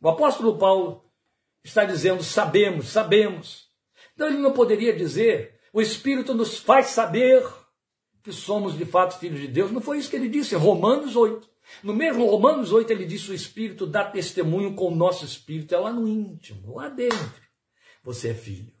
O 0.00 0.08
apóstolo 0.08 0.56
Paulo 0.56 1.04
está 1.62 1.84
dizendo: 1.84 2.22
sabemos, 2.24 2.88
sabemos. 2.88 3.68
Então 4.14 4.28
ele 4.28 4.38
não 4.38 4.52
poderia 4.52 4.96
dizer: 4.96 5.60
o 5.72 5.80
Espírito 5.80 6.32
nos 6.32 6.58
faz 6.58 6.86
saber. 6.86 7.46
que 8.22 8.32
somos 8.32 8.78
de 8.78 8.84
fato 8.84 9.18
filhos 9.18 9.40
de 9.40 9.48
Deus. 9.48 9.70
Não 9.70 9.80
foi 9.80 9.98
isso 9.98 10.08
que 10.08 10.16
ele 10.16 10.28
disse 10.28 10.54
em 10.54 10.58
Romanos 10.58 11.16
8. 11.16 11.50
No 11.82 11.94
mesmo 11.94 12.26
Romanos 12.26 12.72
8 12.72 12.90
ele 12.90 13.04
disse: 13.04 13.30
o 13.30 13.34
Espírito 13.34 13.86
dá 13.86 14.04
testemunho 14.04 14.74
com 14.74 14.88
o 14.88 14.94
nosso 14.94 15.24
espírito, 15.24 15.74
é 15.74 15.78
lá 15.78 15.92
no 15.92 16.08
íntimo, 16.08 16.76
lá 16.76 16.88
dentro. 16.88 17.41
Você 18.02 18.30
é 18.30 18.34
filho. 18.34 18.72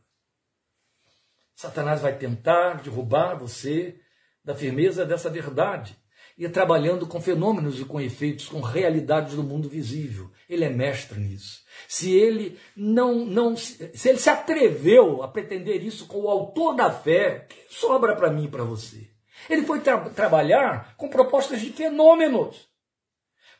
Satanás 1.54 2.00
vai 2.00 2.16
tentar 2.16 2.82
derrubar 2.82 3.36
você 3.36 4.00
da 4.44 4.54
firmeza 4.54 5.06
dessa 5.06 5.30
verdade 5.30 5.96
e 6.36 6.48
trabalhando 6.48 7.06
com 7.06 7.20
fenômenos 7.20 7.78
e 7.78 7.84
com 7.84 8.00
efeitos, 8.00 8.48
com 8.48 8.60
realidades 8.60 9.34
do 9.34 9.42
mundo 9.42 9.68
visível. 9.68 10.30
Ele 10.48 10.64
é 10.64 10.70
mestre 10.70 11.20
nisso. 11.20 11.62
Se 11.86 12.12
ele 12.12 12.58
não, 12.76 13.24
não 13.24 13.56
se 13.56 14.08
ele 14.08 14.18
se 14.18 14.30
atreveu 14.30 15.22
a 15.22 15.28
pretender 15.28 15.84
isso 15.84 16.06
com 16.06 16.22
o 16.22 16.28
autor 16.28 16.74
da 16.74 16.90
fé, 16.90 17.46
que 17.48 17.74
sobra 17.74 18.16
para 18.16 18.30
mim 18.30 18.44
e 18.44 18.50
para 18.50 18.64
você? 18.64 19.08
Ele 19.48 19.62
foi 19.62 19.80
tra 19.80 19.98
trabalhar 20.10 20.96
com 20.96 21.08
propostas 21.08 21.60
de 21.60 21.72
fenômenos. 21.72 22.68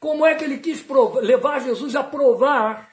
Como 0.00 0.26
é 0.26 0.34
que 0.34 0.44
ele 0.44 0.58
quis 0.58 0.84
levar 1.22 1.60
Jesus 1.60 1.94
a 1.94 2.02
provar 2.02 2.91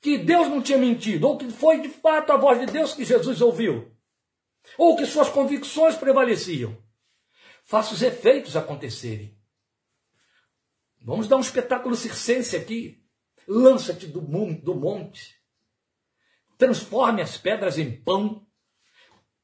que 0.00 0.18
Deus 0.18 0.48
não 0.48 0.62
tinha 0.62 0.78
mentido, 0.78 1.26
ou 1.26 1.36
que 1.36 1.50
foi 1.50 1.80
de 1.80 1.88
fato 1.88 2.32
a 2.32 2.36
voz 2.36 2.60
de 2.60 2.66
Deus 2.66 2.94
que 2.94 3.04
Jesus 3.04 3.40
ouviu, 3.40 3.92
ou 4.76 4.96
que 4.96 5.06
suas 5.06 5.28
convicções 5.28 5.96
prevaleciam? 5.96 6.76
Faça 7.64 7.94
os 7.94 8.02
efeitos 8.02 8.56
acontecerem. 8.56 9.36
Vamos 11.00 11.28
dar 11.28 11.36
um 11.36 11.40
espetáculo 11.40 11.94
circense 11.94 12.56
aqui. 12.56 13.04
Lança-te 13.46 14.06
do, 14.06 14.20
do 14.20 14.74
monte. 14.74 15.36
Transforme 16.56 17.22
as 17.22 17.36
pedras 17.36 17.78
em 17.78 17.90
pão. 18.02 18.46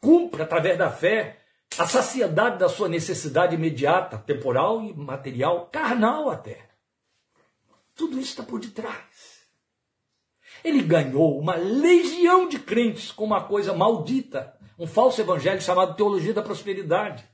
Cumpra, 0.01 0.45
através 0.45 0.77
da 0.77 0.91
fé, 0.91 1.43
a 1.79 1.87
saciedade 1.87 2.59
da 2.59 2.69
sua 2.69 2.89
necessidade 2.89 3.55
imediata, 3.55 4.19
temporal 4.19 4.83
e 4.83 4.93
material, 4.95 5.69
carnal 5.71 6.31
até. 6.31 6.69
Tudo 7.95 8.19
isso 8.19 8.31
está 8.31 8.43
por 8.43 8.61
detrás. 8.61 9.34
Ele 10.65 10.83
ganhou 10.83 11.39
uma 11.39 11.57
legião 11.57 12.49
de 12.49 12.59
crentes 12.59 13.13
com 13.13 13.25
uma 13.25 13.45
coisa 13.45 13.75
maldita, 13.75 14.57
um 14.79 14.87
falso 14.87 15.21
evangelho 15.21 15.61
chamado 15.61 15.95
teologia 15.95 16.33
da 16.33 16.43
prosperidade. 16.43 17.25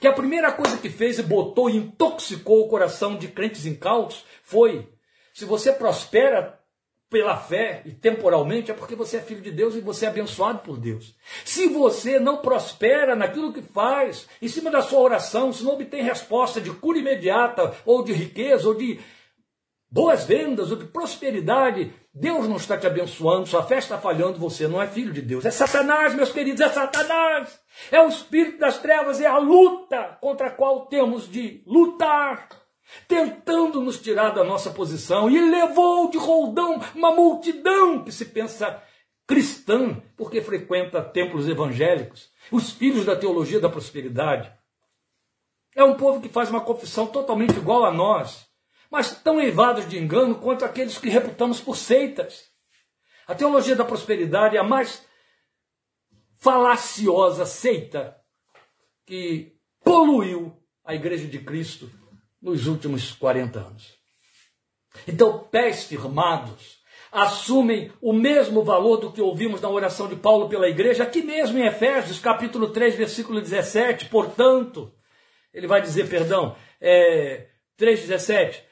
Que 0.00 0.06
a 0.06 0.12
primeira 0.12 0.50
coisa 0.50 0.78
que 0.78 0.88
fez 0.88 1.18
e 1.18 1.22
botou 1.22 1.68
e 1.68 1.76
intoxicou 1.76 2.62
o 2.62 2.68
coração 2.68 3.16
de 3.16 3.28
crentes 3.28 3.66
incautos 3.66 4.24
foi: 4.42 4.88
se 5.34 5.44
você 5.44 5.72
prospera 5.72 6.58
pela 7.10 7.36
fé 7.36 7.82
e 7.84 7.92
temporalmente, 7.92 8.70
é 8.70 8.74
porque 8.74 8.96
você 8.96 9.18
é 9.18 9.20
filho 9.20 9.40
de 9.40 9.50
Deus 9.50 9.74
e 9.76 9.80
você 9.80 10.06
é 10.06 10.08
abençoado 10.08 10.60
por 10.60 10.78
Deus. 10.78 11.14
Se 11.44 11.68
você 11.68 12.18
não 12.18 12.38
prospera 12.38 13.14
naquilo 13.14 13.52
que 13.52 13.62
faz, 13.62 14.26
em 14.40 14.48
cima 14.48 14.70
da 14.70 14.82
sua 14.82 15.00
oração, 15.00 15.52
se 15.52 15.62
não 15.62 15.74
obtém 15.74 16.02
resposta 16.02 16.60
de 16.60 16.70
cura 16.70 16.98
imediata, 16.98 17.74
ou 17.84 18.02
de 18.02 18.12
riqueza, 18.12 18.66
ou 18.66 18.74
de 18.74 18.98
boas 19.88 20.24
vendas, 20.24 20.72
ou 20.72 20.76
de 20.76 20.86
prosperidade, 20.86 21.92
Deus 22.16 22.48
não 22.48 22.56
está 22.56 22.78
te 22.78 22.86
abençoando, 22.86 23.48
sua 23.48 23.64
fé 23.64 23.78
está 23.78 23.98
falhando, 23.98 24.38
você 24.38 24.68
não 24.68 24.80
é 24.80 24.86
filho 24.86 25.12
de 25.12 25.20
Deus. 25.20 25.44
É 25.44 25.50
Satanás, 25.50 26.14
meus 26.14 26.30
queridos, 26.30 26.60
é 26.60 26.68
Satanás. 26.68 27.60
É 27.90 28.00
o 28.00 28.08
espírito 28.08 28.58
das 28.58 28.78
trevas, 28.78 29.20
é 29.20 29.26
a 29.26 29.38
luta 29.38 30.16
contra 30.20 30.46
a 30.46 30.50
qual 30.50 30.86
temos 30.86 31.28
de 31.28 31.64
lutar, 31.66 32.48
tentando 33.08 33.80
nos 33.80 34.00
tirar 34.00 34.30
da 34.30 34.44
nossa 34.44 34.70
posição. 34.70 35.28
E 35.28 35.40
levou 35.50 36.08
de 36.08 36.16
roldão 36.16 36.80
uma 36.94 37.10
multidão 37.10 38.04
que 38.04 38.12
se 38.12 38.26
pensa 38.26 38.80
cristã, 39.26 40.00
porque 40.16 40.40
frequenta 40.40 41.02
templos 41.02 41.48
evangélicos, 41.48 42.30
os 42.52 42.70
filhos 42.70 43.04
da 43.04 43.16
teologia 43.16 43.58
da 43.58 43.68
prosperidade. 43.68 44.52
É 45.74 45.82
um 45.82 45.94
povo 45.94 46.20
que 46.20 46.28
faz 46.28 46.48
uma 46.48 46.60
confissão 46.60 47.08
totalmente 47.08 47.56
igual 47.56 47.84
a 47.84 47.90
nós, 47.90 48.46
mas 48.90 49.12
tão 49.22 49.40
eivados 49.40 49.88
de 49.88 49.98
engano 49.98 50.36
quanto 50.36 50.64
aqueles 50.64 50.98
que 50.98 51.08
reputamos 51.08 51.60
por 51.60 51.76
seitas. 51.76 52.44
A 53.26 53.34
teologia 53.34 53.74
da 53.74 53.84
prosperidade 53.84 54.56
é 54.56 54.60
a 54.60 54.64
mais 54.64 55.04
falaciosa 56.36 57.46
seita 57.46 58.16
que 59.06 59.56
poluiu 59.82 60.56
a 60.84 60.94
Igreja 60.94 61.26
de 61.26 61.38
Cristo 61.38 61.90
nos 62.40 62.66
últimos 62.66 63.12
40 63.12 63.58
anos. 63.58 63.94
Então, 65.08 65.38
pés 65.50 65.84
firmados 65.84 66.82
assumem 67.10 67.92
o 68.00 68.12
mesmo 68.12 68.62
valor 68.62 68.98
do 68.98 69.12
que 69.12 69.22
ouvimos 69.22 69.60
na 69.60 69.68
oração 69.68 70.08
de 70.08 70.16
Paulo 70.16 70.48
pela 70.48 70.68
igreja, 70.68 71.04
aqui 71.04 71.22
mesmo 71.22 71.56
em 71.56 71.66
Efésios, 71.66 72.18
capítulo 72.18 72.70
3, 72.70 72.96
versículo 72.96 73.40
17. 73.40 74.06
Portanto, 74.06 74.92
ele 75.52 75.68
vai 75.68 75.80
dizer, 75.80 76.08
perdão, 76.08 76.56
é, 76.80 77.48
3,17 77.78 78.62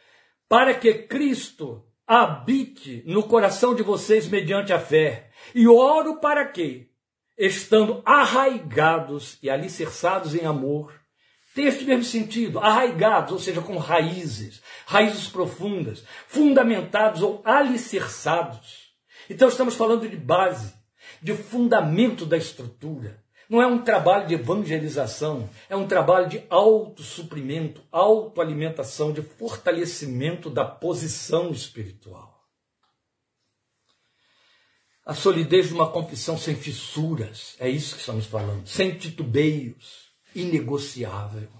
para 0.52 0.74
que 0.74 0.92
Cristo 0.92 1.82
habite 2.06 3.02
no 3.06 3.22
coração 3.22 3.74
de 3.74 3.82
vocês 3.82 4.28
mediante 4.28 4.70
a 4.70 4.78
fé. 4.78 5.30
E 5.54 5.66
oro 5.66 6.20
para 6.20 6.44
que, 6.44 6.90
estando 7.38 8.02
arraigados 8.04 9.38
e 9.42 9.48
alicerçados 9.48 10.34
em 10.34 10.44
amor, 10.44 10.92
este 11.56 11.86
mesmo 11.86 12.04
sentido, 12.04 12.58
arraigados, 12.58 13.32
ou 13.32 13.38
seja, 13.38 13.62
com 13.62 13.78
raízes, 13.78 14.62
raízes 14.84 15.26
profundas, 15.26 16.04
fundamentados 16.26 17.22
ou 17.22 17.40
alicerçados. 17.46 18.92
Então 19.30 19.48
estamos 19.48 19.74
falando 19.74 20.06
de 20.06 20.16
base, 20.18 20.74
de 21.22 21.32
fundamento 21.32 22.26
da 22.26 22.36
estrutura. 22.36 23.21
Não 23.52 23.60
é 23.60 23.66
um 23.66 23.84
trabalho 23.84 24.26
de 24.26 24.32
evangelização, 24.32 25.46
é 25.68 25.76
um 25.76 25.86
trabalho 25.86 26.26
de 26.26 26.42
autossuprimento, 26.48 27.82
autoalimentação, 27.92 29.12
de 29.12 29.20
fortalecimento 29.20 30.48
da 30.48 30.64
posição 30.64 31.50
espiritual. 31.50 32.48
A 35.04 35.12
solidez 35.12 35.68
de 35.68 35.74
uma 35.74 35.90
confissão 35.90 36.38
sem 36.38 36.56
fissuras, 36.56 37.54
é 37.60 37.68
isso 37.68 37.94
que 37.94 38.00
estamos 38.00 38.24
falando, 38.24 38.66
sem 38.66 38.96
titubeios, 38.96 40.14
inegociável. 40.34 41.50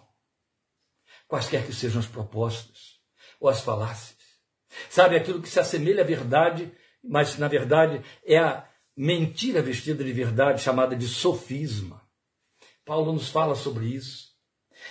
Quaisquer 1.28 1.66
que 1.66 1.74
sejam 1.74 2.00
as 2.00 2.06
propostas 2.06 3.02
ou 3.38 3.50
as 3.50 3.60
falácias. 3.60 4.16
Sabe 4.88 5.14
aquilo 5.14 5.42
que 5.42 5.48
se 5.50 5.60
assemelha 5.60 6.02
à 6.02 6.06
verdade, 6.06 6.72
mas 7.04 7.36
na 7.36 7.48
verdade 7.48 8.02
é 8.24 8.38
a 8.38 8.66
mentira 8.96 9.62
vestida 9.62 10.04
de 10.04 10.12
verdade, 10.12 10.62
chamada 10.62 10.94
de 10.94 11.06
sofisma. 11.06 12.02
Paulo 12.84 13.12
nos 13.12 13.28
fala 13.28 13.54
sobre 13.54 13.86
isso. 13.86 14.32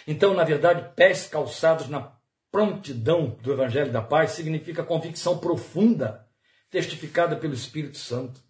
Então, 0.07 0.33
na 0.33 0.43
verdade, 0.43 0.93
pés 0.95 1.27
calçados 1.27 1.87
na 1.87 2.15
prontidão 2.51 3.37
do 3.41 3.51
Evangelho 3.51 3.91
da 3.91 4.01
Paz 4.01 4.31
significa 4.31 4.83
convicção 4.83 5.37
profunda, 5.37 6.27
testificada 6.69 7.35
pelo 7.35 7.53
Espírito 7.53 7.97
Santo. 7.97 8.41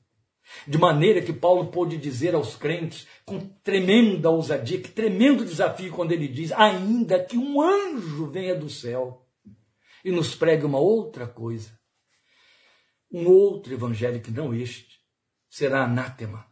De 0.67 0.77
maneira 0.77 1.21
que 1.21 1.31
Paulo 1.31 1.71
pôde 1.71 1.97
dizer 1.97 2.35
aos 2.35 2.55
crentes, 2.55 3.07
com 3.25 3.39
tremenda 3.39 4.29
ousadia, 4.29 4.81
que 4.81 4.89
tremendo 4.89 5.45
desafio, 5.45 5.91
quando 5.93 6.11
ele 6.11 6.27
diz: 6.27 6.51
ainda 6.51 7.23
que 7.23 7.37
um 7.37 7.61
anjo 7.61 8.29
venha 8.29 8.55
do 8.55 8.69
céu 8.69 9.25
e 10.03 10.11
nos 10.11 10.35
pregue 10.35 10.65
uma 10.65 10.79
outra 10.79 11.27
coisa, 11.27 11.71
um 13.11 13.27
outro 13.27 13.73
evangelho 13.73 14.19
que 14.19 14.31
não 14.31 14.53
este, 14.53 15.00
será 15.51 15.83
anátema. 15.83 16.47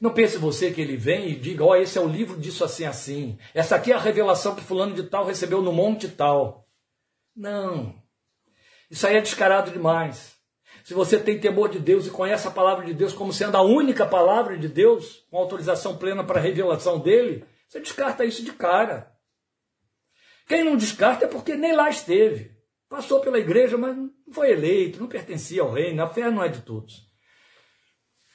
Não 0.00 0.14
pense 0.14 0.38
você 0.38 0.72
que 0.72 0.80
ele 0.80 0.96
vem 0.96 1.28
e 1.28 1.36
diga, 1.36 1.62
ó, 1.62 1.70
oh, 1.70 1.76
esse 1.76 1.98
é 1.98 2.00
o 2.00 2.08
livro 2.08 2.40
disso 2.40 2.64
assim, 2.64 2.86
assim. 2.86 3.38
Essa 3.52 3.76
aqui 3.76 3.92
é 3.92 3.94
a 3.94 4.00
revelação 4.00 4.54
que 4.54 4.62
fulano 4.62 4.94
de 4.94 5.02
tal 5.02 5.26
recebeu 5.26 5.60
no 5.60 5.72
monte 5.72 6.08
tal. 6.08 6.66
Não. 7.36 8.02
Isso 8.90 9.06
aí 9.06 9.16
é 9.16 9.20
descarado 9.20 9.70
demais. 9.70 10.36
Se 10.82 10.94
você 10.94 11.18
tem 11.18 11.38
temor 11.38 11.68
de 11.68 11.78
Deus 11.78 12.06
e 12.06 12.10
conhece 12.10 12.48
a 12.48 12.50
palavra 12.50 12.86
de 12.86 12.94
Deus 12.94 13.12
como 13.12 13.32
sendo 13.32 13.56
a 13.56 13.62
única 13.62 14.06
palavra 14.06 14.56
de 14.56 14.68
Deus, 14.68 15.26
com 15.30 15.36
autorização 15.36 15.98
plena 15.98 16.24
para 16.24 16.38
a 16.40 16.42
revelação 16.42 16.98
dele, 16.98 17.44
você 17.68 17.78
descarta 17.78 18.24
isso 18.24 18.42
de 18.42 18.52
cara. 18.52 19.12
Quem 20.48 20.64
não 20.64 20.76
descarta 20.76 21.26
é 21.26 21.28
porque 21.28 21.54
nem 21.54 21.74
lá 21.74 21.90
esteve. 21.90 22.56
Passou 22.88 23.20
pela 23.20 23.38
igreja, 23.38 23.76
mas 23.76 23.96
não 23.96 24.10
foi 24.32 24.50
eleito, 24.50 24.98
não 24.98 25.06
pertencia 25.06 25.62
ao 25.62 25.70
reino. 25.70 26.02
A 26.02 26.08
fé 26.08 26.30
não 26.30 26.42
é 26.42 26.48
de 26.48 26.62
todos. 26.62 27.09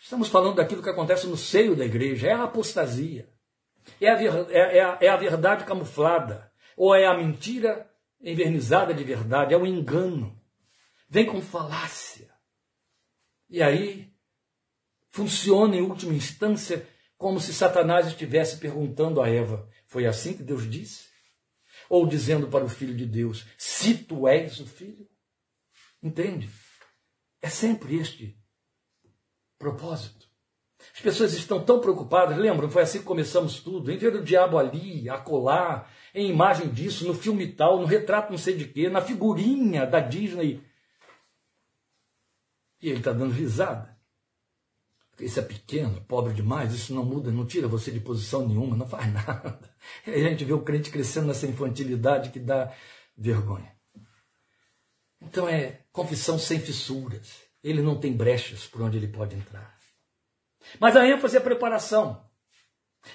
Estamos 0.06 0.28
falando 0.28 0.58
daquilo 0.58 0.84
que 0.84 0.90
acontece 0.90 1.26
no 1.26 1.36
seio 1.36 1.76
da 1.76 1.84
igreja, 1.84 2.28
é 2.28 2.32
a 2.32 2.44
apostasia, 2.44 3.28
é 4.00 4.08
a, 4.08 4.22
é, 4.22 4.78
é, 4.78 4.84
a, 4.84 4.98
é 5.02 5.08
a 5.08 5.18
verdade 5.18 5.66
camuflada, 5.66 6.54
ou 6.78 6.94
é 6.94 7.08
a 7.08 7.18
mentira 7.18 7.92
envernizada 8.22 8.94
de 8.94 9.04
verdade, 9.04 9.56
é 9.56 9.58
o 9.58 9.66
engano. 9.66 10.40
Vem 11.10 11.26
com 11.26 11.42
falácia. 11.42 12.32
E 13.50 13.64
aí 13.64 14.14
funciona 15.10 15.76
em 15.76 15.82
última 15.82 16.14
instância 16.14 16.88
como 17.18 17.40
se 17.40 17.52
Satanás 17.52 18.06
estivesse 18.06 18.60
perguntando 18.60 19.20
a 19.24 19.28
Eva: 19.28 19.68
Foi 19.88 20.06
assim 20.06 20.38
que 20.38 20.44
Deus 20.44 20.70
disse? 20.70 21.08
Ou 21.90 22.06
dizendo 22.06 22.48
para 22.48 22.64
o 22.64 22.70
filho 22.70 22.96
de 22.96 23.08
Deus: 23.08 23.48
Se 23.58 23.98
tu 23.98 24.28
és 24.28 24.60
o 24.60 24.68
filho? 24.68 25.10
Entende? 26.04 26.48
É 27.42 27.50
sempre 27.50 27.96
este 27.96 28.45
propósito. 29.58 30.26
As 30.94 31.02
pessoas 31.02 31.34
estão 31.34 31.64
tão 31.64 31.80
preocupadas, 31.80 32.38
lembram? 32.38 32.70
Foi 32.70 32.84
assim 32.84 33.00
que 33.00 33.06
começamos 33.06 33.60
tudo, 33.60 33.92
em 33.92 33.98
ver 33.98 34.16
o 34.16 34.24
diabo 34.24 34.58
ali, 34.58 35.10
acolá, 35.10 35.88
em 36.14 36.30
imagem 36.30 36.70
disso, 36.70 37.06
no 37.06 37.14
filme 37.14 37.52
tal, 37.52 37.80
no 37.80 37.86
retrato 37.86 38.32
não 38.32 38.38
sei 38.38 38.56
de 38.56 38.66
quê, 38.66 38.90
na 38.90 39.02
figurinha 39.02 39.86
da 39.86 40.00
Disney. 40.00 40.64
E 42.82 42.90
ele 42.90 43.00
está 43.00 43.12
dando 43.12 43.34
risada. 43.34 43.96
Isso 45.20 45.40
é 45.40 45.44
pequeno, 45.44 46.02
pobre 46.02 46.34
demais, 46.34 46.74
isso 46.74 46.94
não 46.94 47.04
muda, 47.04 47.32
não 47.32 47.46
tira 47.46 47.68
você 47.68 47.90
de 47.90 48.02
posição 48.02 48.48
nenhuma, 48.48 48.76
não 48.76 48.88
faz 48.88 49.12
nada. 49.14 49.60
E 50.06 50.12
a 50.12 50.30
gente 50.30 50.44
vê 50.44 50.54
o 50.54 50.62
crente 50.62 50.92
crescendo 50.92 51.28
nessa 51.28 51.48
infantilidade 51.48 52.32
que 52.32 52.40
dá 52.40 52.74
vergonha. 53.18 53.74
Então 55.22 55.48
é 55.48 55.86
confissão 55.92 56.38
sem 56.38 56.60
fissuras. 56.60 57.45
Ele 57.66 57.82
não 57.82 58.00
tem 58.00 58.14
brechas 58.14 58.66
por 58.66 58.82
onde 58.82 58.98
ele 58.98 59.08
pode 59.08 59.36
entrar. 59.36 59.76
Mas 60.80 60.96
a 60.96 61.06
ênfase 61.06 61.36
é 61.36 61.40
preparação. 61.40 62.24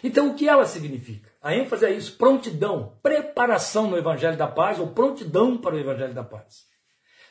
Então 0.04 0.30
o 0.30 0.34
que 0.34 0.48
ela 0.48 0.66
significa? 0.66 1.32
A 1.40 1.54
ênfase 1.54 1.86
é 1.86 1.90
isso, 1.92 2.16
prontidão, 2.16 2.98
preparação 3.02 3.88
no 3.88 3.96
Evangelho 3.96 4.36
da 4.36 4.46
Paz 4.46 4.78
ou 4.78 4.88
prontidão 4.88 5.56
para 5.56 5.74
o 5.74 5.78
Evangelho 5.78 6.14
da 6.14 6.22
Paz. 6.22 6.66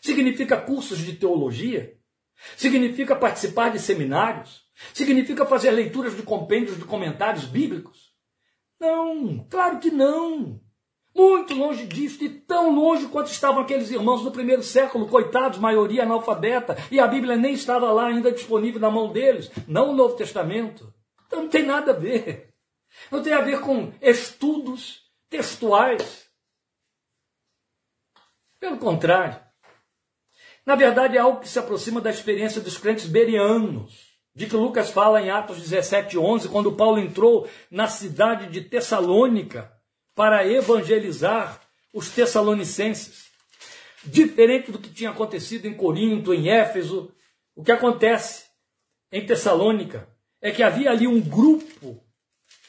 Significa 0.02 0.60
cursos 0.60 0.98
de 1.00 1.14
teologia, 1.14 2.00
Significa 2.56 3.16
participar 3.16 3.70
de 3.70 3.80
seminários? 3.80 4.64
Significa 4.94 5.46
fazer 5.46 5.72
leituras 5.72 6.16
de 6.16 6.24
compêndios 6.24 6.78
de 6.78 6.86
comentários 6.86 7.46
bíblicos? 7.46 8.14
Não, 8.80 9.46
claro 9.50 9.80
que 9.80 9.92
não. 9.92 10.62
Muito 11.16 11.54
longe 11.54 11.86
disso, 11.86 12.24
e 12.24 12.30
tão 12.30 12.74
longe 12.74 13.08
quanto 13.08 13.32
estavam 13.32 13.62
aqueles 13.62 13.90
irmãos 13.92 14.24
no 14.24 14.32
primeiro 14.32 14.64
século, 14.64 15.08
coitados, 15.08 15.60
maioria 15.60 16.04
analfabeta, 16.04 16.78
e 16.92 17.00
a 17.00 17.08
Bíblia 17.08 17.36
nem 17.36 17.54
estava 17.54 17.92
lá 17.92 18.08
ainda 18.08 18.32
disponível 18.32 18.80
na 18.80 18.92
mão 18.92 19.12
deles, 19.12 19.52
não 19.68 19.92
o 19.92 19.96
Novo 19.96 20.16
Testamento. 20.16 20.94
Então 21.28 21.44
não 21.44 21.50
tem 21.50 21.64
nada 21.64 21.92
a 21.92 21.96
ver. 21.96 22.54
Não 23.12 23.22
tem 23.22 23.34
a 23.34 23.42
ver 23.42 23.62
com 23.62 23.94
estudos 24.02 25.04
textuais. 25.30 26.28
Pelo 28.60 28.78
contrário, 28.78 29.40
na 30.66 30.76
verdade, 30.76 31.18
é 31.18 31.20
algo 31.20 31.40
que 31.40 31.50
se 31.50 31.58
aproxima 31.58 32.02
da 32.02 32.10
experiência 32.10 32.62
dos 32.62 32.78
crentes 32.78 33.08
berianos, 33.08 34.10
de 34.36 34.46
que 34.46 34.56
Lucas 34.56 34.92
fala 34.92 35.22
em 35.22 35.30
Atos 35.30 35.60
17, 35.60 36.18
11, 36.18 36.50
quando 36.50 36.76
Paulo 36.76 37.00
entrou 37.00 37.50
na 37.72 37.88
cidade 37.88 38.48
de 38.48 38.62
Tessalônica 38.62 39.79
para 40.20 40.46
evangelizar 40.46 41.62
os 41.94 42.10
tessalonicenses. 42.10 43.30
Diferente 44.04 44.70
do 44.70 44.78
que 44.78 44.90
tinha 44.90 45.12
acontecido 45.12 45.66
em 45.66 45.74
Corinto, 45.74 46.34
em 46.34 46.50
Éfeso, 46.50 47.10
o 47.56 47.64
que 47.64 47.72
acontece 47.72 48.44
em 49.14 49.26
Tessalônica 49.26 50.10
é 50.42 50.52
que 50.52 50.62
havia 50.62 50.92
ali 50.92 51.08
um 51.08 51.22
grupo 51.22 52.04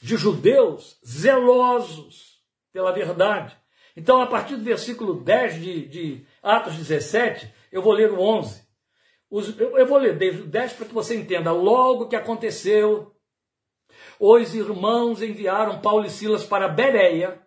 de 0.00 0.16
judeus 0.16 1.00
zelosos 1.04 2.40
pela 2.72 2.92
verdade. 2.92 3.56
Então, 3.96 4.22
a 4.22 4.28
partir 4.28 4.54
do 4.54 4.62
versículo 4.62 5.20
10 5.20 5.54
de, 5.60 5.88
de 5.88 6.26
Atos 6.40 6.76
17, 6.76 7.52
eu 7.72 7.82
vou 7.82 7.94
ler 7.94 8.12
o 8.12 8.20
11. 8.20 8.62
eu, 9.58 9.86
vou 9.88 9.98
ler 9.98 10.16
desde 10.16 10.42
o 10.42 10.46
10 10.46 10.74
para 10.74 10.86
que 10.86 10.94
você 10.94 11.16
entenda. 11.16 11.50
Logo 11.50 12.06
que 12.06 12.14
aconteceu, 12.14 13.12
os 14.22 14.54
irmãos 14.54 15.22
enviaram 15.22 15.80
Paulo 15.80 16.04
e 16.04 16.10
Silas 16.10 16.44
para 16.44 16.68
Bereia. 16.68 17.40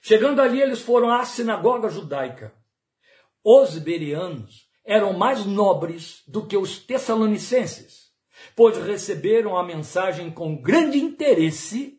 Chegando 0.00 0.40
ali, 0.40 0.62
eles 0.62 0.80
foram 0.80 1.10
à 1.10 1.24
sinagoga 1.24 1.88
judaica. 1.88 2.54
Os 3.42 3.76
berianos 3.76 4.68
eram 4.84 5.12
mais 5.14 5.44
nobres 5.44 6.22
do 6.28 6.46
que 6.46 6.56
os 6.56 6.78
tessalonicenses, 6.78 8.12
pois 8.54 8.78
receberam 8.78 9.58
a 9.58 9.64
mensagem 9.64 10.30
com 10.30 10.62
grande 10.62 10.98
interesse, 10.98 11.98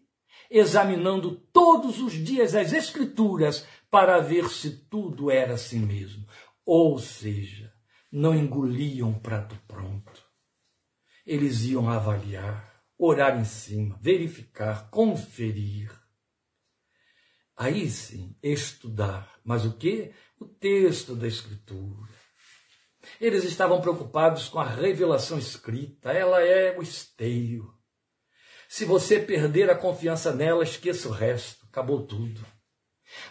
examinando 0.50 1.36
todos 1.52 2.00
os 2.00 2.14
dias 2.14 2.56
as 2.56 2.72
Escrituras 2.72 3.68
para 3.92 4.22
ver 4.22 4.48
se 4.48 4.88
tudo 4.88 5.30
era 5.30 5.56
assim 5.56 5.80
mesmo. 5.80 6.26
Ou 6.66 6.98
seja, 6.98 7.74
não 8.10 8.34
engoliam 8.34 9.14
prato 9.14 9.58
pronto. 9.68 10.26
Eles 11.26 11.66
iam 11.66 11.90
avaliar, 11.90 12.77
orar 12.98 13.40
em 13.40 13.46
cima, 13.46 13.98
verificar, 14.02 14.90
conferir. 14.90 15.92
Aí 17.56 17.90
sim, 17.90 18.36
estudar. 18.42 19.40
Mas 19.44 19.66
o 19.66 19.78
que? 19.78 20.12
O 20.40 20.46
texto 20.46 21.16
da 21.16 21.28
Escritura. 21.28 22.10
Eles 23.22 23.44
estavam 23.44 23.80
preocupados 23.80 24.50
com 24.50 24.60
a 24.60 24.68
revelação 24.68 25.38
escrita, 25.38 26.12
ela 26.12 26.42
é 26.42 26.78
o 26.78 26.82
esteio. 26.82 27.74
Se 28.68 28.84
você 28.84 29.20
perder 29.20 29.70
a 29.70 29.78
confiança 29.78 30.34
nela, 30.34 30.64
esqueça 30.64 31.08
o 31.08 31.12
resto, 31.12 31.66
acabou 31.68 32.06
tudo. 32.06 32.46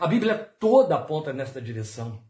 A 0.01 0.07
Bíblia 0.07 0.35
toda 0.59 0.97
aponta 0.97 1.33
nesta 1.33 1.61
direção. 1.61 2.25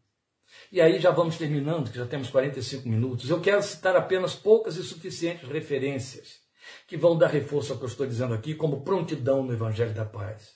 E 0.72 0.80
aí 0.80 0.98
já 0.98 1.12
vamos 1.12 1.38
terminando, 1.38 1.90
que 1.90 1.98
já 1.98 2.06
temos 2.06 2.28
45 2.30 2.88
minutos. 2.88 3.30
Eu 3.30 3.40
quero 3.40 3.62
citar 3.62 3.94
apenas 3.94 4.34
poucas 4.34 4.76
e 4.76 4.82
suficientes 4.82 5.48
referências 5.48 6.45
que 6.86 6.96
vão 6.96 7.16
dar 7.16 7.28
reforço 7.28 7.72
ao 7.72 7.78
que 7.78 7.84
eu 7.84 7.88
estou 7.88 8.06
dizendo 8.06 8.34
aqui, 8.34 8.54
como 8.54 8.82
prontidão 8.82 9.42
no 9.42 9.52
Evangelho 9.52 9.92
da 9.92 10.04
Paz. 10.04 10.54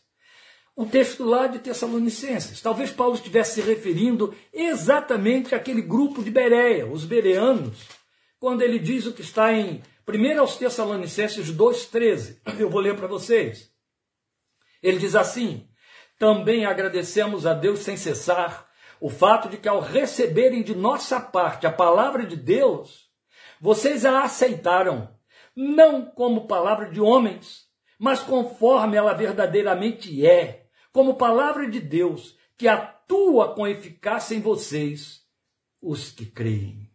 Um 0.77 0.87
texto 0.87 1.25
lá 1.25 1.47
de 1.47 1.59
Tessalonicenses. 1.59 2.61
Talvez 2.61 2.91
Paulo 2.91 3.15
estivesse 3.15 3.55
se 3.55 3.61
referindo 3.61 4.35
exatamente 4.53 5.55
àquele 5.55 5.83
grupo 5.83 6.23
de 6.23 6.31
Bereia, 6.31 6.87
os 6.87 7.05
bereanos, 7.05 7.87
quando 8.39 8.63
ele 8.63 8.79
diz 8.79 9.07
o 9.07 9.13
que 9.13 9.21
está 9.21 9.53
em 9.53 9.83
1 10.09 10.41
aos 10.41 10.57
Tessalonicenses 10.57 11.53
2,13. 11.53 12.39
Eu 12.59 12.71
vou 12.71 12.81
ler 12.81 12.97
para 12.97 13.07
vocês. 13.07 13.71
Ele 14.83 14.99
diz 14.99 15.15
assim: 15.15 15.69
Também 16.19 16.65
agradecemos 16.65 17.47
a 17.47 17.53
Deus 17.53 17.81
sem 17.81 17.97
cessar 17.97 18.69
o 19.01 19.09
fato 19.09 19.49
de 19.49 19.57
que 19.57 19.69
ao 19.69 19.81
receberem 19.81 20.63
de 20.63 20.75
nossa 20.75 21.19
parte 21.19 21.67
a 21.67 21.73
palavra 21.73 22.27
de 22.27 22.37
Deus, 22.37 23.09
vocês 23.61 24.05
a 24.05 24.23
aceitaram, 24.23 25.09
não 25.61 26.05
como 26.05 26.47
palavra 26.47 26.91
de 26.91 27.01
homens, 27.01 27.69
mas 27.99 28.23
conforme 28.23 28.97
ela 28.97 29.13
verdadeiramente 29.13 30.27
é, 30.27 30.67
como 30.93 31.17
palavra 31.17 31.69
de 31.69 31.81
Deus, 31.81 32.37
que 32.57 32.67
atua 32.67 33.55
com 33.55 33.67
eficácia 33.67 34.35
em 34.35 34.41
vocês, 34.41 35.23
os 35.81 36.11
que 36.11 36.27
creem. 36.27 36.91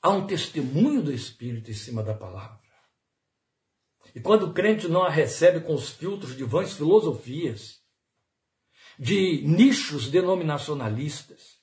Há 0.00 0.10
um 0.10 0.26
testemunho 0.26 1.02
do 1.02 1.12
Espírito 1.12 1.70
em 1.70 1.74
cima 1.74 2.02
da 2.02 2.14
palavra. 2.14 2.60
E 4.14 4.20
quando 4.20 4.46
o 4.46 4.52
crente 4.52 4.88
não 4.88 5.04
a 5.04 5.08
recebe 5.08 5.60
com 5.60 5.74
os 5.74 5.90
filtros 5.90 6.36
de 6.36 6.44
vãs 6.44 6.74
filosofias, 6.74 7.82
de 8.98 9.42
nichos 9.46 10.10
denominacionalistas. 10.10 11.61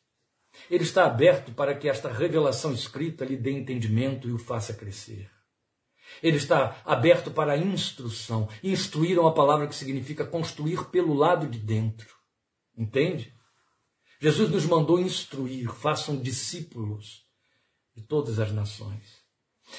Ele 0.70 0.84
está 0.84 1.06
aberto 1.06 1.52
para 1.52 1.76
que 1.76 1.90
esta 1.90 2.12
revelação 2.12 2.74
escrita 2.74 3.26
lhe 3.26 3.36
dê 3.36 3.52
entendimento 3.52 4.28
e 4.28 4.32
o 4.32 4.38
faça 4.38 4.74
crescer. 4.74 5.30
Ele 6.22 6.38
está 6.38 6.82
aberto 6.86 7.32
para 7.32 7.54
a 7.54 7.58
instrução. 7.58 8.50
Instruir 8.64 9.18
é 9.18 9.22
uma 9.22 9.34
palavra 9.34 9.68
que 9.68 9.76
significa 9.76 10.26
construir 10.26 10.86
pelo 10.86 11.14
lado 11.14 11.48
de 11.48 11.60
dentro. 11.60 12.16
Entende? 12.78 13.34
Jesus 14.20 14.50
nos 14.50 14.66
mandou 14.66 15.00
instruir, 15.00 15.70
façam 15.70 16.18
discípulos 16.18 17.24
de 17.96 18.04
todas 18.04 18.40
as 18.40 18.52
nações. 18.52 19.20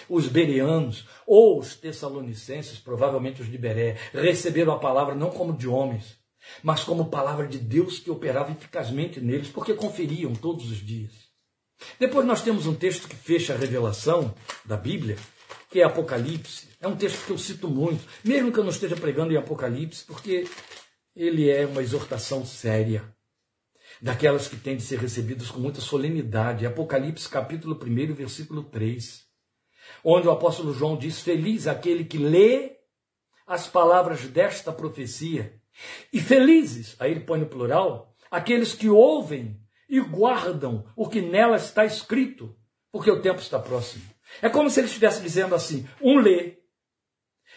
Os 0.08 0.28
bereanos 0.28 1.06
ou 1.26 1.58
os 1.58 1.74
tessalonicenses, 1.74 2.78
provavelmente 2.78 3.42
os 3.42 3.50
de 3.50 3.58
Beré, 3.58 3.96
receberam 4.12 4.72
a 4.72 4.78
palavra 4.78 5.14
não 5.14 5.30
como 5.30 5.56
de 5.56 5.66
homens, 5.66 6.19
mas 6.62 6.84
como 6.84 7.10
palavra 7.10 7.46
de 7.46 7.58
Deus 7.58 7.98
que 7.98 8.10
operava 8.10 8.52
eficazmente 8.52 9.20
neles, 9.20 9.48
porque 9.48 9.74
conferiam 9.74 10.34
todos 10.34 10.70
os 10.70 10.78
dias. 10.78 11.12
Depois 11.98 12.26
nós 12.26 12.42
temos 12.42 12.66
um 12.66 12.74
texto 12.74 13.08
que 13.08 13.16
fecha 13.16 13.54
a 13.54 13.56
revelação 13.56 14.34
da 14.64 14.76
Bíblia, 14.76 15.16
que 15.70 15.80
é 15.80 15.84
Apocalipse. 15.84 16.68
É 16.80 16.88
um 16.88 16.96
texto 16.96 17.24
que 17.24 17.30
eu 17.30 17.38
cito 17.38 17.68
muito, 17.68 18.04
mesmo 18.24 18.52
que 18.52 18.58
eu 18.58 18.64
não 18.64 18.70
esteja 18.70 18.96
pregando 18.96 19.32
em 19.32 19.36
Apocalipse, 19.36 20.04
porque 20.04 20.46
ele 21.14 21.48
é 21.48 21.66
uma 21.66 21.82
exortação 21.82 22.44
séria, 22.44 23.04
daquelas 24.00 24.48
que 24.48 24.56
têm 24.56 24.76
de 24.76 24.82
ser 24.82 24.98
recebidas 24.98 25.50
com 25.50 25.60
muita 25.60 25.80
solenidade. 25.80 26.66
Apocalipse 26.66 27.28
capítulo 27.28 27.78
1, 27.82 28.14
versículo 28.14 28.64
3, 28.64 29.22
onde 30.04 30.28
o 30.28 30.30
apóstolo 30.30 30.72
João 30.72 30.96
diz: 30.96 31.20
Feliz 31.20 31.66
aquele 31.66 32.04
que 32.04 32.18
lê 32.18 32.76
as 33.46 33.66
palavras 33.66 34.26
desta 34.28 34.72
profecia 34.72 35.59
e 36.12 36.20
felizes, 36.20 36.96
aí 37.00 37.12
ele 37.12 37.20
põe 37.20 37.40
no 37.40 37.46
plural, 37.46 38.14
aqueles 38.30 38.74
que 38.74 38.88
ouvem 38.88 39.60
e 39.88 40.00
guardam 40.00 40.86
o 40.94 41.08
que 41.08 41.20
nela 41.20 41.56
está 41.56 41.84
escrito, 41.84 42.56
porque 42.92 43.10
o 43.10 43.20
tempo 43.20 43.40
está 43.40 43.58
próximo. 43.58 44.04
É 44.40 44.48
como 44.48 44.70
se 44.70 44.80
ele 44.80 44.86
estivesse 44.86 45.20
dizendo 45.20 45.54
assim: 45.54 45.88
um 46.00 46.18
lê, 46.18 46.58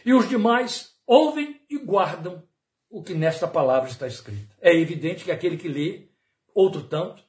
e 0.05 0.13
os 0.13 0.27
demais 0.27 0.93
ouvem 1.05 1.61
e 1.69 1.77
guardam 1.77 2.47
o 2.89 3.03
que 3.03 3.13
nesta 3.13 3.47
palavra 3.47 3.89
está 3.89 4.07
escrito. 4.07 4.55
É 4.59 4.73
evidente 4.75 5.23
que 5.23 5.31
aquele 5.31 5.57
que 5.57 5.67
lê, 5.67 6.09
outro 6.53 6.83
tanto, 6.83 7.23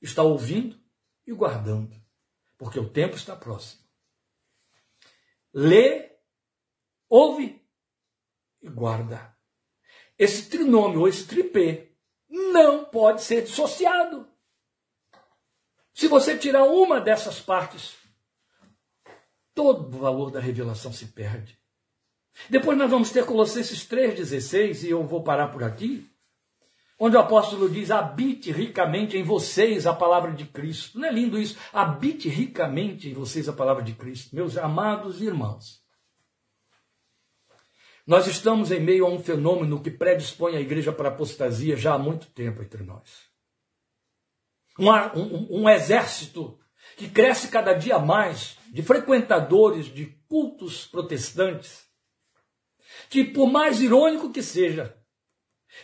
está 0.00 0.22
ouvindo 0.22 0.78
e 1.26 1.32
guardando, 1.32 1.94
porque 2.56 2.78
o 2.78 2.88
tempo 2.88 3.16
está 3.16 3.36
próximo. 3.36 3.82
lê, 5.52 6.12
ouve 7.08 7.62
e 8.62 8.68
guarda. 8.68 9.35
Esse 10.18 10.48
trinômio, 10.48 11.00
ou 11.00 11.08
esse 11.08 11.26
tripé, 11.26 11.88
não 12.28 12.84
pode 12.84 13.22
ser 13.22 13.42
dissociado. 13.42 14.26
Se 15.92 16.08
você 16.08 16.36
tirar 16.36 16.64
uma 16.64 17.00
dessas 17.00 17.40
partes, 17.40 17.96
todo 19.54 19.96
o 19.96 19.98
valor 19.98 20.30
da 20.30 20.40
revelação 20.40 20.92
se 20.92 21.06
perde. 21.06 21.58
Depois 22.50 22.76
nós 22.76 22.90
vamos 22.90 23.10
ter 23.10 23.24
Colossenses 23.24 23.86
3,16, 23.88 24.84
e 24.84 24.90
eu 24.90 25.02
vou 25.06 25.22
parar 25.22 25.48
por 25.48 25.64
aqui, 25.64 26.06
onde 26.98 27.16
o 27.16 27.20
apóstolo 27.20 27.68
diz: 27.68 27.90
habite 27.90 28.52
ricamente 28.52 29.16
em 29.16 29.22
vocês 29.22 29.86
a 29.86 29.94
palavra 29.94 30.32
de 30.32 30.44
Cristo. 30.44 30.98
Não 30.98 31.08
é 31.08 31.12
lindo 31.12 31.40
isso? 31.40 31.56
Habite 31.72 32.28
ricamente 32.28 33.08
em 33.08 33.14
vocês 33.14 33.48
a 33.48 33.52
palavra 33.52 33.82
de 33.82 33.94
Cristo, 33.94 34.34
meus 34.34 34.58
amados 34.58 35.22
irmãos. 35.22 35.85
Nós 38.06 38.28
estamos 38.28 38.70
em 38.70 38.78
meio 38.78 39.04
a 39.04 39.10
um 39.10 39.18
fenômeno 39.18 39.82
que 39.82 39.90
predispõe 39.90 40.56
a 40.56 40.60
igreja 40.60 40.92
para 40.92 41.08
apostasia 41.08 41.76
já 41.76 41.94
há 41.94 41.98
muito 41.98 42.30
tempo 42.30 42.62
entre 42.62 42.84
nós. 42.84 43.28
Um, 44.78 44.88
um, 44.88 45.62
um 45.62 45.68
exército 45.68 46.56
que 46.96 47.10
cresce 47.10 47.48
cada 47.48 47.72
dia 47.72 47.98
mais 47.98 48.56
de 48.68 48.80
frequentadores 48.82 49.86
de 49.86 50.06
cultos 50.28 50.86
protestantes, 50.86 51.84
que, 53.10 53.24
por 53.24 53.50
mais 53.50 53.80
irônico 53.80 54.30
que 54.30 54.42
seja, 54.42 54.96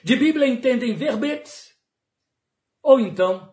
de 0.05 0.14
Bíblia 0.14 0.47
entendem 0.47 0.95
verbetes, 0.95 1.73
ou 2.81 3.01
então 3.01 3.53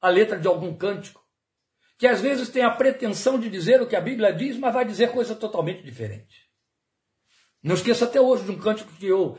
a 0.00 0.08
letra 0.08 0.38
de 0.38 0.48
algum 0.48 0.74
cântico, 0.74 1.22
que 1.98 2.06
às 2.06 2.22
vezes 2.22 2.48
tem 2.48 2.62
a 2.62 2.70
pretensão 2.70 3.38
de 3.38 3.50
dizer 3.50 3.82
o 3.82 3.86
que 3.86 3.96
a 3.96 4.00
Bíblia 4.00 4.32
diz, 4.32 4.56
mas 4.56 4.72
vai 4.72 4.86
dizer 4.86 5.12
coisa 5.12 5.36
totalmente 5.36 5.82
diferente. 5.82 6.49
Não 7.62 7.74
esqueço 7.74 8.04
até 8.04 8.20
hoje 8.20 8.44
de 8.44 8.50
um 8.50 8.58
cântico 8.58 8.92
que 8.92 9.06
eu 9.06 9.38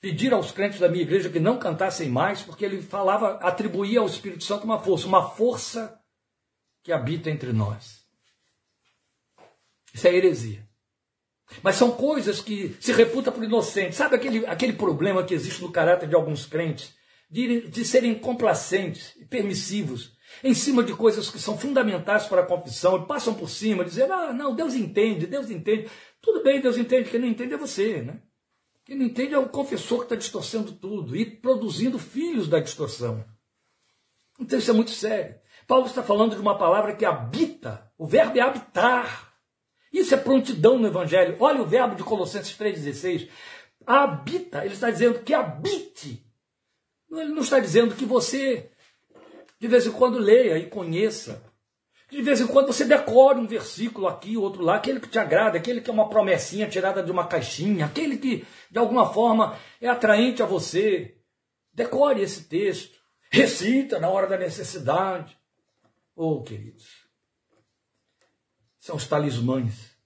pedi 0.00 0.32
aos 0.32 0.50
crentes 0.50 0.80
da 0.80 0.88
minha 0.88 1.02
igreja 1.02 1.28
que 1.28 1.38
não 1.38 1.58
cantassem 1.58 2.08
mais, 2.08 2.42
porque 2.42 2.64
ele 2.64 2.82
falava, 2.82 3.34
atribuía 3.36 4.00
ao 4.00 4.06
Espírito 4.06 4.44
Santo 4.44 4.64
uma 4.64 4.78
força, 4.80 5.06
uma 5.06 5.30
força 5.30 5.98
que 6.82 6.92
habita 6.92 7.30
entre 7.30 7.52
nós. 7.52 8.00
Isso 9.92 10.08
é 10.08 10.14
heresia. 10.14 10.68
Mas 11.62 11.76
são 11.76 11.90
coisas 11.90 12.40
que 12.40 12.76
se 12.80 12.92
reputa 12.92 13.32
por 13.32 13.42
inocentes. 13.42 13.96
Sabe 13.96 14.16
aquele, 14.16 14.46
aquele 14.46 14.72
problema 14.72 15.24
que 15.24 15.34
existe 15.34 15.60
no 15.62 15.72
caráter 15.72 16.08
de 16.08 16.14
alguns 16.14 16.46
crentes? 16.46 16.94
De, 17.28 17.68
de 17.68 17.84
serem 17.84 18.14
complacentes 18.14 19.14
e 19.16 19.24
permissivos 19.24 20.12
em 20.42 20.54
cima 20.54 20.82
de 20.82 20.94
coisas 20.94 21.30
que 21.30 21.38
são 21.38 21.58
fundamentais 21.58 22.26
para 22.26 22.42
a 22.42 22.46
confissão 22.46 22.96
e 22.96 23.06
passam 23.06 23.34
por 23.34 23.48
cima, 23.48 23.84
dizendo: 23.84 24.12
ah, 24.12 24.32
não, 24.32 24.54
Deus 24.54 24.74
entende, 24.74 25.26
Deus 25.26 25.50
entende. 25.50 25.90
Tudo 26.20 26.42
bem, 26.42 26.60
Deus 26.60 26.76
entende, 26.76 27.10
quem 27.10 27.20
não 27.20 27.28
entende 27.28 27.54
é 27.54 27.58
você, 27.58 28.02
né? 28.02 28.22
Quem 28.84 28.96
não 28.96 29.06
entende 29.06 29.34
é 29.34 29.38
o 29.38 29.48
confessor 29.48 29.98
que 29.98 30.04
está 30.04 30.16
distorcendo 30.16 30.72
tudo 30.72 31.16
e 31.16 31.24
produzindo 31.24 31.98
filhos 31.98 32.48
da 32.48 32.58
distorção. 32.58 33.24
Então 34.40 34.58
isso 34.58 34.70
é 34.70 34.74
muito 34.74 34.90
sério. 34.90 35.38
Paulo 35.66 35.86
está 35.86 36.02
falando 36.02 36.34
de 36.34 36.40
uma 36.40 36.58
palavra 36.58 36.96
que 36.96 37.04
habita, 37.04 37.88
o 37.96 38.06
verbo 38.06 38.38
é 38.38 38.40
habitar. 38.40 39.30
Isso 39.92 40.14
é 40.14 40.16
prontidão 40.16 40.78
no 40.78 40.86
Evangelho. 40.86 41.36
Olha 41.40 41.62
o 41.62 41.66
verbo 41.66 41.94
de 41.94 42.02
Colossenses 42.02 42.56
3,16. 42.56 43.28
Habita, 43.86 44.64
ele 44.64 44.74
está 44.74 44.90
dizendo 44.90 45.20
que 45.20 45.34
habite. 45.34 46.24
Ele 47.10 47.30
não 47.30 47.42
está 47.42 47.58
dizendo 47.58 47.94
que 47.94 48.04
você, 48.04 48.70
de 49.60 49.68
vez 49.68 49.86
em 49.86 49.92
quando, 49.92 50.18
leia 50.18 50.58
e 50.58 50.68
conheça 50.68 51.50
de 52.10 52.22
vez 52.22 52.40
em 52.40 52.46
quando 52.46 52.66
você 52.66 52.84
decore 52.84 53.38
um 53.38 53.46
versículo 53.46 54.08
aqui, 54.08 54.36
outro 54.36 54.62
lá, 54.62 54.76
aquele 54.76 54.98
que 54.98 55.08
te 55.08 55.18
agrada, 55.18 55.56
aquele 55.56 55.80
que 55.80 55.88
é 55.88 55.92
uma 55.92 56.10
promessinha 56.10 56.68
tirada 56.68 57.02
de 57.02 57.10
uma 57.10 57.26
caixinha, 57.26 57.86
aquele 57.86 58.18
que 58.18 58.44
de 58.68 58.78
alguma 58.78 59.12
forma 59.12 59.56
é 59.80 59.88
atraente 59.88 60.42
a 60.42 60.46
você. 60.46 61.16
Decore 61.72 62.20
esse 62.20 62.44
texto. 62.44 62.98
Recita 63.30 64.00
na 64.00 64.08
hora 64.08 64.26
da 64.26 64.36
necessidade. 64.36 65.38
Oh, 66.16 66.42
queridos. 66.42 67.06
São 68.80 68.96
os 68.96 69.06
talismãs 69.06 69.96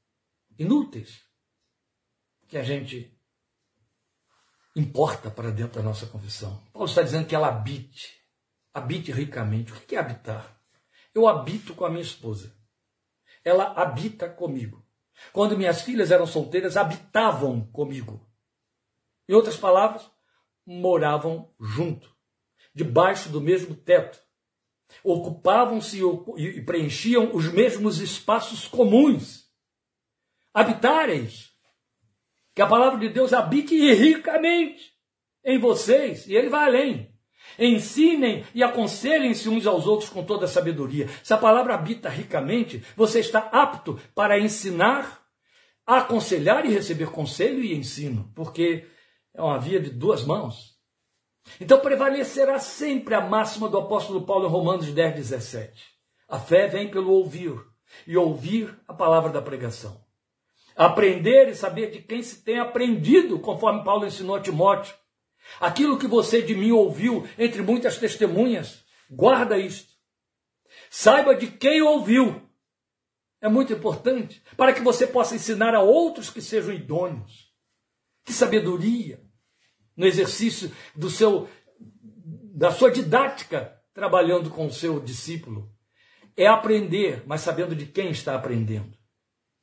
inúteis 0.58 1.22
que 2.46 2.58
a 2.58 2.62
gente 2.62 3.18
importa 4.76 5.30
para 5.30 5.50
dentro 5.50 5.80
da 5.80 5.82
nossa 5.82 6.04
confissão. 6.06 6.62
Paulo 6.70 6.86
está 6.86 7.02
dizendo 7.02 7.26
que 7.26 7.34
ela 7.34 7.48
habite, 7.48 8.23
habite 8.74 9.12
ricamente. 9.12 9.72
O 9.72 9.76
que 9.76 9.94
é 9.94 9.98
habitar? 10.00 10.60
Eu 11.14 11.28
habito 11.28 11.74
com 11.74 11.84
a 11.84 11.90
minha 11.90 12.02
esposa. 12.02 12.52
Ela 13.44 13.72
habita 13.80 14.28
comigo. 14.28 14.84
Quando 15.32 15.56
minhas 15.56 15.82
filhas 15.82 16.10
eram 16.10 16.26
solteiras, 16.26 16.76
habitavam 16.76 17.64
comigo. 17.68 18.28
Em 19.28 19.32
outras 19.32 19.56
palavras, 19.56 20.10
moravam 20.66 21.54
junto, 21.60 22.12
debaixo 22.74 23.28
do 23.28 23.40
mesmo 23.40 23.76
teto. 23.76 24.20
Ocupavam-se 25.02 26.00
e 26.36 26.60
preenchiam 26.62 27.34
os 27.34 27.50
mesmos 27.52 28.00
espaços 28.00 28.66
comuns. 28.66 29.48
Habitar 30.52 31.08
isso. 31.10 31.52
Que 32.54 32.62
a 32.62 32.66
palavra 32.66 32.98
de 32.98 33.08
Deus 33.08 33.32
habite 33.32 33.76
ricamente 33.94 34.92
em 35.44 35.58
vocês, 35.58 36.26
e 36.26 36.34
ele 36.34 36.48
vai 36.48 36.66
além. 36.66 37.13
Ensinem 37.58 38.44
e 38.54 38.62
aconselhem-se 38.62 39.48
uns 39.48 39.66
aos 39.66 39.86
outros 39.86 40.10
com 40.10 40.24
toda 40.24 40.46
a 40.46 40.48
sabedoria. 40.48 41.08
Se 41.22 41.32
a 41.32 41.38
palavra 41.38 41.74
habita 41.74 42.08
ricamente, 42.08 42.82
você 42.96 43.20
está 43.20 43.38
apto 43.38 43.98
para 44.14 44.38
ensinar, 44.38 45.22
aconselhar 45.86 46.64
e 46.64 46.72
receber 46.72 47.10
conselho 47.10 47.62
e 47.62 47.74
ensino, 47.74 48.30
porque 48.34 48.86
é 49.32 49.42
uma 49.42 49.58
via 49.58 49.80
de 49.80 49.90
duas 49.90 50.24
mãos. 50.24 50.74
Então 51.60 51.80
prevalecerá 51.80 52.58
sempre 52.58 53.14
a 53.14 53.20
máxima 53.20 53.68
do 53.68 53.78
apóstolo 53.78 54.22
Paulo 54.22 54.46
em 54.46 54.50
Romanos 54.50 54.86
10, 54.86 55.14
17. 55.14 55.84
A 56.28 56.38
fé 56.38 56.66
vem 56.66 56.90
pelo 56.90 57.12
ouvir, 57.12 57.54
e 58.06 58.16
ouvir 58.16 58.76
a 58.88 58.94
palavra 58.94 59.30
da 59.30 59.42
pregação. 59.42 60.02
Aprender 60.74 61.48
e 61.48 61.54
saber 61.54 61.90
de 61.90 62.00
quem 62.00 62.22
se 62.22 62.42
tem 62.42 62.58
aprendido, 62.58 63.38
conforme 63.38 63.84
Paulo 63.84 64.06
ensinou 64.06 64.36
a 64.36 64.40
Timóteo. 64.40 64.94
Aquilo 65.60 65.98
que 65.98 66.06
você 66.06 66.42
de 66.42 66.54
mim 66.54 66.70
ouviu 66.70 67.28
entre 67.38 67.62
muitas 67.62 67.98
testemunhas, 67.98 68.84
guarda 69.10 69.58
isto. 69.58 69.92
Saiba 70.90 71.34
de 71.34 71.48
quem 71.48 71.82
ouviu. 71.82 72.42
É 73.40 73.48
muito 73.48 73.72
importante 73.72 74.42
para 74.56 74.72
que 74.72 74.80
você 74.80 75.06
possa 75.06 75.34
ensinar 75.34 75.74
a 75.74 75.80
outros 75.80 76.30
que 76.30 76.40
sejam 76.40 76.72
idôneos. 76.72 77.52
Que 78.24 78.32
sabedoria 78.32 79.22
no 79.96 80.06
exercício 80.06 80.72
do 80.94 81.10
seu 81.10 81.48
da 82.56 82.70
sua 82.70 82.90
didática 82.90 83.76
trabalhando 83.92 84.48
com 84.48 84.66
o 84.66 84.72
seu 84.72 85.00
discípulo. 85.00 85.72
É 86.36 86.46
aprender, 86.46 87.22
mas 87.26 87.42
sabendo 87.42 87.74
de 87.74 87.86
quem 87.86 88.10
está 88.10 88.34
aprendendo. 88.34 88.96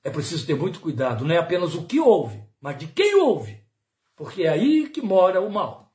É 0.04 0.10
preciso 0.10 0.46
ter 0.46 0.56
muito 0.56 0.80
cuidado, 0.80 1.26
não 1.26 1.36
é 1.36 1.38
apenas 1.38 1.76
o 1.76 1.86
que 1.86 2.00
ouve, 2.00 2.44
mas 2.60 2.78
de 2.78 2.88
quem 2.88 3.16
ouve 3.16 3.61
porque 4.22 4.43
é 4.43 4.49
aí 4.49 4.88
que 4.88 5.01
mora 5.01 5.41
o 5.41 5.49
mal. 5.49 5.91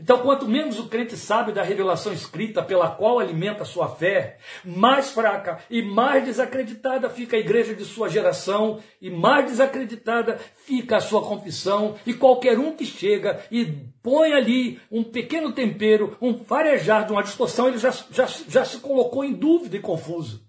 Então, 0.00 0.22
quanto 0.22 0.48
menos 0.48 0.78
o 0.78 0.88
crente 0.88 1.14
sabe 1.14 1.52
da 1.52 1.62
revelação 1.62 2.10
escrita 2.10 2.62
pela 2.62 2.90
qual 2.90 3.18
alimenta 3.18 3.66
sua 3.66 3.86
fé, 3.86 4.38
mais 4.64 5.10
fraca 5.10 5.62
e 5.68 5.82
mais 5.82 6.24
desacreditada 6.24 7.10
fica 7.10 7.36
a 7.36 7.38
igreja 7.38 7.74
de 7.74 7.84
sua 7.84 8.08
geração, 8.08 8.82
e 8.98 9.10
mais 9.10 9.44
desacreditada 9.44 10.38
fica 10.38 10.96
a 10.96 11.00
sua 11.02 11.20
confissão, 11.20 11.96
e 12.06 12.14
qualquer 12.14 12.58
um 12.58 12.74
que 12.74 12.86
chega 12.86 13.44
e 13.50 13.66
põe 14.02 14.32
ali 14.32 14.80
um 14.90 15.04
pequeno 15.04 15.52
tempero, 15.52 16.16
um 16.22 16.38
farejar 16.38 17.04
de 17.04 17.12
uma 17.12 17.22
distorção, 17.22 17.68
ele 17.68 17.76
já, 17.76 17.90
já, 17.90 18.24
já 18.24 18.64
se 18.64 18.78
colocou 18.78 19.22
em 19.22 19.34
dúvida 19.34 19.76
e 19.76 19.80
confuso. 19.80 20.42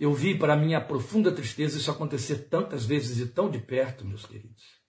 Eu 0.00 0.14
vi, 0.14 0.34
para 0.34 0.56
minha 0.56 0.80
profunda 0.80 1.30
tristeza, 1.30 1.76
isso 1.76 1.90
acontecer 1.90 2.48
tantas 2.48 2.86
vezes 2.86 3.18
e 3.18 3.30
tão 3.30 3.50
de 3.50 3.58
perto, 3.58 4.02
meus 4.02 4.24
queridos. 4.24 4.81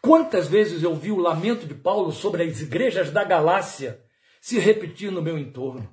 Quantas 0.00 0.48
vezes 0.48 0.82
eu 0.82 0.94
vi 0.94 1.10
o 1.10 1.18
lamento 1.18 1.66
de 1.66 1.74
Paulo 1.74 2.12
sobre 2.12 2.42
as 2.44 2.60
igrejas 2.60 3.10
da 3.10 3.24
Galácia 3.24 4.04
se 4.40 4.58
repetir 4.58 5.10
no 5.10 5.22
meu 5.22 5.36
entorno? 5.36 5.92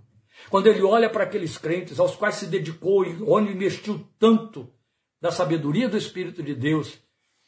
Quando 0.49 0.67
ele 0.67 0.83
olha 0.83 1.09
para 1.09 1.23
aqueles 1.23 1.57
crentes 1.57 1.99
aos 1.99 2.15
quais 2.15 2.35
se 2.35 2.47
dedicou 2.47 3.05
e 3.05 3.21
onde 3.23 3.51
investiu 3.51 4.07
tanto 4.19 4.71
da 5.19 5.31
sabedoria 5.31 5.89
do 5.89 5.97
Espírito 5.97 6.43
de 6.43 6.53
Deus, 6.53 6.99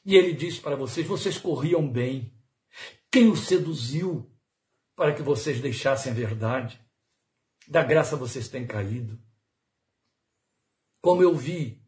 e 0.03 0.15
ele 0.15 0.33
diz 0.33 0.57
para 0.57 0.75
vocês: 0.75 1.05
vocês 1.05 1.37
corriam 1.37 1.87
bem. 1.87 2.33
Quem 3.11 3.29
os 3.29 3.41
seduziu 3.41 4.31
para 4.95 5.13
que 5.13 5.21
vocês 5.21 5.59
deixassem 5.59 6.11
a 6.11 6.15
verdade? 6.15 6.81
Da 7.67 7.83
graça 7.83 8.15
vocês 8.15 8.47
têm 8.47 8.65
caído. 8.65 9.19
Como 11.01 11.21
eu 11.21 11.35
vi 11.35 11.85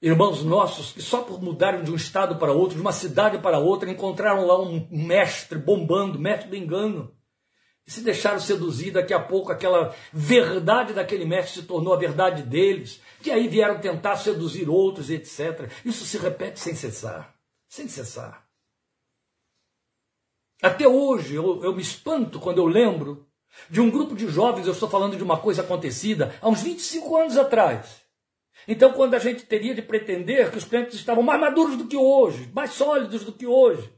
irmãos 0.00 0.42
nossos 0.44 0.92
que 0.92 1.02
só 1.02 1.22
por 1.22 1.42
mudarem 1.42 1.82
de 1.82 1.90
um 1.90 1.96
estado 1.96 2.36
para 2.36 2.52
outro, 2.52 2.76
de 2.76 2.80
uma 2.80 2.92
cidade 2.92 3.38
para 3.38 3.58
outra, 3.58 3.90
encontraram 3.90 4.46
lá 4.46 4.60
um 4.60 4.86
mestre 4.90 5.58
bombando, 5.58 6.18
mestre 6.18 6.48
do 6.48 6.56
engano. 6.56 7.14
e 7.86 7.90
se 7.90 8.02
deixaram 8.02 8.38
seduzir, 8.38 8.92
daqui 8.92 9.14
a 9.14 9.20
pouco 9.20 9.50
aquela 9.50 9.94
verdade 10.12 10.92
daquele 10.92 11.24
mestre 11.24 11.62
se 11.62 11.66
tornou 11.66 11.94
a 11.94 11.98
verdade 11.98 12.42
deles, 12.42 13.00
que 13.22 13.30
aí 13.30 13.48
vieram 13.48 13.80
tentar 13.80 14.16
seduzir 14.16 14.68
outros, 14.68 15.10
etc. 15.10 15.70
Isso 15.84 16.04
se 16.04 16.18
repete 16.18 16.60
sem 16.60 16.74
cessar, 16.74 17.34
sem 17.66 17.88
cessar. 17.88 18.46
Até 20.62 20.86
hoje 20.86 21.34
eu, 21.34 21.62
eu 21.64 21.74
me 21.74 21.80
espanto 21.80 22.38
quando 22.40 22.58
eu 22.58 22.66
lembro 22.66 23.26
de 23.70 23.80
um 23.80 23.90
grupo 23.90 24.14
de 24.14 24.28
jovens, 24.28 24.66
eu 24.66 24.72
estou 24.72 24.88
falando 24.88 25.16
de 25.16 25.22
uma 25.22 25.38
coisa 25.38 25.62
acontecida 25.62 26.34
há 26.40 26.48
uns 26.48 26.62
25 26.62 27.16
anos 27.16 27.36
atrás. 27.36 27.97
Então, 28.70 28.92
quando 28.92 29.14
a 29.14 29.18
gente 29.18 29.46
teria 29.46 29.74
de 29.74 29.80
pretender 29.80 30.50
que 30.50 30.58
os 30.58 30.64
crentes 30.64 30.96
estavam 30.96 31.22
mais 31.22 31.40
maduros 31.40 31.78
do 31.78 31.88
que 31.88 31.96
hoje, 31.96 32.52
mais 32.52 32.74
sólidos 32.74 33.24
do 33.24 33.32
que 33.32 33.46
hoje, 33.46 33.90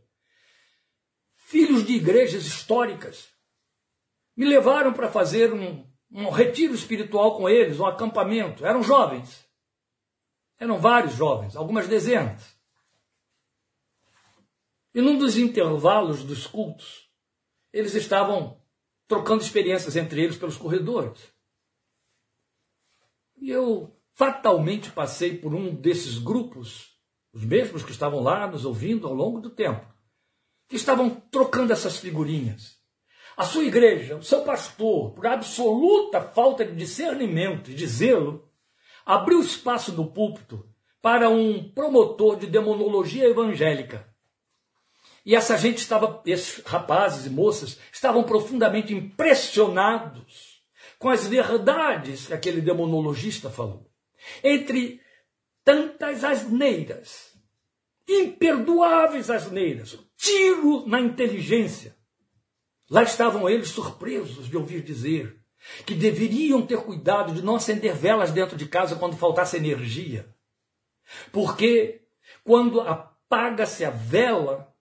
filhos 1.34 1.84
de 1.84 1.94
igrejas 1.94 2.46
históricas, 2.46 3.34
me 4.36 4.46
levaram 4.46 4.92
para 4.92 5.10
fazer 5.10 5.52
um, 5.52 5.84
um 6.12 6.30
retiro 6.30 6.72
espiritual 6.72 7.36
com 7.36 7.48
eles, 7.48 7.80
um 7.80 7.84
acampamento. 7.84 8.64
Eram 8.64 8.80
jovens. 8.80 9.44
Eram 10.56 10.78
vários 10.78 11.14
jovens, 11.16 11.56
algumas 11.56 11.88
dezenas. 11.88 12.56
E 14.94 15.00
num 15.00 15.18
dos 15.18 15.36
intervalos 15.36 16.22
dos 16.22 16.46
cultos, 16.46 17.10
eles 17.72 17.96
estavam 17.96 18.62
trocando 19.08 19.42
experiências 19.42 19.96
entre 19.96 20.22
eles 20.22 20.36
pelos 20.36 20.56
corredores. 20.56 21.20
E 23.36 23.50
eu 23.50 23.99
fatalmente 24.20 24.90
passei 24.90 25.38
por 25.38 25.54
um 25.54 25.74
desses 25.74 26.18
grupos, 26.18 26.90
os 27.32 27.42
mesmos 27.42 27.82
que 27.82 27.90
estavam 27.90 28.20
lá 28.20 28.46
nos 28.46 28.66
ouvindo 28.66 29.06
ao 29.06 29.14
longo 29.14 29.40
do 29.40 29.48
tempo, 29.48 29.86
que 30.68 30.76
estavam 30.76 31.08
trocando 31.08 31.72
essas 31.72 31.96
figurinhas. 31.96 32.76
A 33.34 33.44
sua 33.44 33.64
igreja, 33.64 34.16
o 34.18 34.22
seu 34.22 34.42
pastor, 34.42 35.14
por 35.14 35.26
absoluta 35.26 36.20
falta 36.20 36.66
de 36.66 36.76
discernimento 36.76 37.70
e 37.70 37.74
de 37.74 37.86
zelo, 37.86 38.46
abriu 39.06 39.40
espaço 39.40 39.92
no 39.92 40.12
púlpito 40.12 40.68
para 41.00 41.30
um 41.30 41.72
promotor 41.72 42.36
de 42.36 42.46
demonologia 42.46 43.26
evangélica. 43.26 44.06
E 45.24 45.34
essa 45.34 45.56
gente 45.56 45.78
estava, 45.78 46.22
esses 46.26 46.62
rapazes 46.62 47.24
e 47.24 47.30
moças, 47.30 47.78
estavam 47.90 48.22
profundamente 48.22 48.92
impressionados 48.92 50.62
com 50.98 51.08
as 51.08 51.26
verdades 51.26 52.26
que 52.26 52.34
aquele 52.34 52.60
demonologista 52.60 53.48
falou. 53.48 53.89
Entre 54.42 55.00
tantas 55.64 56.24
asneiras, 56.24 57.32
imperdoáveis 58.08 59.30
asneiras, 59.30 59.98
tiro 60.16 60.86
na 60.86 61.00
inteligência, 61.00 61.96
Lá 62.90 63.04
estavam 63.04 63.48
eles 63.48 63.68
surpresos 63.68 64.48
de 64.48 64.56
ouvir 64.56 64.82
dizer 64.82 65.40
que 65.86 65.94
deveriam 65.94 66.66
ter 66.66 66.78
cuidado 66.78 67.32
de 67.32 67.40
não 67.40 67.54
acender 67.54 67.94
velas 67.94 68.32
dentro 68.32 68.56
de 68.56 68.66
casa 68.66 68.96
quando 68.96 69.16
faltasse 69.16 69.56
energia. 69.56 70.28
Porque 71.30 72.02
quando 72.42 72.80
apaga-se 72.80 73.84
a 73.84 73.90
vela, 73.90 74.74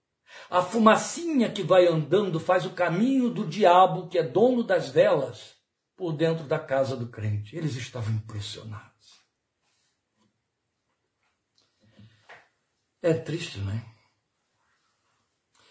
a 0.49 0.63
fumacinha 0.63 1.51
que 1.51 1.61
vai 1.61 1.85
andando 1.85 2.39
faz 2.39 2.65
o 2.65 2.71
caminho 2.71 3.29
do 3.29 3.45
diabo, 3.45 4.07
que 4.07 4.17
é 4.17 4.23
dono 4.23 4.63
das 4.63 4.89
velas, 4.89 5.55
por 5.95 6.13
dentro 6.13 6.45
da 6.45 6.57
casa 6.57 6.95
do 6.95 7.09
crente. 7.09 7.55
Eles 7.55 7.75
estavam 7.75 8.11
impressionados. 8.15 8.88
É 13.01 13.13
triste, 13.13 13.59
não 13.59 13.71
é? 13.71 13.89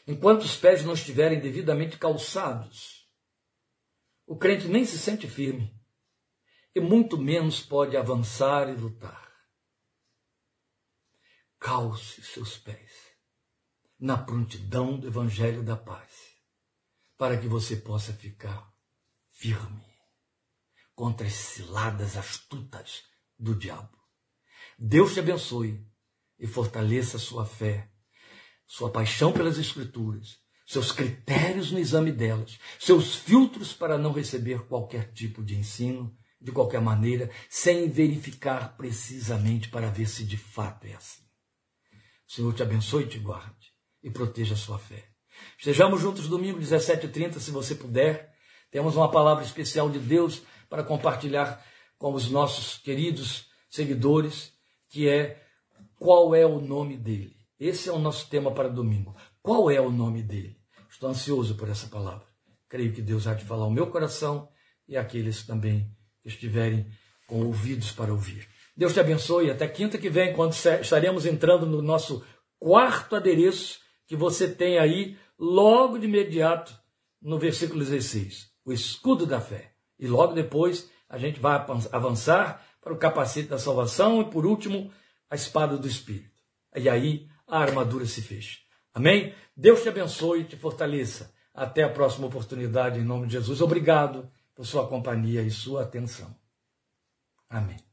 enquanto 0.08 0.44
os 0.44 0.56
pés 0.56 0.82
não 0.82 0.94
estiverem 0.94 1.38
devidamente 1.38 1.98
calçados. 1.98 3.06
O 4.26 4.38
crente 4.38 4.66
nem 4.66 4.84
se 4.84 4.98
sente 4.98 5.28
firme 5.28 5.78
e 6.74 6.80
muito 6.80 7.18
menos 7.18 7.60
pode 7.60 7.94
avançar 7.94 8.70
e 8.70 8.72
lutar. 8.72 9.28
Calce 11.58 12.22
seus 12.22 12.56
pés 12.56 12.90
na 14.00 14.16
prontidão 14.16 14.98
do 14.98 15.08
Evangelho 15.08 15.62
da 15.62 15.76
Paz, 15.76 16.12
para 17.18 17.36
que 17.36 17.48
você 17.48 17.76
possa 17.76 18.12
ficar 18.12 18.72
firme 19.30 19.84
contra 20.94 21.26
as 21.26 21.34
ciladas 21.34 22.16
astutas 22.16 23.04
do 23.38 23.54
diabo. 23.54 23.98
Deus 24.78 25.14
te 25.14 25.20
abençoe 25.20 25.84
e 26.38 26.46
fortaleça 26.46 27.18
sua 27.18 27.44
fé 27.44 27.90
sua 28.68 28.90
paixão 28.90 29.32
pelas 29.32 29.58
Escrituras, 29.58 30.36
seus 30.66 30.92
critérios 30.92 31.72
no 31.72 31.78
exame 31.78 32.12
delas, 32.12 32.58
seus 32.78 33.14
filtros 33.14 33.72
para 33.72 33.96
não 33.96 34.12
receber 34.12 34.66
qualquer 34.66 35.10
tipo 35.12 35.42
de 35.42 35.56
ensino, 35.56 36.14
de 36.38 36.52
qualquer 36.52 36.80
maneira, 36.80 37.30
sem 37.48 37.88
verificar 37.88 38.76
precisamente 38.76 39.70
para 39.70 39.90
ver 39.90 40.06
se 40.06 40.22
de 40.22 40.36
fato 40.36 40.86
é 40.86 40.92
assim. 40.92 41.22
O 42.28 42.32
Senhor 42.32 42.54
te 42.54 42.62
abençoe 42.62 43.04
e 43.04 43.08
te 43.08 43.18
guarde 43.18 43.72
e 44.02 44.10
proteja 44.10 44.52
a 44.52 44.58
sua 44.58 44.78
fé. 44.78 45.08
Estejamos 45.58 46.02
juntos 46.02 46.28
domingo 46.28 46.60
17h30, 46.60 47.38
se 47.38 47.50
você 47.50 47.74
puder. 47.74 48.34
Temos 48.70 48.96
uma 48.96 49.10
palavra 49.10 49.42
especial 49.42 49.88
de 49.88 49.98
Deus 49.98 50.42
para 50.68 50.84
compartilhar 50.84 51.64
com 51.96 52.12
os 52.12 52.30
nossos 52.30 52.76
queridos 52.76 53.46
seguidores, 53.70 54.52
que 54.90 55.08
é 55.08 55.47
qual 55.98 56.34
é 56.34 56.46
o 56.46 56.60
nome 56.60 56.96
dele. 56.96 57.36
Esse 57.58 57.88
é 57.88 57.92
o 57.92 57.98
nosso 57.98 58.28
tema 58.28 58.52
para 58.52 58.68
domingo. 58.68 59.16
Qual 59.42 59.70
é 59.70 59.80
o 59.80 59.90
nome 59.90 60.22
dele? 60.22 60.56
Estou 60.88 61.10
ansioso 61.10 61.56
por 61.56 61.68
essa 61.68 61.88
palavra. 61.88 62.26
Creio 62.68 62.92
que 62.92 63.02
Deus 63.02 63.26
há 63.26 63.34
de 63.34 63.44
falar 63.44 63.64
ao 63.64 63.70
meu 63.70 63.88
coração 63.88 64.48
e 64.86 64.96
àqueles 64.96 65.44
também 65.44 65.90
que 66.22 66.28
estiverem 66.28 66.86
com 67.26 67.44
ouvidos 67.44 67.92
para 67.92 68.12
ouvir. 68.12 68.48
Deus 68.76 68.92
te 68.92 69.00
abençoe. 69.00 69.50
Até 69.50 69.66
quinta 69.66 69.98
que 69.98 70.08
vem, 70.08 70.32
quando 70.32 70.52
estaremos 70.52 71.26
entrando 71.26 71.66
no 71.66 71.82
nosso 71.82 72.24
quarto 72.58 73.16
adereço, 73.16 73.80
que 74.06 74.16
você 74.16 74.48
tem 74.48 74.78
aí 74.78 75.16
logo 75.38 75.98
de 75.98 76.06
imediato 76.06 76.78
no 77.20 77.38
versículo 77.38 77.80
16, 77.80 78.48
o 78.64 78.72
escudo 78.72 79.26
da 79.26 79.40
fé. 79.40 79.72
E 79.98 80.06
logo 80.06 80.32
depois 80.32 80.88
a 81.08 81.18
gente 81.18 81.40
vai 81.40 81.64
avançar 81.90 82.64
para 82.80 82.92
o 82.92 82.98
capacete 82.98 83.48
da 83.48 83.58
salvação 83.58 84.20
e, 84.20 84.24
por 84.26 84.46
último, 84.46 84.92
a 85.30 85.34
espada 85.34 85.76
do 85.76 85.86
Espírito. 85.86 86.42
E 86.74 86.88
aí 86.88 87.28
a 87.46 87.58
armadura 87.58 88.06
se 88.06 88.22
fez. 88.22 88.60
Amém? 88.92 89.34
Deus 89.56 89.82
te 89.82 89.88
abençoe 89.88 90.40
e 90.40 90.44
te 90.44 90.56
fortaleça. 90.56 91.32
Até 91.54 91.82
a 91.82 91.88
próxima 91.88 92.26
oportunidade, 92.26 93.00
em 93.00 93.04
nome 93.04 93.26
de 93.26 93.32
Jesus. 93.32 93.60
Obrigado 93.60 94.30
por 94.54 94.64
sua 94.64 94.86
companhia 94.86 95.42
e 95.42 95.50
sua 95.50 95.82
atenção. 95.82 96.34
Amém. 97.48 97.87